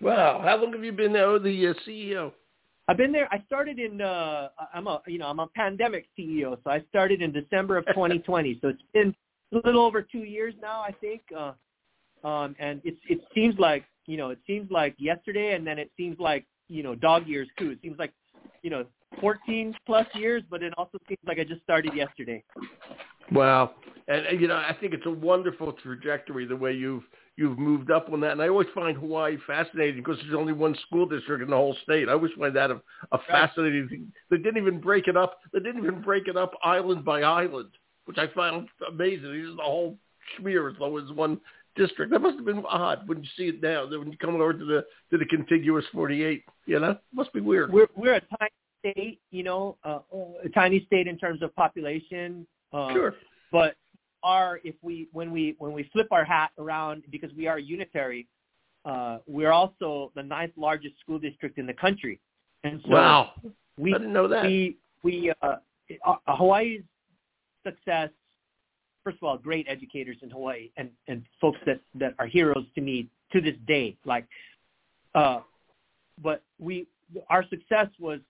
wow. 0.00 0.40
How 0.42 0.56
long 0.56 0.72
have 0.72 0.84
you 0.84 0.92
been 0.92 1.12
the 1.12 1.20
uh, 1.20 1.88
CEO? 1.88 2.32
I've 2.86 2.96
been 2.96 3.12
there. 3.12 3.28
I 3.32 3.42
started 3.46 3.78
in. 3.78 4.00
uh 4.00 4.48
I'm 4.72 4.86
a 4.86 5.00
you 5.06 5.18
know 5.18 5.26
I'm 5.26 5.40
a 5.40 5.46
pandemic 5.48 6.06
CEO, 6.18 6.58
so 6.62 6.70
I 6.70 6.82
started 6.88 7.22
in 7.22 7.32
December 7.32 7.76
of 7.76 7.86
2020. 7.88 8.58
so 8.60 8.68
it's 8.68 8.82
been 8.92 9.14
a 9.52 9.66
little 9.66 9.84
over 9.84 10.02
two 10.02 10.24
years 10.24 10.54
now, 10.60 10.80
I 10.80 10.92
think. 10.92 11.22
Uh, 11.36 11.52
um, 12.26 12.56
and 12.58 12.80
it's 12.84 13.00
it 13.08 13.20
seems 13.34 13.58
like 13.58 13.84
you 14.06 14.16
know 14.16 14.30
it 14.30 14.38
seems 14.46 14.70
like 14.70 14.94
yesterday, 14.98 15.54
and 15.54 15.66
then 15.66 15.78
it 15.78 15.90
seems 15.96 16.18
like 16.18 16.44
you 16.68 16.82
know 16.82 16.94
dog 16.94 17.26
years 17.26 17.48
too. 17.58 17.70
It 17.70 17.78
seems 17.82 17.98
like 17.98 18.12
you 18.62 18.70
know 18.70 18.84
14 19.20 19.74
plus 19.86 20.06
years, 20.14 20.42
but 20.50 20.62
it 20.62 20.72
also 20.76 20.98
seems 21.08 21.20
like 21.26 21.38
I 21.38 21.44
just 21.44 21.62
started 21.62 21.94
yesterday. 21.94 22.42
Wow. 23.32 23.74
And, 24.08 24.26
and 24.26 24.40
you 24.40 24.48
know, 24.48 24.56
I 24.56 24.76
think 24.78 24.92
it's 24.92 25.06
a 25.06 25.10
wonderful 25.10 25.72
trajectory 25.72 26.46
the 26.46 26.56
way 26.56 26.72
you've 26.72 27.04
you've 27.36 27.58
moved 27.58 27.90
up 27.90 28.08
on 28.12 28.20
that. 28.20 28.32
And 28.32 28.42
I 28.42 28.48
always 28.48 28.68
find 28.74 28.96
Hawaii 28.96 29.36
fascinating 29.46 30.02
because 30.02 30.18
there's 30.22 30.38
only 30.38 30.52
one 30.52 30.76
school 30.86 31.06
district 31.06 31.42
in 31.42 31.50
the 31.50 31.56
whole 31.56 31.76
state. 31.82 32.08
I 32.08 32.12
always 32.12 32.32
find 32.38 32.54
that 32.54 32.70
a, 32.70 32.80
a 33.12 33.18
fascinating 33.28 33.88
thing. 33.88 34.12
They 34.30 34.36
didn't 34.36 34.58
even 34.58 34.80
break 34.80 35.08
it 35.08 35.16
up. 35.16 35.40
They 35.52 35.60
didn't 35.60 35.82
even 35.82 36.00
break 36.00 36.28
it 36.28 36.36
up 36.36 36.52
island 36.62 37.04
by 37.04 37.22
island, 37.22 37.70
which 38.04 38.18
I 38.18 38.28
found 38.28 38.68
amazing. 38.88 39.30
It's 39.30 39.56
the 39.56 39.62
whole 39.62 39.98
schmear 40.38 40.70
as 40.70 40.78
though 40.78 40.96
it's 40.96 41.10
one 41.12 41.40
district. 41.76 42.12
That 42.12 42.20
must 42.20 42.36
have 42.36 42.44
been 42.44 42.64
odd 42.68 43.08
when 43.08 43.22
you 43.22 43.28
see 43.36 43.48
it 43.48 43.62
now. 43.62 43.86
That 43.86 43.98
When 43.98 44.10
you 44.10 44.18
come 44.18 44.34
over 44.36 44.52
to 44.52 44.64
the 44.64 44.84
to 45.10 45.18
the 45.18 45.26
contiguous 45.26 45.84
48, 45.92 46.44
you 46.66 46.80
know, 46.80 46.90
it 46.90 46.98
must 47.12 47.32
be 47.32 47.40
weird. 47.40 47.72
We're 47.72 47.88
we're 47.96 48.14
a 48.14 48.20
tiny 48.38 48.50
state, 48.80 49.20
you 49.30 49.42
know, 49.42 49.76
uh, 49.84 50.00
a 50.44 50.48
tiny 50.50 50.84
state 50.86 51.06
in 51.06 51.18
terms 51.18 51.42
of 51.42 51.54
population. 51.56 52.46
Uh, 52.72 52.92
sure. 52.92 53.14
but 53.52 53.76
our 54.24 54.58
if 54.64 54.74
we 54.82 55.08
when 55.12 55.30
we 55.30 55.54
when 55.58 55.72
we 55.72 55.88
flip 55.92 56.08
our 56.10 56.24
hat 56.24 56.50
around 56.58 57.04
because 57.10 57.30
we 57.36 57.46
are 57.46 57.58
unitary, 57.58 58.26
uh, 58.84 59.18
we're 59.26 59.52
also 59.52 60.10
the 60.16 60.22
ninth 60.22 60.52
largest 60.56 60.98
school 61.00 61.18
district 61.18 61.58
in 61.58 61.66
the 61.66 61.74
country, 61.74 62.18
And 62.64 62.80
so 62.84 62.90
wow, 62.90 63.32
we 63.78 63.94
I 63.94 63.98
didn't 63.98 64.12
know 64.12 64.26
that. 64.26 64.44
we 64.44 64.78
we 65.02 65.32
uh, 65.42 65.56
uh, 66.04 66.14
Hawaii's 66.26 66.82
success. 67.64 68.08
First 69.04 69.18
of 69.18 69.24
all, 69.24 69.36
great 69.36 69.66
educators 69.68 70.16
in 70.22 70.30
Hawaii 70.30 70.70
and 70.76 70.90
and 71.06 71.24
folks 71.40 71.58
that 71.66 71.80
that 71.94 72.14
are 72.18 72.26
heroes 72.26 72.64
to 72.74 72.80
me 72.80 73.08
to 73.32 73.40
this 73.40 73.56
day. 73.66 73.96
Like, 74.04 74.26
uh, 75.14 75.40
but 76.22 76.42
we 76.58 76.86
our 77.28 77.44
success 77.48 77.88
was 78.00 78.20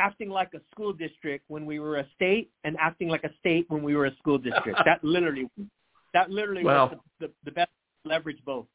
acting 0.00 0.30
like 0.30 0.54
a 0.54 0.60
school 0.72 0.92
district 0.92 1.44
when 1.48 1.66
we 1.66 1.78
were 1.78 1.98
a 1.98 2.06
state 2.16 2.50
and 2.64 2.76
acting 2.80 3.08
like 3.08 3.24
a 3.24 3.30
state 3.38 3.66
when 3.68 3.82
we 3.82 3.94
were 3.94 4.06
a 4.06 4.16
school 4.16 4.38
district. 4.38 4.80
that 4.84 5.04
literally, 5.04 5.48
that 6.14 6.30
literally 6.30 6.64
Wow. 6.64 6.88
was 6.88 6.98
the, 7.20 7.26
the, 7.26 7.32
the 7.44 7.50
best 7.52 7.70
leverage 8.04 8.38
both. 8.44 8.66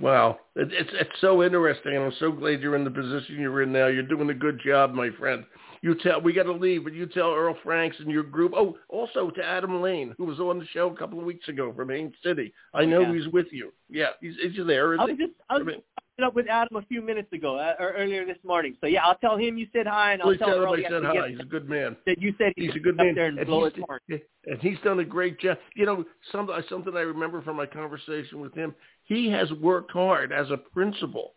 Wow, 0.00 0.40
it, 0.56 0.72
it's 0.72 0.90
it's 0.92 1.20
so 1.20 1.44
interesting, 1.44 1.94
and 1.94 2.04
I'm 2.06 2.12
so 2.18 2.32
glad 2.32 2.60
you're 2.60 2.74
in 2.74 2.82
the 2.82 2.90
position 2.90 3.36
you're 3.38 3.62
in 3.62 3.72
now. 3.72 3.86
You're 3.86 4.02
doing 4.02 4.28
a 4.28 4.34
good 4.34 4.60
job, 4.64 4.92
my 4.92 5.10
friend. 5.20 5.44
You 5.82 5.94
tell 6.02 6.20
we 6.20 6.32
got 6.32 6.44
to 6.44 6.52
leave, 6.52 6.82
but 6.82 6.94
you 6.94 7.06
tell 7.06 7.32
Earl 7.32 7.56
Franks 7.62 7.96
and 8.00 8.10
your 8.10 8.24
group. 8.24 8.52
Oh, 8.56 8.76
also 8.88 9.30
to 9.30 9.44
Adam 9.44 9.80
Lane, 9.80 10.12
who 10.18 10.24
was 10.24 10.40
on 10.40 10.58
the 10.58 10.66
show 10.72 10.90
a 10.90 10.96
couple 10.96 11.20
of 11.20 11.24
weeks 11.24 11.46
ago 11.46 11.72
from 11.76 11.90
Haines 11.90 12.14
City. 12.24 12.52
I 12.72 12.82
oh, 12.82 12.86
know 12.86 13.00
Yeah. 13.02 13.14
he's 13.14 13.28
with 13.32 13.46
you. 13.52 13.72
Yeah, 13.88 14.08
he's, 14.20 14.34
he's 14.42 14.66
there, 14.66 15.00
I 15.00 15.04
was 15.04 15.10
he? 15.10 15.26
just 15.26 15.38
I 15.48 15.58
was 15.58 15.74
I 15.96 16.02
up 16.22 16.34
with 16.34 16.46
Adam 16.48 16.76
a 16.76 16.82
few 16.82 17.02
minutes 17.02 17.32
ago 17.32 17.56
uh, 17.58 17.74
or 17.80 17.92
earlier 17.92 18.24
this 18.24 18.36
morning. 18.44 18.76
So 18.80 18.86
yeah, 18.86 19.04
I'll 19.04 19.16
tell 19.16 19.36
him 19.36 19.58
you 19.58 19.66
said 19.72 19.86
hi, 19.86 20.12
and 20.12 20.22
I'll 20.22 20.28
Please 20.28 20.38
tell 20.38 20.48
tell 20.48 20.58
him 20.58 20.62
Earl 20.64 20.74
I 20.74 20.76
you 20.76 20.86
said 20.88 21.04
hi. 21.04 21.28
He's 21.30 21.40
a 21.40 21.44
good 21.44 21.68
man. 21.68 21.96
that 22.06 22.20
you 22.20 22.34
said 22.38 22.52
He's 22.56 22.74
a 22.76 22.78
good 22.78 22.96
man, 22.96 23.14
there 23.16 23.26
and, 23.26 23.38
he's, 23.38 23.46
his 23.46 23.84
horn. 23.84 24.00
and 24.08 24.60
he's 24.60 24.78
done 24.84 25.00
a 25.00 25.04
great 25.04 25.40
job. 25.40 25.58
You 25.74 25.86
know, 25.86 26.04
some, 26.30 26.48
something 26.68 26.94
I 26.96 27.00
remember 27.00 27.42
from 27.42 27.56
my 27.56 27.66
conversation 27.66 28.40
with 28.40 28.54
him. 28.54 28.74
He 29.04 29.28
has 29.30 29.50
worked 29.54 29.90
hard 29.90 30.30
as 30.30 30.50
a 30.50 30.56
principal 30.56 31.32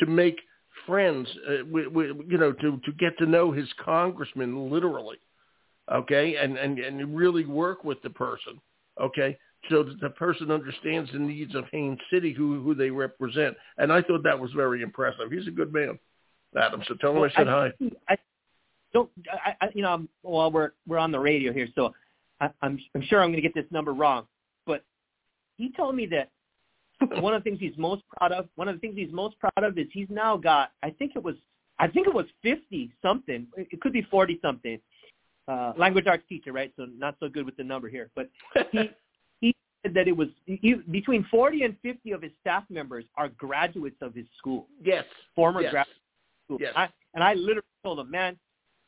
to 0.00 0.06
make 0.06 0.38
friends. 0.86 1.28
Uh, 1.46 1.64
you 1.66 2.38
know, 2.38 2.52
to 2.52 2.80
to 2.84 2.92
get 2.98 3.18
to 3.18 3.26
know 3.26 3.52
his 3.52 3.68
congressman 3.84 4.70
literally. 4.70 5.18
Okay, 5.92 6.36
and 6.36 6.56
and 6.56 6.78
and 6.78 7.14
really 7.14 7.44
work 7.44 7.84
with 7.84 8.00
the 8.02 8.10
person. 8.10 8.58
Okay. 9.00 9.36
So 9.70 9.82
that 9.82 10.00
the 10.00 10.10
person 10.10 10.50
understands 10.50 11.10
the 11.12 11.18
needs 11.18 11.54
of 11.54 11.64
Haines 11.72 11.98
City, 12.12 12.32
who 12.32 12.62
who 12.62 12.74
they 12.74 12.90
represent, 12.90 13.56
and 13.78 13.92
I 13.92 14.02
thought 14.02 14.22
that 14.24 14.38
was 14.38 14.50
very 14.52 14.82
impressive. 14.82 15.30
He's 15.30 15.48
a 15.48 15.50
good 15.50 15.72
man, 15.72 15.98
Adam. 16.56 16.82
So 16.86 16.94
tell 16.94 17.10
him 17.10 17.20
Well, 17.20 17.30
I 17.34 17.38
said 17.38 17.46
hi. 17.46 17.72
I 18.08 18.16
don't. 18.92 19.10
I, 19.32 19.54
I 19.60 19.68
you 19.74 19.82
know, 19.82 19.94
I'm, 19.94 20.08
well, 20.22 20.50
we're 20.50 20.72
we're 20.86 20.98
on 20.98 21.12
the 21.12 21.20
radio 21.20 21.52
here, 21.52 21.68
so 21.74 21.94
I, 22.40 22.50
I'm 22.62 22.78
I'm 22.94 23.02
sure 23.02 23.22
I'm 23.22 23.30
going 23.30 23.42
to 23.42 23.48
get 23.48 23.54
this 23.54 23.70
number 23.70 23.94
wrong, 23.94 24.26
but 24.66 24.84
he 25.56 25.70
told 25.70 25.94
me 25.94 26.06
that 26.06 26.30
one 27.20 27.34
of 27.34 27.42
the 27.42 27.50
things 27.50 27.60
he's 27.60 27.76
most 27.76 28.02
proud 28.16 28.32
of, 28.32 28.48
one 28.56 28.68
of 28.68 28.76
the 28.76 28.80
things 28.80 28.94
he's 28.96 29.12
most 29.12 29.36
proud 29.38 29.64
of 29.64 29.78
is 29.78 29.86
he's 29.92 30.08
now 30.10 30.36
got, 30.36 30.72
I 30.82 30.90
think 30.90 31.12
it 31.16 31.22
was, 31.22 31.34
I 31.78 31.88
think 31.88 32.06
it 32.06 32.14
was 32.14 32.26
50 32.42 32.92
something. 33.02 33.46
It 33.56 33.80
could 33.80 33.92
be 33.92 34.02
40 34.02 34.38
something. 34.42 34.78
Uh, 35.46 35.74
language 35.76 36.06
arts 36.06 36.24
teacher, 36.28 36.52
right? 36.52 36.72
So 36.76 36.86
not 36.96 37.16
so 37.20 37.28
good 37.28 37.44
with 37.44 37.56
the 37.56 37.64
number 37.64 37.88
here, 37.88 38.10
but 38.14 38.30
he 38.72 38.78
that 39.92 40.08
it 40.08 40.16
was 40.16 40.28
he, 40.46 40.74
between 40.90 41.26
40 41.30 41.64
and 41.64 41.76
50 41.82 42.12
of 42.12 42.22
his 42.22 42.32
staff 42.40 42.64
members 42.70 43.04
are 43.16 43.28
graduates 43.28 43.96
of 44.00 44.14
his 44.14 44.26
school, 44.38 44.66
Yes. 44.82 45.04
former 45.34 45.60
yes. 45.60 45.72
graduates 45.72 46.00
school. 46.46 46.58
Yes. 46.60 46.72
I, 46.76 46.88
and 47.14 47.22
I 47.22 47.34
literally 47.34 47.62
told 47.82 47.98
him, 47.98 48.10
man, 48.10 48.38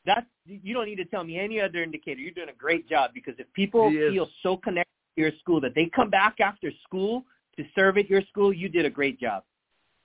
that's 0.05 0.25
you 0.45 0.73
don't 0.73 0.85
need 0.85 0.95
to 0.95 1.05
tell 1.05 1.23
me 1.23 1.37
any 1.37 1.59
other 1.59 1.83
indicator. 1.83 2.19
You're 2.19 2.31
doing 2.31 2.49
a 2.49 2.53
great 2.53 2.87
job 2.89 3.11
because 3.13 3.35
if 3.37 3.51
people 3.53 3.91
feel 3.91 4.29
so 4.41 4.57
connected 4.57 4.91
to 5.15 5.21
your 5.21 5.31
school 5.39 5.59
that 5.61 5.75
they 5.75 5.91
come 5.93 6.09
back 6.09 6.39
after 6.39 6.71
school 6.83 7.23
to 7.57 7.63
serve 7.75 7.97
at 7.97 8.09
your 8.09 8.21
school, 8.29 8.53
you 8.53 8.69
did 8.69 8.85
a 8.85 8.89
great 8.89 9.19
job. 9.19 9.43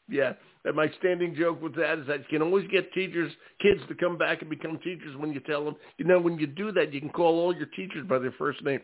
Yeah. 0.09 0.33
And 0.65 0.77
my 0.77 0.89
standing 0.99 1.35
joke 1.35 1.61
with 1.63 1.75
that 1.77 1.99
is 2.01 2.07
that 2.07 2.21
you 2.21 2.39
can 2.39 2.43
always 2.43 2.69
get 2.71 2.93
teachers, 2.93 3.33
kids 3.61 3.81
to 3.89 3.95
come 3.95 4.17
back 4.17 4.43
and 4.43 4.51
become 4.51 4.79
teachers 4.79 5.17
when 5.17 5.33
you 5.33 5.41
tell 5.41 5.65
them, 5.65 5.77
you 5.99 6.05
know, 6.05 6.21
when 6.21 6.39
you 6.39 6.47
do 6.47 6.71
that, 6.73 6.93
you 6.93 7.01
can 7.01 7.11
call 7.11 7.39
all 7.41 7.55
your 7.55 7.67
teachers 7.67 8.07
by 8.07 8.19
their 8.19 8.35
first 8.39 8.63
name. 8.65 8.81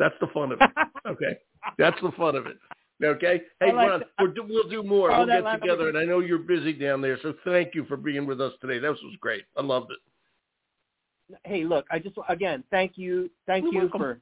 That's 0.00 0.14
the 0.20 0.26
fun 0.28 0.50
of 0.50 0.58
it. 0.60 0.70
Okay. 1.06 1.38
That's 1.78 1.96
the 2.02 2.10
fun 2.12 2.36
of 2.36 2.46
it. 2.46 2.58
Okay. 3.02 3.40
Hey, 3.60 3.72
like 3.72 3.88
Ronn, 3.88 4.02
we're, 4.20 4.34
we'll 4.46 4.68
do 4.68 4.82
more. 4.82 5.10
Oh, 5.10 5.24
we'll 5.24 5.42
get 5.42 5.60
together, 5.60 5.88
and 5.88 5.96
I 5.96 6.04
know 6.04 6.20
you're 6.20 6.38
busy 6.38 6.74
down 6.74 7.00
there, 7.00 7.18
so 7.22 7.32
thank 7.44 7.74
you 7.74 7.84
for 7.86 7.96
being 7.96 8.26
with 8.26 8.40
us 8.40 8.52
today. 8.60 8.78
This 8.78 8.98
was 9.02 9.16
great. 9.20 9.44
I 9.56 9.62
loved 9.62 9.92
it. 9.92 11.38
hey, 11.44 11.64
look, 11.64 11.86
I 11.90 11.98
just 11.98 12.16
again 12.28 12.64
thank 12.70 12.92
you, 12.96 13.30
thank 13.46 13.64
You're 13.64 13.72
you 13.72 13.80
welcome. 13.80 14.00
for 14.00 14.20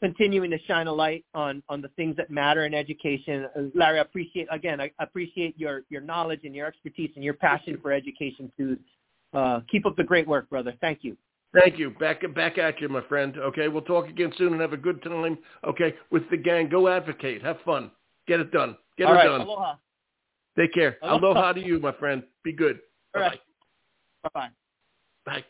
continuing 0.00 0.50
to 0.50 0.58
shine 0.66 0.88
a 0.88 0.92
light 0.92 1.24
on 1.34 1.62
on 1.68 1.80
the 1.80 1.88
things 1.88 2.16
that 2.16 2.30
matter 2.30 2.64
in 2.66 2.74
education. 2.74 3.46
Uh, 3.56 3.62
Larry, 3.74 3.98
I 3.98 4.02
appreciate 4.02 4.48
again, 4.50 4.80
I 4.80 4.90
appreciate 4.98 5.58
your 5.58 5.82
your 5.88 6.00
knowledge 6.00 6.40
and 6.44 6.54
your 6.54 6.66
expertise 6.66 7.10
and 7.14 7.24
your 7.24 7.34
passion 7.34 7.78
for 7.80 7.92
education. 7.92 8.50
too. 8.56 8.76
uh, 9.34 9.60
keep 9.70 9.86
up 9.86 9.96
the 9.96 10.04
great 10.04 10.26
work, 10.26 10.50
brother. 10.50 10.74
Thank 10.80 11.00
you. 11.02 11.16
Thank 11.54 11.78
you. 11.78 11.90
Back 11.90 12.22
back 12.34 12.56
at 12.58 12.80
you, 12.80 12.88
my 12.88 13.02
friend. 13.02 13.36
Okay, 13.36 13.68
we'll 13.68 13.82
talk 13.82 14.08
again 14.08 14.32
soon 14.38 14.52
and 14.52 14.60
have 14.60 14.72
a 14.72 14.76
good 14.78 15.02
time. 15.02 15.36
Okay, 15.66 15.94
with 16.10 16.28
the 16.30 16.36
gang. 16.36 16.68
Go 16.68 16.88
advocate. 16.88 17.42
Have 17.42 17.58
fun. 17.64 17.90
Get 18.26 18.40
it 18.40 18.50
done. 18.52 18.76
Get 18.96 19.06
All 19.06 19.12
it 19.12 19.16
right, 19.16 19.26
done. 19.26 19.40
aloha. 19.42 19.74
Take 20.58 20.72
care. 20.72 20.96
Aloha. 21.02 21.16
Aloha 21.18 21.52
to 21.54 21.60
you, 21.60 21.78
my 21.78 21.92
friend. 21.92 22.22
Be 22.42 22.52
good. 22.52 22.80
All 23.14 23.22
Bye-bye. 23.22 23.28
right. 23.28 23.40
Bye 24.22 24.30
bye. 24.34 24.48
Bye. 25.26 25.44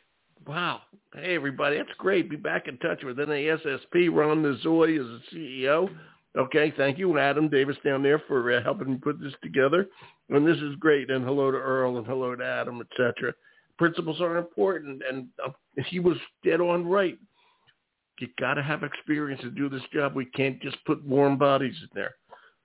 Wow. 0.47 0.81
Hey, 1.15 1.37
everybody. 1.37 1.77
That's 1.77 1.91
great. 1.99 2.29
Be 2.29 2.37
back 2.37 2.67
in 2.67 2.79
touch 2.79 3.05
with 3.05 3.19
NASSP. 3.19 4.09
Ronn 4.09 4.43
Nozoe 4.43 4.85
is 4.85 5.21
the 5.33 5.37
CEO. 5.37 5.89
Okay. 6.37 6.73
Thank 6.77 6.99
you, 6.99 7.17
Adam 7.19 7.49
Davis 7.49 7.77
down 7.85 8.03
there 8.03 8.21
for 8.27 8.53
uh, 8.53 8.63
helping 8.63 8.91
me 8.93 8.97
put 8.97 9.21
this 9.21 9.35
together. 9.43 9.89
And 10.31 10.47
this 10.47 10.57
is 10.57 10.75
great. 10.81 11.11
And 11.11 11.25
hello 11.25 11.51
to 11.53 11.59
Earl 11.59 11.99
and 11.99 12.07
hello 12.07 12.35
to 12.35 12.45
Adam, 12.45 12.81
etc. 12.81 13.35
Principals 13.79 14.21
are 14.21 14.37
important, 14.37 15.03
and 15.09 15.27
uh, 15.79 15.83
he 15.87 16.01
was 16.01 16.17
dead 16.45 16.61
on 16.61 16.87
right. 16.87 17.19
You 18.21 18.29
got 18.39 18.55
to 18.55 18.63
have 18.63 18.83
experience 18.85 19.41
to 19.43 19.51
do 19.51 19.69
this 19.69 19.83
job. 19.93 20.15
We 20.15 20.27
can't 20.27 20.61
just 20.61 20.77
put 20.85 21.05
warm 21.05 21.39
bodies 21.39 21.75
in 21.83 21.89
there. 21.95 22.15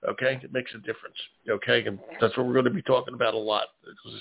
Okay, 0.08 0.38
it 0.42 0.52
makes 0.52 0.70
a 0.74 0.78
difference. 0.78 1.16
Okay, 1.50 1.84
and 1.84 1.98
that's 2.20 2.36
what 2.36 2.46
we're 2.46 2.52
going 2.52 2.66
to 2.66 2.70
be 2.70 2.82
talking 2.82 3.14
about 3.14 3.34
a 3.34 3.38
lot. 3.38 3.64
This, 3.84 4.14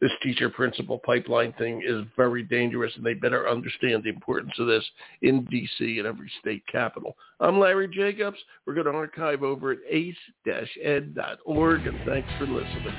this 0.00 0.10
teacher 0.22 0.48
principal 0.48 0.98
pipeline 1.04 1.52
thing 1.54 1.82
is 1.86 2.02
very 2.16 2.42
dangerous, 2.42 2.96
and 2.96 3.04
they 3.04 3.12
better 3.12 3.46
understand 3.46 4.04
the 4.04 4.08
importance 4.08 4.54
of 4.58 4.66
this 4.66 4.84
in 5.20 5.44
D.C. 5.44 5.98
and 5.98 6.06
every 6.06 6.32
state 6.40 6.62
capital. 6.72 7.14
I'm 7.40 7.58
Larry 7.60 7.88
Jacobs. 7.88 8.38
We're 8.66 8.72
going 8.72 8.86
to 8.86 8.92
archive 8.92 9.42
over 9.42 9.72
at 9.72 9.80
ace-ed.org, 9.90 11.86
and 11.86 11.98
thanks 12.06 12.30
for 12.38 12.46
listening. 12.46 12.94